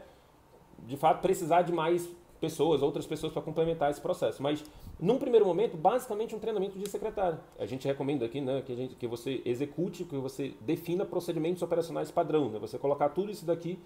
de 0.80 0.98
fato, 0.98 1.22
precisar 1.22 1.62
de 1.62 1.72
mais 1.72 2.06
pessoas, 2.38 2.82
outras 2.82 3.06
pessoas 3.06 3.32
para 3.32 3.42
complementar 3.42 3.90
esse 3.90 4.00
processo. 4.00 4.42
Mas, 4.42 4.64
num 4.98 5.18
primeiro 5.18 5.44
momento, 5.44 5.76
basicamente 5.76 6.34
um 6.34 6.38
treinamento 6.38 6.78
de 6.78 6.88
secretário. 6.88 7.38
A 7.58 7.66
gente 7.66 7.86
recomenda 7.86 8.24
aqui 8.24 8.40
né, 8.40 8.62
que, 8.64 8.74
gente, 8.74 8.94
que 8.94 9.06
você 9.06 9.42
execute, 9.44 10.04
que 10.04 10.16
você 10.16 10.54
defina 10.60 11.04
procedimentos 11.04 11.62
operacionais 11.62 12.10
padrão. 12.10 12.48
Né? 12.48 12.58
Você 12.58 12.78
colocar 12.78 13.10
tudo 13.10 13.30
isso 13.30 13.44
daqui, 13.44 13.78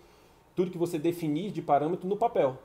tudo 0.55 0.71
que 0.71 0.79
você 0.79 0.99
definir 0.99 1.51
de 1.51 1.63
parâmetro 1.63 2.09
no 2.09 2.17
papel. 2.17 2.59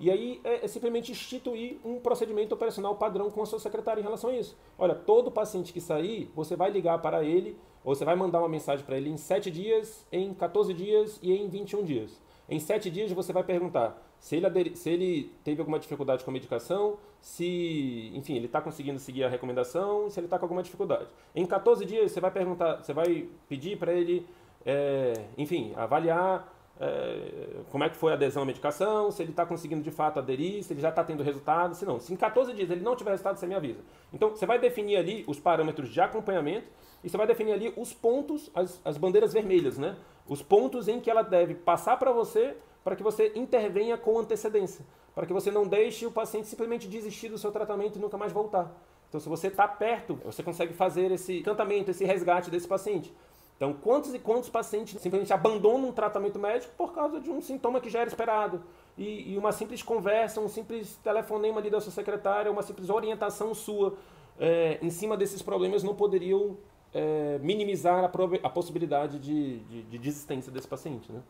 E 0.00 0.10
aí 0.10 0.40
é, 0.44 0.64
é, 0.64 0.68
simplesmente 0.68 1.10
instituir 1.10 1.78
um 1.84 1.98
procedimento 1.98 2.54
operacional 2.54 2.94
padrão 2.94 3.30
com 3.30 3.42
a 3.42 3.46
sua 3.46 3.58
secretária 3.58 4.00
em 4.00 4.04
relação 4.04 4.30
a 4.30 4.36
isso. 4.36 4.56
Olha, 4.78 4.94
todo 4.94 5.30
paciente 5.30 5.72
que 5.72 5.80
sair, 5.80 6.30
você 6.36 6.54
vai 6.54 6.70
ligar 6.70 7.00
para 7.02 7.24
ele, 7.24 7.56
ou 7.84 7.94
você 7.94 8.04
vai 8.04 8.14
mandar 8.14 8.38
uma 8.38 8.48
mensagem 8.48 8.84
para 8.86 8.96
ele 8.96 9.10
em 9.10 9.16
7 9.16 9.50
dias, 9.50 10.06
em 10.12 10.32
14 10.34 10.72
dias 10.72 11.18
e 11.20 11.32
em 11.32 11.48
21 11.48 11.82
dias. 11.82 12.20
Em 12.48 12.60
7 12.60 12.90
dias 12.90 13.10
você 13.10 13.32
vai 13.32 13.42
perguntar 13.42 14.07
se 14.20 14.36
ele, 14.36 14.76
se 14.76 14.90
ele 14.90 15.32
teve 15.44 15.60
alguma 15.60 15.78
dificuldade 15.78 16.24
com 16.24 16.30
a 16.30 16.32
medicação, 16.32 16.98
se, 17.20 18.10
enfim, 18.14 18.36
ele 18.36 18.46
está 18.46 18.60
conseguindo 18.60 18.98
seguir 18.98 19.24
a 19.24 19.28
recomendação, 19.28 20.10
se 20.10 20.18
ele 20.18 20.26
está 20.26 20.38
com 20.38 20.44
alguma 20.44 20.62
dificuldade. 20.62 21.08
Em 21.34 21.46
14 21.46 21.84
dias, 21.84 22.12
você 22.12 22.20
vai 22.20 22.30
perguntar, 22.30 22.76
você 22.76 22.92
vai 22.92 23.28
pedir 23.48 23.78
para 23.78 23.92
ele, 23.92 24.26
é, 24.64 25.12
enfim, 25.36 25.72
avaliar 25.76 26.52
é, 26.80 27.62
como 27.70 27.82
é 27.84 27.88
que 27.88 27.96
foi 27.96 28.12
a 28.12 28.14
adesão 28.14 28.42
à 28.42 28.46
medicação, 28.46 29.10
se 29.10 29.22
ele 29.22 29.30
está 29.30 29.44
conseguindo 29.44 29.82
de 29.82 29.90
fato 29.90 30.18
aderir, 30.18 30.62
se 30.62 30.72
ele 30.72 30.80
já 30.80 30.90
está 30.90 31.02
tendo 31.02 31.22
resultado, 31.22 31.74
se 31.74 31.84
não. 31.84 31.98
Se 31.98 32.12
em 32.12 32.16
14 32.16 32.52
dias 32.52 32.70
ele 32.70 32.82
não 32.82 32.94
tiver 32.94 33.10
resultado, 33.10 33.36
você 33.36 33.46
me 33.46 33.54
avisa. 33.54 33.80
Então, 34.12 34.30
você 34.30 34.46
vai 34.46 34.58
definir 34.58 34.96
ali 34.96 35.24
os 35.26 35.40
parâmetros 35.40 35.88
de 35.90 36.00
acompanhamento 36.00 36.66
e 37.02 37.08
você 37.08 37.16
vai 37.16 37.26
definir 37.26 37.52
ali 37.52 37.72
os 37.76 37.92
pontos, 37.92 38.50
as, 38.54 38.80
as 38.84 38.96
bandeiras 38.96 39.32
vermelhas, 39.32 39.78
né? 39.78 39.96
Os 40.26 40.42
pontos 40.42 40.88
em 40.88 41.00
que 41.00 41.10
ela 41.10 41.22
deve 41.22 41.54
passar 41.54 41.96
para 41.96 42.12
você 42.12 42.56
para 42.88 42.96
que 42.96 43.02
você 43.02 43.32
intervenha 43.34 43.98
com 43.98 44.18
antecedência, 44.18 44.82
para 45.14 45.26
que 45.26 45.32
você 45.34 45.50
não 45.50 45.66
deixe 45.66 46.06
o 46.06 46.10
paciente 46.10 46.46
simplesmente 46.46 46.88
desistir 46.88 47.28
do 47.28 47.36
seu 47.36 47.52
tratamento 47.52 47.98
e 47.98 48.00
nunca 48.00 48.16
mais 48.16 48.32
voltar. 48.32 48.74
Então, 49.10 49.20
se 49.20 49.28
você 49.28 49.48
está 49.48 49.68
perto, 49.68 50.18
você 50.24 50.42
consegue 50.42 50.72
fazer 50.72 51.10
esse 51.10 51.40
encantamento, 51.40 51.90
esse 51.90 52.06
resgate 52.06 52.50
desse 52.50 52.66
paciente. 52.66 53.14
Então, 53.58 53.74
quantos 53.74 54.14
e 54.14 54.18
quantos 54.18 54.48
pacientes 54.48 54.98
simplesmente 55.02 55.30
abandonam 55.34 55.90
um 55.90 55.92
tratamento 55.92 56.38
médico 56.38 56.72
por 56.78 56.94
causa 56.94 57.20
de 57.20 57.30
um 57.30 57.42
sintoma 57.42 57.78
que 57.78 57.90
já 57.90 58.00
era 58.00 58.08
esperado? 58.08 58.62
E, 58.96 59.32
e 59.32 59.36
uma 59.36 59.52
simples 59.52 59.82
conversa, 59.82 60.40
um 60.40 60.48
simples 60.48 60.96
telefonema 61.04 61.60
ali 61.60 61.68
da 61.68 61.82
sua 61.82 61.92
secretária, 61.92 62.50
uma 62.50 62.62
simples 62.62 62.88
orientação 62.88 63.54
sua 63.54 63.98
é, 64.40 64.78
em 64.80 64.88
cima 64.88 65.14
desses 65.14 65.42
problemas 65.42 65.82
não 65.82 65.94
poderiam 65.94 66.56
é, 66.94 67.38
minimizar 67.42 68.02
a, 68.02 68.10
a 68.46 68.48
possibilidade 68.48 69.18
de, 69.18 69.58
de, 69.58 69.82
de, 69.82 69.98
desistência 69.98 70.50
desse 70.50 70.66
paciente. 70.66 71.12
Né? 71.12 71.20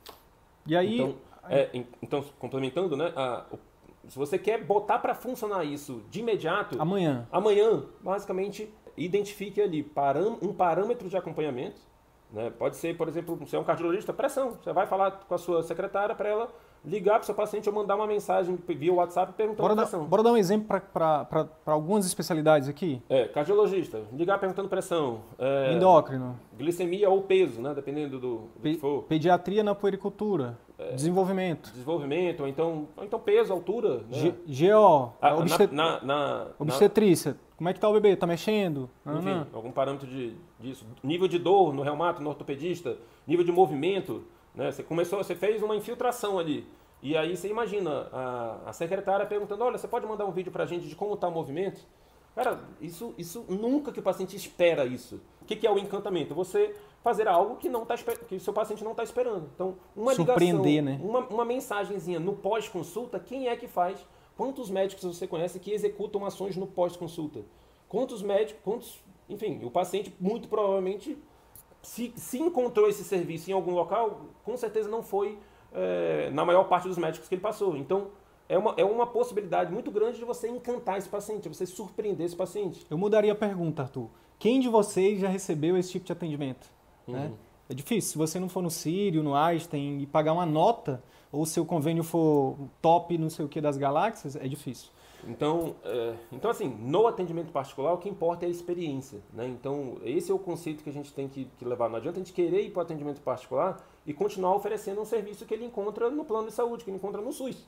E 0.68 0.76
aí, 0.76 1.00
então, 1.00 1.16
é, 1.50 1.84
então, 2.02 2.24
complementando, 2.38 2.96
né? 2.96 3.12
A, 3.16 3.44
se 4.08 4.18
você 4.18 4.38
quer 4.38 4.64
botar 4.64 4.98
para 4.98 5.14
funcionar 5.14 5.64
isso 5.64 6.02
de 6.10 6.20
imediato. 6.20 6.80
Amanhã. 6.80 7.28
Amanhã, 7.30 7.84
basicamente, 8.00 8.72
identifique 8.96 9.60
ali 9.60 9.86
um 10.40 10.52
parâmetro 10.52 11.08
de 11.08 11.16
acompanhamento. 11.16 11.80
Né? 12.32 12.50
Pode 12.50 12.76
ser, 12.76 12.96
por 12.96 13.08
exemplo, 13.08 13.36
você 13.36 13.56
é 13.56 13.58
um 13.58 13.64
cardiologista, 13.64 14.12
pressão. 14.12 14.52
Você 14.52 14.72
vai 14.72 14.86
falar 14.86 15.10
com 15.10 15.34
a 15.34 15.38
sua 15.38 15.62
secretária 15.62 16.14
para 16.14 16.28
ela 16.28 16.54
ligar 16.84 17.14
para 17.14 17.22
o 17.22 17.26
seu 17.26 17.34
paciente 17.34 17.68
ou 17.68 17.74
mandar 17.74 17.96
uma 17.96 18.06
mensagem 18.06 18.58
via 18.66 18.92
WhatsApp 18.92 19.32
perguntando 19.32 19.62
bora 19.62 19.76
pressão. 19.76 20.00
Dar, 20.00 20.06
bora 20.06 20.22
dar 20.22 20.32
um 20.32 20.36
exemplo 20.36 20.80
para 20.92 21.48
algumas 21.66 22.06
especialidades 22.06 22.68
aqui? 22.68 23.02
É, 23.08 23.26
cardiologista, 23.26 24.02
ligar 24.12 24.38
perguntando 24.38 24.68
pressão. 24.68 25.20
É, 25.38 25.74
Endócrino. 25.74 26.38
Glicemia 26.56 27.08
ou 27.08 27.22
peso, 27.22 27.60
né? 27.60 27.74
dependendo 27.74 28.18
do, 28.18 28.36
do 28.36 28.60
Pe 28.62 28.74
que 28.74 28.80
for. 28.80 29.02
Pediatria 29.04 29.62
na 29.62 29.74
puericultura. 29.74 30.58
É, 30.78 30.92
desenvolvimento. 30.94 31.72
Desenvolvimento, 31.72 32.40
ou 32.40 32.48
então, 32.48 32.88
ou 32.96 33.04
então 33.04 33.18
peso, 33.18 33.52
altura. 33.52 34.04
Né? 34.08 34.32
GO, 34.46 35.12
ah, 35.20 35.34
obstet... 35.36 35.72
na, 35.72 36.00
na, 36.04 36.46
obstetrícia. 36.58 37.32
Na... 37.32 37.38
Como 37.56 37.68
é 37.68 37.72
que 37.72 37.80
tá 37.80 37.88
o 37.88 37.92
bebê? 37.92 38.14
Tá 38.14 38.24
mexendo? 38.24 38.88
Enfim, 39.04 39.44
algum 39.52 39.72
parâmetro 39.72 40.06
de, 40.06 40.36
disso. 40.60 40.86
Nível 41.02 41.26
de 41.26 41.40
dor 41.40 41.74
no 41.74 41.82
reumato, 41.82 42.22
no 42.22 42.28
ortopedista. 42.28 42.96
Nível 43.26 43.44
de 43.44 43.50
movimento. 43.50 44.22
Né? 44.54 44.70
Você 44.70 44.82
começou, 44.82 45.22
você 45.22 45.34
fez 45.34 45.62
uma 45.62 45.76
infiltração 45.76 46.38
ali. 46.38 46.66
E 47.02 47.16
aí 47.16 47.36
você 47.36 47.48
imagina 47.48 48.08
a, 48.12 48.58
a 48.66 48.72
secretária 48.72 49.24
perguntando, 49.24 49.64
olha, 49.64 49.78
você 49.78 49.86
pode 49.86 50.06
mandar 50.06 50.24
um 50.24 50.32
vídeo 50.32 50.50
pra 50.50 50.66
gente 50.66 50.88
de 50.88 50.96
como 50.96 51.14
está 51.14 51.28
o 51.28 51.30
movimento? 51.30 51.80
Cara, 52.34 52.60
isso, 52.80 53.14
isso 53.18 53.44
nunca 53.48 53.92
que 53.92 54.00
o 54.00 54.02
paciente 54.02 54.36
espera 54.36 54.84
isso. 54.84 55.20
O 55.42 55.44
que, 55.44 55.56
que 55.56 55.66
é 55.66 55.70
o 55.70 55.78
encantamento? 55.78 56.34
Você 56.34 56.74
fazer 57.02 57.26
algo 57.26 57.56
que 57.56 57.68
não 57.68 57.84
tá, 57.84 57.96
que 57.96 58.36
o 58.36 58.40
seu 58.40 58.52
paciente 58.52 58.84
não 58.84 58.92
está 58.92 59.02
esperando. 59.02 59.48
Então, 59.54 59.76
uma 59.96 60.14
Surpreender, 60.14 60.82
ligação, 60.82 60.98
né? 60.98 61.00
uma, 61.02 61.20
uma 61.26 61.44
mensagenzinha 61.44 62.20
no 62.20 62.34
pós-consulta, 62.34 63.18
quem 63.18 63.48
é 63.48 63.56
que 63.56 63.66
faz? 63.66 63.98
Quantos 64.36 64.70
médicos 64.70 65.04
você 65.04 65.26
conhece 65.26 65.58
que 65.58 65.72
executam 65.72 66.24
ações 66.24 66.56
no 66.56 66.66
pós-consulta? 66.66 67.40
Quantos 67.88 68.22
médicos, 68.22 68.62
quantos, 68.62 69.04
enfim, 69.28 69.64
o 69.64 69.70
paciente 69.70 70.14
muito 70.20 70.48
provavelmente 70.48 71.18
se, 71.82 72.12
se 72.16 72.38
encontrou 72.38 72.88
esse 72.88 73.04
serviço 73.04 73.50
em 73.50 73.52
algum 73.52 73.72
local, 73.72 74.26
com 74.44 74.56
certeza 74.56 74.88
não 74.88 75.02
foi 75.02 75.38
é, 75.72 76.30
na 76.30 76.44
maior 76.44 76.64
parte 76.64 76.88
dos 76.88 76.98
médicos 76.98 77.28
que 77.28 77.34
ele 77.34 77.42
passou. 77.42 77.76
Então, 77.76 78.08
é 78.48 78.56
uma, 78.56 78.74
é 78.76 78.84
uma 78.84 79.06
possibilidade 79.06 79.72
muito 79.72 79.90
grande 79.90 80.18
de 80.18 80.24
você 80.24 80.48
encantar 80.48 80.98
esse 80.98 81.08
paciente, 81.08 81.42
de 81.42 81.48
você 81.48 81.66
surpreender 81.66 82.26
esse 82.26 82.36
paciente. 82.36 82.86
Eu 82.88 82.96
mudaria 82.96 83.32
a 83.32 83.36
pergunta, 83.36 83.82
Arthur. 83.82 84.08
Quem 84.38 84.60
de 84.60 84.68
vocês 84.68 85.20
já 85.20 85.28
recebeu 85.28 85.76
esse 85.76 85.90
tipo 85.92 86.06
de 86.06 86.12
atendimento? 86.12 86.70
Uhum. 87.06 87.14
Né? 87.14 87.32
É 87.68 87.74
difícil. 87.74 88.12
Se 88.12 88.18
você 88.18 88.40
não 88.40 88.48
for 88.48 88.62
no 88.62 88.70
Sírio, 88.70 89.22
no 89.22 89.34
Einstein 89.34 90.00
e 90.00 90.06
pagar 90.06 90.32
uma 90.32 90.46
nota, 90.46 91.02
ou 91.30 91.44
seu 91.44 91.66
convênio 91.66 92.02
for 92.02 92.56
top 92.80 93.18
não 93.18 93.28
sei 93.28 93.44
o 93.44 93.48
que 93.48 93.60
das 93.60 93.76
galáxias, 93.76 94.36
é 94.36 94.48
difícil. 94.48 94.90
Então, 95.26 95.74
é, 95.84 96.14
então 96.32 96.50
assim, 96.50 96.68
no 96.68 97.06
atendimento 97.06 97.50
particular, 97.50 97.92
o 97.92 97.98
que 97.98 98.08
importa 98.08 98.44
é 98.44 98.48
a 98.48 98.50
experiência. 98.50 99.20
Né? 99.32 99.46
Então, 99.48 99.96
esse 100.04 100.30
é 100.30 100.34
o 100.34 100.38
conceito 100.38 100.82
que 100.82 100.90
a 100.90 100.92
gente 100.92 101.12
tem 101.12 101.28
que, 101.28 101.46
que 101.58 101.64
levar. 101.64 101.88
Não 101.88 101.96
adianta 101.96 102.18
a 102.18 102.22
gente 102.22 102.32
querer 102.32 102.62
ir 102.62 102.70
para 102.70 102.80
o 102.80 102.82
atendimento 102.82 103.20
particular 103.20 103.84
e 104.06 104.14
continuar 104.14 104.54
oferecendo 104.54 105.00
um 105.00 105.04
serviço 105.04 105.44
que 105.44 105.54
ele 105.54 105.64
encontra 105.64 106.10
no 106.10 106.24
plano 106.24 106.48
de 106.48 106.52
saúde, 106.54 106.84
que 106.84 106.90
ele 106.90 106.96
encontra 106.96 107.20
no 107.20 107.32
SUS. 107.32 107.66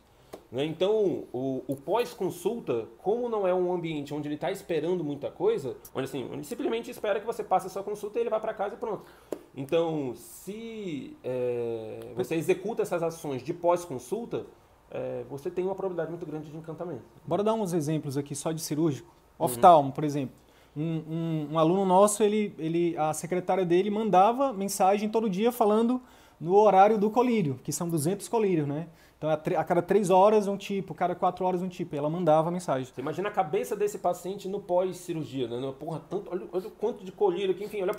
Né? 0.51 0.65
Então, 0.65 1.25
o, 1.33 1.63
o 1.67 1.77
pós-consulta, 1.77 2.89
como 2.99 3.29
não 3.29 3.47
é 3.47 3.55
um 3.55 3.73
ambiente 3.73 4.13
onde 4.13 4.29
ele 4.29 4.35
está 4.35 4.51
esperando 4.51 5.05
muita 5.05 5.31
coisa, 5.31 5.77
onde 5.95 6.05
assim, 6.07 6.29
onde 6.33 6.47
simplesmente 6.47 6.91
espera 6.91 7.21
que 7.21 7.27
você 7.27 7.45
passe 7.45 7.67
a 7.67 7.71
sua 7.71 7.83
consulta 7.83 8.19
e 8.19 8.23
ele 8.23 8.31
vai 8.31 8.41
para 8.41 8.55
casa 8.55 8.75
e 8.75 8.79
pronto. 8.79 9.05
Então, 9.55 10.15
se 10.15 11.17
é, 11.23 12.13
você 12.17 12.35
executa 12.35 12.83
essas 12.83 13.03
ações 13.03 13.43
de 13.43 13.53
pós-consulta, 13.53 14.47
é, 14.91 15.25
você 15.29 15.51
tem 15.51 15.65
uma 15.65 15.75
probabilidade 15.75 16.11
muito 16.11 16.27
grande 16.27 16.51
de 16.51 16.57
encantamento. 16.57 17.03
Bora 17.25 17.43
dar 17.43 17.55
uns 17.55 17.73
exemplos 17.73 18.17
aqui 18.17 18.35
só 18.35 18.53
de 18.53 18.61
cirúrgico. 18.61 19.09
Uhum. 19.39 19.47
Oftalmo, 19.47 19.89
uhum. 19.89 19.95
por 19.95 20.05
exemplo. 20.05 20.35
Um, 20.77 20.83
um, 20.83 21.49
um, 21.53 21.59
aluno 21.59 21.85
nosso, 21.85 22.23
ele, 22.23 22.55
ele, 22.59 22.97
a 22.97 23.13
secretária 23.13 23.65
dele 23.65 23.91
mandava 23.91 24.53
mensagem 24.53 25.09
todo 25.09 25.29
dia 25.29 25.51
falando 25.51 26.01
no 26.41 26.55
horário 26.55 26.97
do 26.97 27.11
colírio, 27.11 27.59
que 27.63 27.73
são 27.73 27.89
200 27.89 28.29
colírios, 28.29 28.67
né? 28.67 28.87
Então, 29.21 29.29
a, 29.29 29.65
cada 29.65 29.83
três 29.83 30.09
horas 30.09 30.47
um 30.47 30.57
tipo, 30.57 30.95
cada 30.95 31.15
quatro 31.15 31.45
horas 31.45 31.61
um 31.61 31.69
tipo. 31.69 31.95
E 31.95 31.99
ela 31.99 32.09
mandava 32.09 32.49
a 32.49 32.51
mensagem. 32.51 32.87
Você 32.87 33.03
imagina 33.03 33.29
a 33.29 33.33
cabeça 33.33 33.77
desse 33.77 33.99
paciente 33.99 34.49
no 34.49 34.61
pós-cirurgia, 34.61 35.47
né? 35.47 35.75
Porra, 35.79 36.01
tanto, 36.09 36.31
olha, 36.31 36.49
olha, 36.51 36.69
o 36.69 36.71
quanto 36.71 37.05
de 37.05 37.13
colírio 37.13 37.51
aqui. 37.51 37.63
Enfim, 37.63 37.83
olha 37.83 37.93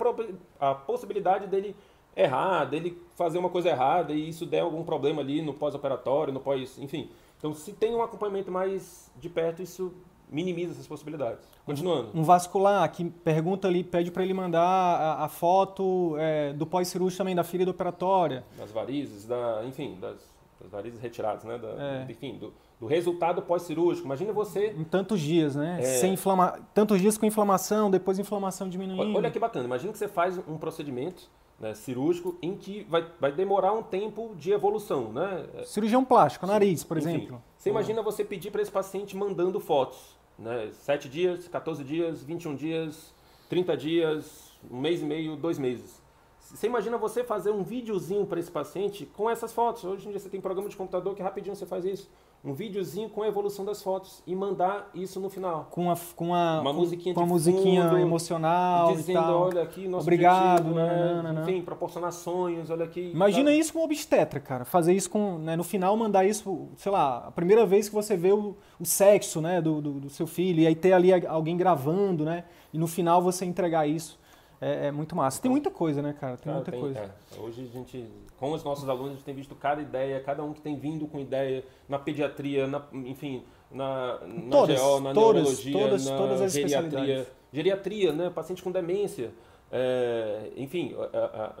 a, 0.58 0.70
a 0.70 0.74
possibilidade 0.74 1.46
dele 1.46 1.76
errar, 2.16 2.64
dele 2.64 3.00
fazer 3.16 3.38
uma 3.38 3.48
coisa 3.48 3.68
errada 3.70 4.12
e 4.12 4.28
isso 4.28 4.44
der 4.44 4.60
algum 4.60 4.84
problema 4.84 5.22
ali 5.22 5.42
no 5.42 5.54
pós-operatório, 5.54 6.32
no 6.32 6.40
pós... 6.40 6.78
Enfim. 6.78 7.10
Então, 7.38 7.52
se 7.54 7.72
tem 7.72 7.94
um 7.94 8.02
acompanhamento 8.02 8.50
mais 8.50 9.10
de 9.16 9.28
perto, 9.28 9.62
isso 9.62 9.92
minimiza 10.30 10.72
essas 10.72 10.86
possibilidades. 10.86 11.46
Continuando. 11.66 12.10
Um 12.14 12.22
vascular 12.22 12.90
que 12.90 13.04
pergunta 13.04 13.68
ali, 13.68 13.84
pede 13.84 14.10
para 14.10 14.22
ele 14.22 14.32
mandar 14.32 14.62
a, 14.62 15.24
a 15.24 15.28
foto 15.28 16.14
é, 16.18 16.52
do 16.52 16.66
pós-cirúrgico 16.66 17.18
também 17.18 17.34
da 17.34 17.44
filha 17.44 17.64
do 17.64 17.70
operatória. 17.70 18.44
Das 18.56 18.70
varizes, 18.70 19.26
da, 19.26 19.62
enfim, 19.64 19.98
das, 20.00 20.18
das 20.60 20.70
varizes 20.70 21.00
retiradas, 21.00 21.44
né? 21.44 21.58
Da, 21.58 21.68
é. 21.68 22.06
Enfim, 22.08 22.38
do, 22.38 22.52
do 22.80 22.86
resultado 22.86 23.42
pós-cirúrgico. 23.42 24.06
Imagina 24.06 24.32
você. 24.32 24.68
Em 24.68 24.84
tantos 24.84 25.20
dias, 25.20 25.54
né? 25.54 25.78
É... 25.80 25.84
Sem 25.84 26.14
inflama... 26.14 26.58
Tantos 26.72 27.00
dias 27.00 27.18
com 27.18 27.26
inflamação, 27.26 27.90
depois 27.90 28.18
inflamação 28.18 28.68
diminuindo. 28.68 29.16
Olha 29.16 29.30
que 29.30 29.38
bacana. 29.38 29.66
Imagina 29.66 29.92
que 29.92 29.98
você 29.98 30.08
faz 30.08 30.38
um 30.48 30.56
procedimento 30.56 31.28
né, 31.60 31.74
cirúrgico 31.74 32.36
em 32.42 32.56
que 32.56 32.84
vai, 32.88 33.06
vai 33.20 33.32
demorar 33.32 33.72
um 33.72 33.82
tempo 33.82 34.34
de 34.36 34.50
evolução, 34.52 35.12
né? 35.12 35.46
Cirurgião 35.64 36.04
plástico, 36.04 36.46
nariz, 36.46 36.82
por 36.82 36.98
Enfim, 36.98 37.08
exemplo. 37.08 37.42
Você 37.56 37.70
imagina 37.70 38.02
você 38.02 38.24
pedir 38.24 38.50
para 38.50 38.62
esse 38.62 38.70
paciente 38.70 39.16
mandando 39.16 39.60
fotos 39.60 40.20
né? 40.38 40.70
7 40.72 41.08
dias, 41.08 41.48
14 41.48 41.84
dias, 41.84 42.22
21 42.22 42.56
dias, 42.56 43.14
30 43.48 43.76
dias, 43.76 44.52
um 44.70 44.80
mês 44.80 45.00
e 45.00 45.04
meio, 45.04 45.36
dois 45.36 45.58
meses. 45.58 46.02
Você 46.40 46.66
imagina 46.66 46.98
você 46.98 47.24
fazer 47.24 47.50
um 47.50 47.62
videozinho 47.62 48.26
para 48.26 48.38
esse 48.38 48.50
paciente 48.50 49.06
com 49.06 49.30
essas 49.30 49.52
fotos. 49.52 49.84
Hoje 49.84 50.06
em 50.06 50.10
dia 50.10 50.20
você 50.20 50.28
tem 50.28 50.40
programa 50.40 50.68
de 50.68 50.76
computador 50.76 51.14
que 51.14 51.22
rapidinho 51.22 51.56
você 51.56 51.64
faz 51.64 51.84
isso. 51.84 52.10
Um 52.44 52.54
videozinho 52.54 53.08
com 53.08 53.22
a 53.22 53.28
evolução 53.28 53.64
das 53.64 53.80
fotos 53.80 54.20
e 54.26 54.34
mandar 54.34 54.90
isso 54.92 55.20
no 55.20 55.30
final. 55.30 55.68
Com, 55.70 55.92
a, 55.92 55.96
com 56.16 56.34
a, 56.34 56.60
uma 56.60 56.72
musiquinha, 56.72 57.14
com 57.14 57.20
a 57.20 57.26
musiquinha 57.26 57.84
fundo, 57.84 57.98
emocional. 57.98 58.96
Dizendo, 58.96 59.20
olha 59.20 59.62
aqui, 59.62 59.86
nosso 59.86 60.02
Obrigado, 60.02 60.70
objetivo, 60.70 60.74
né? 60.74 61.22
Não, 61.22 61.32
não, 61.34 61.42
Enfim, 61.42 61.62
proporcionar 61.62 62.10
sonhos, 62.10 62.68
olha 62.68 62.84
aqui. 62.84 63.12
Imagina 63.14 63.54
isso 63.54 63.72
com 63.72 63.84
obstetra, 63.84 64.40
cara. 64.40 64.64
Fazer 64.64 64.92
isso 64.92 65.08
com. 65.08 65.38
Né, 65.38 65.54
no 65.54 65.62
final, 65.62 65.96
mandar 65.96 66.24
isso, 66.24 66.68
sei 66.76 66.90
lá, 66.90 67.18
a 67.28 67.30
primeira 67.30 67.64
vez 67.64 67.88
que 67.88 67.94
você 67.94 68.16
vê 68.16 68.32
o, 68.32 68.56
o 68.80 68.84
sexo 68.84 69.40
né, 69.40 69.62
do, 69.62 69.80
do, 69.80 69.92
do 70.00 70.10
seu 70.10 70.26
filho, 70.26 70.62
e 70.62 70.66
aí 70.66 70.74
ter 70.74 70.94
ali 70.94 71.12
alguém 71.26 71.56
gravando, 71.56 72.24
né? 72.24 72.42
E 72.72 72.78
no 72.78 72.88
final 72.88 73.22
você 73.22 73.44
entregar 73.44 73.86
isso 73.86 74.18
é, 74.62 74.86
é, 74.86 74.92
muito 74.92 75.16
massa. 75.16 75.42
Tem 75.42 75.50
muita 75.50 75.72
coisa, 75.72 76.00
né, 76.00 76.12
cara? 76.12 76.36
Tem 76.36 76.44
cara, 76.44 76.56
muita 76.56 76.70
tem, 76.70 76.80
coisa. 76.80 76.98
É. 77.00 77.40
Hoje 77.40 77.68
a 77.68 77.76
gente, 77.76 78.06
com 78.38 78.52
os 78.52 78.62
nossos 78.62 78.88
alunos, 78.88 79.10
a 79.10 79.14
gente 79.14 79.24
tem 79.24 79.34
visto 79.34 79.56
cada 79.56 79.82
ideia, 79.82 80.20
cada 80.20 80.44
um 80.44 80.52
que 80.52 80.60
tem 80.60 80.76
vindo 80.76 81.04
com 81.08 81.18
ideia 81.18 81.64
na 81.88 81.98
pediatria, 81.98 82.68
na, 82.68 82.80
enfim, 82.92 83.42
na, 83.72 84.20
na 84.20 84.50
todas, 84.50 84.80
GO, 84.80 85.00
na 85.00 85.12
todas, 85.12 85.42
neurologia, 85.42 85.72
todas, 85.72 86.06
na 86.06 86.16
todas 86.16 86.40
as 86.40 86.52
geriatria. 86.52 87.26
Geriatria, 87.52 88.12
né? 88.12 88.30
Paciente 88.30 88.62
com 88.62 88.70
demência. 88.70 89.32
É, 89.72 90.52
enfim, 90.56 90.94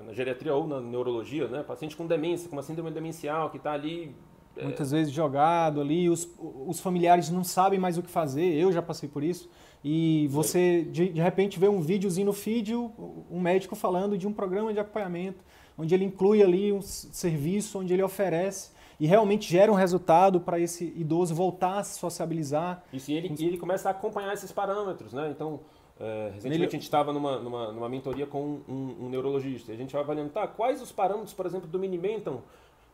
na 0.06 0.12
geriatria 0.12 0.54
ou 0.54 0.68
na 0.68 0.80
neurologia, 0.80 1.48
né? 1.48 1.64
Paciente 1.64 1.96
com 1.96 2.06
demência, 2.06 2.48
com 2.48 2.54
uma 2.54 2.62
síndrome 2.62 2.92
demencial, 2.92 3.50
que 3.50 3.56
está 3.56 3.72
ali 3.72 4.14
é, 4.56 4.64
muitas 4.64 4.90
vezes 4.90 5.12
jogado 5.12 5.80
ali, 5.80 6.08
os, 6.08 6.28
os 6.66 6.78
familiares 6.78 7.30
não 7.30 7.42
sabem 7.42 7.78
mais 7.78 7.96
o 7.98 8.02
que 8.02 8.10
fazer, 8.10 8.54
eu 8.54 8.70
já 8.70 8.82
passei 8.82 9.08
por 9.08 9.24
isso. 9.24 9.48
E 9.84 10.28
você, 10.28 10.82
de, 10.82 11.08
de 11.08 11.20
repente, 11.20 11.58
vê 11.58 11.68
um 11.68 11.80
videozinho 11.80 12.26
no 12.26 12.32
feed, 12.32 12.74
um 12.74 13.40
médico 13.40 13.74
falando 13.74 14.16
de 14.16 14.26
um 14.28 14.32
programa 14.32 14.72
de 14.72 14.78
acompanhamento, 14.78 15.44
onde 15.76 15.94
ele 15.94 16.04
inclui 16.04 16.42
ali 16.42 16.72
um 16.72 16.80
serviço, 16.80 17.80
onde 17.80 17.92
ele 17.92 18.02
oferece 18.02 18.70
e 19.02 19.06
realmente 19.06 19.50
gera 19.50 19.72
um 19.72 19.74
resultado 19.74 20.40
para 20.40 20.60
esse 20.60 20.84
idoso 20.96 21.34
voltar 21.34 21.78
a 21.78 21.82
se 21.82 21.98
sociabilizar. 21.98 22.84
Isso, 22.92 23.10
e 23.10 23.14
ele, 23.14 23.34
e 23.36 23.44
ele 23.44 23.58
começa 23.58 23.88
a 23.88 23.90
acompanhar 23.90 24.32
esses 24.32 24.52
parâmetros, 24.52 25.12
né? 25.12 25.28
Então, 25.28 25.58
é, 25.98 26.30
recentemente 26.34 26.68
a 26.68 26.78
gente 26.78 26.82
estava 26.82 27.12
numa, 27.12 27.40
numa, 27.40 27.72
numa, 27.72 27.88
mentoria 27.88 28.26
com 28.26 28.60
um, 28.68 28.96
um, 29.00 29.08
neurologista, 29.08 29.72
e 29.72 29.74
a 29.74 29.78
gente 29.78 29.92
vai 29.92 30.02
avaliando, 30.02 30.30
tá, 30.30 30.46
quais 30.46 30.80
os 30.80 30.92
parâmetros, 30.92 31.34
por 31.34 31.46
exemplo, 31.46 31.66
do 31.66 31.80
Minimenton, 31.80 32.42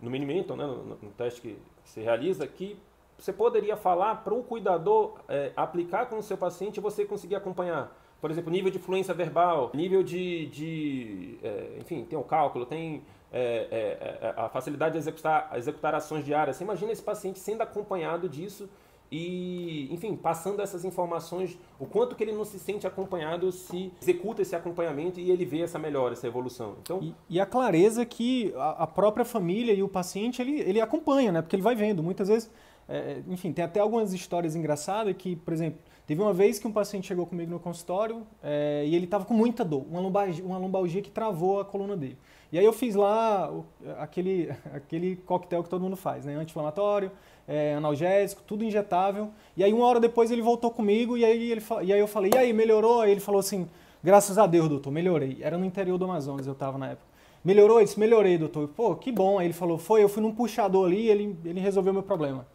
no 0.01 0.11
Minimenton, 0.11 0.57
né, 0.57 0.67
no, 0.67 0.85
no 0.85 1.11
teste 1.17 1.43
que 1.43 1.59
se 1.85 2.01
realiza, 2.01 2.47
que 2.47 2.79
você 3.19 3.33
poderia 3.33 3.77
falar 3.77 4.17
para 4.17 4.33
o 4.33 4.43
cuidador 4.43 5.15
é, 5.29 5.53
aplicar 5.57 6.07
com 6.07 6.19
o 6.19 6.23
seu 6.23 6.37
paciente 6.37 6.77
e 6.77 6.81
você 6.81 7.05
conseguir 7.05 7.35
acompanhar. 7.35 7.93
Por 8.21 8.31
exemplo, 8.31 8.51
nível 8.51 8.71
de 8.71 8.79
fluência 8.79 9.15
verbal, 9.15 9.71
nível 9.75 10.03
de. 10.03 10.47
de 10.47 11.39
é, 11.43 11.79
enfim, 11.81 12.05
tem 12.05 12.19
o 12.19 12.23
cálculo, 12.23 12.67
tem 12.67 13.03
é, 13.33 13.69
é, 13.71 14.27
é 14.27 14.35
a 14.37 14.49
facilidade 14.49 14.93
de 14.93 14.99
executar, 14.99 15.51
executar 15.57 15.95
ações 15.95 16.25
diárias. 16.25 16.57
Você 16.57 16.65
imagina 16.65 16.93
esse 16.93 17.03
paciente 17.03 17.39
sendo 17.39 17.63
acompanhado 17.63 18.29
disso 18.29 18.69
e, 19.11 19.93
enfim, 19.93 20.15
passando 20.17 20.61
essas 20.61 20.85
informações, 20.85 21.59
o 21.79 21.87
quanto 21.87 22.15
que 22.15 22.23
ele 22.23 22.33
não 22.33 22.45
se 22.45 22.59
sente 22.59 22.87
acompanhado 22.87 23.51
se 23.51 23.91
executa 24.03 24.43
esse 24.43 24.55
acompanhamento 24.55 25.19
e 25.19 25.31
ele 25.31 25.45
vê 25.45 25.61
essa 25.63 25.79
melhora, 25.79 26.13
essa 26.13 26.27
evolução. 26.27 26.77
Então, 26.83 27.01
e, 27.03 27.15
e 27.31 27.41
a 27.41 27.47
clareza 27.47 28.05
que 28.05 28.53
a, 28.57 28.83
a, 28.83 28.87
própria 28.87 29.25
família 29.25 29.73
e 29.73 29.83
o 29.83 29.89
paciente 29.89 30.43
ele, 30.43 30.61
ele 30.61 30.81
acompanha, 30.81 31.33
né? 31.33 31.41
Porque 31.41 31.57
ele 31.57 31.63
vai 31.63 31.75
vendo. 31.75 32.03
Muitas 32.03 32.29
vezes 32.29 32.51
é, 32.89 32.97
é, 32.97 33.23
enfim, 33.29 33.53
tem 33.53 33.65
até 33.65 33.81
algumas 33.81 34.13
histórias 34.13 34.57
engraçadas 34.57 35.15
que, 35.17 35.37
por 35.37 35.53
exemplo, 35.53 35.79
teve 36.07 36.23
uma 36.23 36.33
vez 36.33 36.59
que 36.59 36.67
um 36.67 36.73
paciente 36.73 37.07
chegou 37.07 37.27
comigo 37.27 37.51
no 37.51 37.61
consultório 37.61 38.27
é, 38.43 38.85
e 38.87 38.95
ele 38.95 39.05
estava 39.05 39.27
com 39.27 39.35
muita 39.35 39.65
dor, 39.65 39.85
uma 39.91 40.01
lombalgia, 40.01 40.45
uma 40.45 40.57
lombalgia 40.57 41.03
que 41.03 41.11
travou 41.11 41.61
a 41.61 41.65
coluna 41.65 41.97
dele. 41.97 42.17
E 42.51 42.59
aí 42.59 42.65
eu 42.65 42.73
fiz 42.73 42.95
lá 42.95 43.53
aquele, 43.99 44.51
aquele 44.73 45.17
coquetel 45.17 45.63
que 45.63 45.69
todo 45.69 45.83
mundo 45.83 45.97
faz, 45.97 46.25
né? 46.25 46.35
Anti-inflamatório, 46.35 47.11
é, 47.47 47.75
analgésico, 47.75 48.43
tudo 48.47 48.65
injetável. 48.65 49.31
E 49.55 49.63
aí 49.63 49.73
uma 49.73 49.85
hora 49.85 50.01
depois 50.01 50.31
ele 50.31 50.41
voltou 50.41 50.71
comigo 50.71 51.17
e 51.19 51.27
aí, 51.27 51.53
ele, 51.53 51.63
e 51.83 51.93
aí 51.93 52.01
eu 52.01 52.07
falei, 52.07 52.31
e 52.35 52.39
aí, 52.39 52.53
melhorou? 52.55 53.03
Aí 53.03 53.11
ele 53.11 53.21
falou 53.21 53.41
assim, 53.41 53.69
graças 54.03 54.39
a 54.39 54.47
Deus, 54.47 54.67
doutor, 54.67 54.91
melhorei. 54.91 55.39
Era 55.43 55.59
no 55.59 55.65
interior 55.67 55.99
do 55.99 56.07
Amazonas, 56.07 56.47
eu 56.47 56.55
estava 56.55 56.79
na 56.79 56.89
época. 56.93 57.07
Melhorou? 57.45 57.81
isso 57.81 58.01
melhorei, 58.01 58.39
doutor. 58.39 58.69
Pô, 58.69 58.97
que 58.97 59.13
bom. 59.13 59.39
Aí 59.39 59.47
ele 59.47 59.55
falou, 59.55 59.77
foi, 59.77 60.03
eu 60.03 60.09
fui 60.09 60.23
num 60.23 60.35
puxador 60.35 60.87
ali 60.87 61.03
e 61.03 61.11
ele, 61.11 61.37
ele 61.45 61.61
resolveu 61.61 61.93
meu 61.93 62.03
problema. 62.03 62.47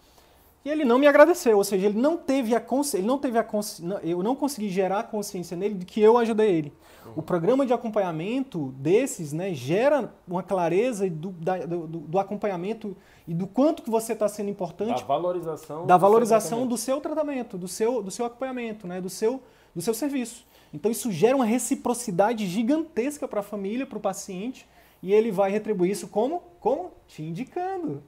E 0.66 0.70
ele 0.70 0.86
não 0.86 0.98
me 0.98 1.08
agradeceu, 1.08 1.58
ou 1.58 1.64
seja, 1.64 1.88
ele 1.88 2.00
não 2.00 2.16
teve 2.16 2.56
a 2.56 2.60
consciência, 2.60 2.98
ele 2.98 3.08
não 3.08 3.18
teve 3.18 3.38
a 3.38 3.44
consciência, 3.44 4.00
eu 4.02 4.24
não 4.24 4.34
consegui 4.34 4.70
gerar 4.70 5.00
a 5.00 5.04
consciência 5.04 5.58
nele 5.58 5.76
de 5.76 5.86
que 5.86 6.00
eu 6.00 6.18
ajudei 6.18 6.52
ele. 6.52 6.74
O 7.18 7.22
programa 7.22 7.66
de 7.66 7.74
acompanhamento 7.74 8.74
desses, 8.78 9.34
né, 9.34 9.54
gera 9.54 10.14
uma 10.26 10.42
clareza 10.42 11.10
do, 11.10 11.32
da, 11.32 11.66
do, 11.66 11.86
do 11.86 12.18
acompanhamento 12.18 12.96
e 13.28 13.34
do 13.34 13.46
quanto 13.46 13.84
que 13.84 13.90
você 13.90 14.14
está 14.14 14.28
sendo 14.30 14.50
importante. 14.50 15.02
Da 15.02 15.06
valorização. 15.06 15.86
Da 15.86 15.98
valorização 15.98 16.66
do 16.66 16.78
seu 16.78 17.02
tratamento, 17.02 17.58
do 17.58 17.68
seu, 17.68 18.02
do 18.02 18.10
seu 18.10 18.26
acompanhamento, 18.26 18.88
né, 18.88 19.02
do 19.02 19.10
seu, 19.10 19.44
do 19.76 19.82
seu 19.82 19.94
serviço. 19.94 20.46
Então 20.74 20.90
isso 20.90 21.12
gera 21.12 21.36
uma 21.36 21.46
reciprocidade 21.46 22.48
gigantesca 22.48 23.28
para 23.28 23.42
a 23.42 23.44
família, 23.44 23.86
para 23.86 23.98
o 23.98 24.02
paciente, 24.02 24.68
e 25.02 25.14
ele 25.14 25.30
vai 25.30 25.52
retribuir 25.52 25.92
isso 25.92 26.08
como? 26.08 26.42
Como? 26.60 26.92
Te 27.06 27.22
indicando. 27.22 28.02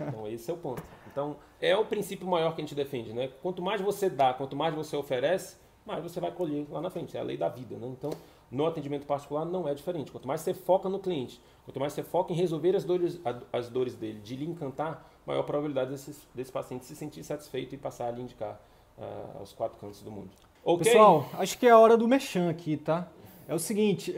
Então 0.00 0.28
esse 0.28 0.48
é 0.48 0.54
o 0.54 0.56
ponto. 0.56 0.82
Então, 1.10 1.36
é 1.60 1.76
o 1.76 1.84
princípio 1.84 2.26
maior 2.26 2.54
que 2.54 2.60
a 2.60 2.64
gente 2.64 2.74
defende, 2.74 3.12
né? 3.12 3.30
Quanto 3.42 3.62
mais 3.62 3.80
você 3.80 4.10
dá, 4.10 4.34
quanto 4.34 4.54
mais 4.54 4.74
você 4.74 4.96
oferece, 4.96 5.56
mais 5.84 6.02
você 6.02 6.20
vai 6.20 6.30
colher 6.30 6.66
lá 6.70 6.80
na 6.80 6.90
frente. 6.90 7.16
É 7.16 7.20
a 7.20 7.22
lei 7.22 7.36
da 7.36 7.48
vida, 7.48 7.76
né? 7.76 7.86
Então, 7.86 8.10
no 8.50 8.66
atendimento 8.66 9.06
particular 9.06 9.44
não 9.44 9.68
é 9.68 9.74
diferente. 9.74 10.10
Quanto 10.10 10.28
mais 10.28 10.40
você 10.40 10.52
foca 10.52 10.88
no 10.88 10.98
cliente, 10.98 11.40
quanto 11.64 11.80
mais 11.80 11.92
você 11.92 12.02
foca 12.02 12.32
em 12.32 12.36
resolver 12.36 12.76
as 12.76 12.84
dores, 12.84 13.20
as 13.52 13.68
dores 13.68 13.94
dele, 13.94 14.20
de 14.20 14.36
lhe 14.36 14.44
encantar, 14.44 15.08
maior 15.26 15.42
probabilidade 15.42 15.90
desse, 15.90 16.16
desse 16.34 16.52
paciente 16.52 16.84
se 16.84 16.94
sentir 16.94 17.22
satisfeito 17.24 17.74
e 17.74 17.78
passar 17.78 18.08
a 18.08 18.10
lhe 18.10 18.22
indicar 18.22 18.60
uh, 18.98 19.38
aos 19.38 19.52
quatro 19.52 19.78
cantos 19.78 20.02
do 20.02 20.10
mundo. 20.10 20.30
Okay? 20.64 20.92
Pessoal, 20.92 21.28
acho 21.34 21.58
que 21.58 21.66
é 21.66 21.70
a 21.70 21.78
hora 21.78 21.96
do 21.96 22.06
mexão 22.06 22.48
aqui, 22.48 22.76
tá? 22.76 23.08
É 23.48 23.54
o 23.54 23.58
seguinte, 23.58 24.14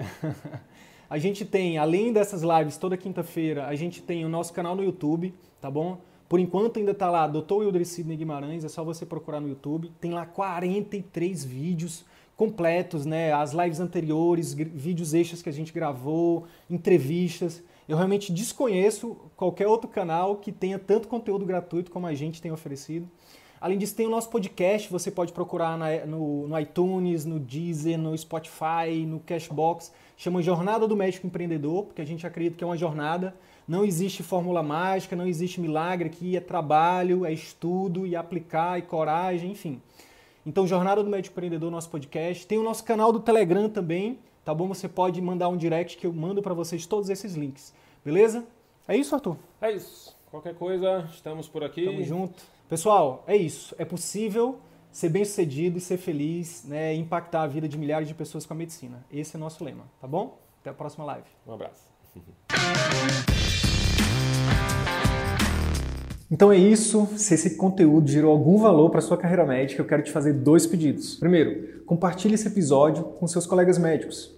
a 1.09 1.18
gente 1.18 1.45
tem, 1.45 1.78
além 1.78 2.12
dessas 2.12 2.43
lives 2.43 2.76
toda 2.76 2.97
quinta-feira, 2.97 3.66
a 3.66 3.74
gente 3.74 4.03
tem 4.03 4.24
o 4.24 4.28
nosso 4.28 4.53
canal 4.53 4.74
no 4.74 4.82
YouTube, 4.82 5.34
tá 5.61 5.70
bom? 5.70 5.99
Por 6.29 6.39
enquanto 6.39 6.79
ainda 6.79 6.91
está 6.91 7.11
lá 7.11 7.26
Dr. 7.26 7.55
Wilder 7.55 7.87
Sidney 7.87 8.16
Guimarães, 8.16 8.64
é 8.64 8.68
só 8.68 8.85
você 8.85 9.07
procurar 9.07 9.41
no 9.41 9.49
YouTube. 9.49 9.91
Tem 10.01 10.12
lá 10.12 10.26
43 10.26 11.45
vídeos 11.45 12.05
completos, 12.37 13.07
né? 13.07 13.33
As 13.33 13.53
lives 13.53 13.81
anteriores, 13.81 14.53
vídeos 14.53 15.14
extras 15.14 15.41
que 15.41 15.49
a 15.49 15.53
gente 15.53 15.72
gravou, 15.72 16.45
entrevistas. 16.68 17.62
Eu 17.89 17.97
realmente 17.97 18.31
desconheço 18.31 19.16
qualquer 19.35 19.66
outro 19.66 19.89
canal 19.89 20.37
que 20.37 20.53
tenha 20.53 20.79
tanto 20.79 21.09
conteúdo 21.09 21.47
gratuito 21.47 21.91
como 21.91 22.07
a 22.07 22.14
gente 22.14 22.43
tem 22.43 22.53
oferecido. 22.53 23.09
Além 23.61 23.78
disso, 23.78 23.96
tem 23.96 24.06
o 24.06 24.11
nosso 24.11 24.30
podcast, 24.30 24.90
você 24.90 25.11
pode 25.11 25.32
procurar 25.32 25.76
na, 25.76 26.06
no, 26.06 26.46
no, 26.46 26.59
iTunes, 26.59 27.24
no 27.24 27.40
Deezer, 27.40 27.98
no 27.98 28.16
Spotify, 28.16 29.04
no 29.06 29.20
Cashbox. 29.20 29.92
Chama 30.16 30.42
Jornada 30.42 30.86
do 30.86 30.96
Médico 30.96 31.26
Empreendedor, 31.26 31.84
porque 31.84 32.02
a 32.02 32.04
gente 32.04 32.26
acredita 32.26 32.56
que 32.56 32.64
é 32.64 32.66
uma 32.66 32.76
jornada 32.76 33.34
não 33.68 33.84
existe 33.84 34.22
fórmula 34.22 34.62
mágica, 34.62 35.14
não 35.14 35.26
existe 35.26 35.61
milagre 35.61 36.09
aqui, 36.09 36.34
é 36.34 36.40
trabalho, 36.40 37.26
é 37.26 37.32
estudo 37.32 38.06
e 38.06 38.16
aplicar 38.16 38.78
e 38.78 38.82
coragem, 38.82 39.52
enfim. 39.52 39.82
Então, 40.46 40.66
Jornada 40.66 41.04
do 41.04 41.11
Médico 41.11 41.34
Empreendedor, 41.34 41.70
nosso 41.70 41.90
podcast. 41.90 42.46
Tem 42.46 42.56
o 42.56 42.62
nosso 42.62 42.82
canal 42.82 43.12
do 43.12 43.20
Telegram 43.20 43.68
também, 43.68 44.18
tá 44.42 44.54
bom? 44.54 44.66
Você 44.68 44.88
pode 44.88 45.20
mandar 45.20 45.50
um 45.50 45.56
direct 45.59 45.98
que 45.98 46.06
eu 46.06 46.12
mando 46.14 46.40
para 46.40 46.54
vocês 46.54 46.86
todos 46.86 47.11
esses 47.11 47.34
links. 47.34 47.74
Beleza? 48.02 48.46
É 48.88 48.96
isso, 48.96 49.14
Arthur? 49.14 49.36
É 49.61 49.70
isso. 49.70 50.16
Qualquer 50.30 50.54
coisa, 50.54 51.06
estamos 51.12 51.46
por 51.46 51.62
aqui. 51.62 51.84
Tamo 51.84 52.02
junto. 52.02 52.57
Pessoal, 52.69 53.25
é 53.27 53.35
isso. 53.35 53.75
É 53.79 53.85
possível 53.85 54.59
ser 54.93 55.09
bem 55.09 55.25
sucedido 55.25 55.79
e 55.79 55.81
ser 55.81 55.97
feliz, 55.97 56.64
né, 56.64 56.95
impactar 56.95 57.43
a 57.43 57.47
vida 57.47 57.66
de 57.66 57.79
milhares 57.79 58.07
de 58.07 58.14
pessoas 58.14 58.45
com 58.45 58.53
a 58.53 58.57
medicina. 58.57 59.05
Esse 59.11 59.37
é 59.37 59.39
o 59.39 59.41
nosso 59.41 59.64
lema, 59.64 59.85
tá 59.99 60.07
bom? 60.07 60.39
Até 60.61 60.69
a 60.69 60.75
próxima 60.75 61.05
live. 61.07 61.27
Um 61.47 61.53
abraço. 61.55 61.89
Então 66.31 66.53
é 66.53 66.59
isso. 66.59 67.09
Se 67.16 67.33
esse 67.33 67.57
conteúdo 67.57 68.07
gerou 68.07 68.31
algum 68.31 68.59
valor 68.59 68.91
para 68.91 69.01
sua 69.01 69.16
carreira 69.16 69.47
médica, 69.47 69.81
eu 69.81 69.87
quero 69.87 70.03
te 70.03 70.12
fazer 70.12 70.35
dois 70.35 70.66
pedidos. 70.66 71.16
Primeiro, 71.16 71.83
compartilhe 71.87 72.35
esse 72.35 72.47
episódio 72.47 73.03
com 73.03 73.27
seus 73.27 73.47
colegas 73.47 73.79
médicos, 73.79 74.38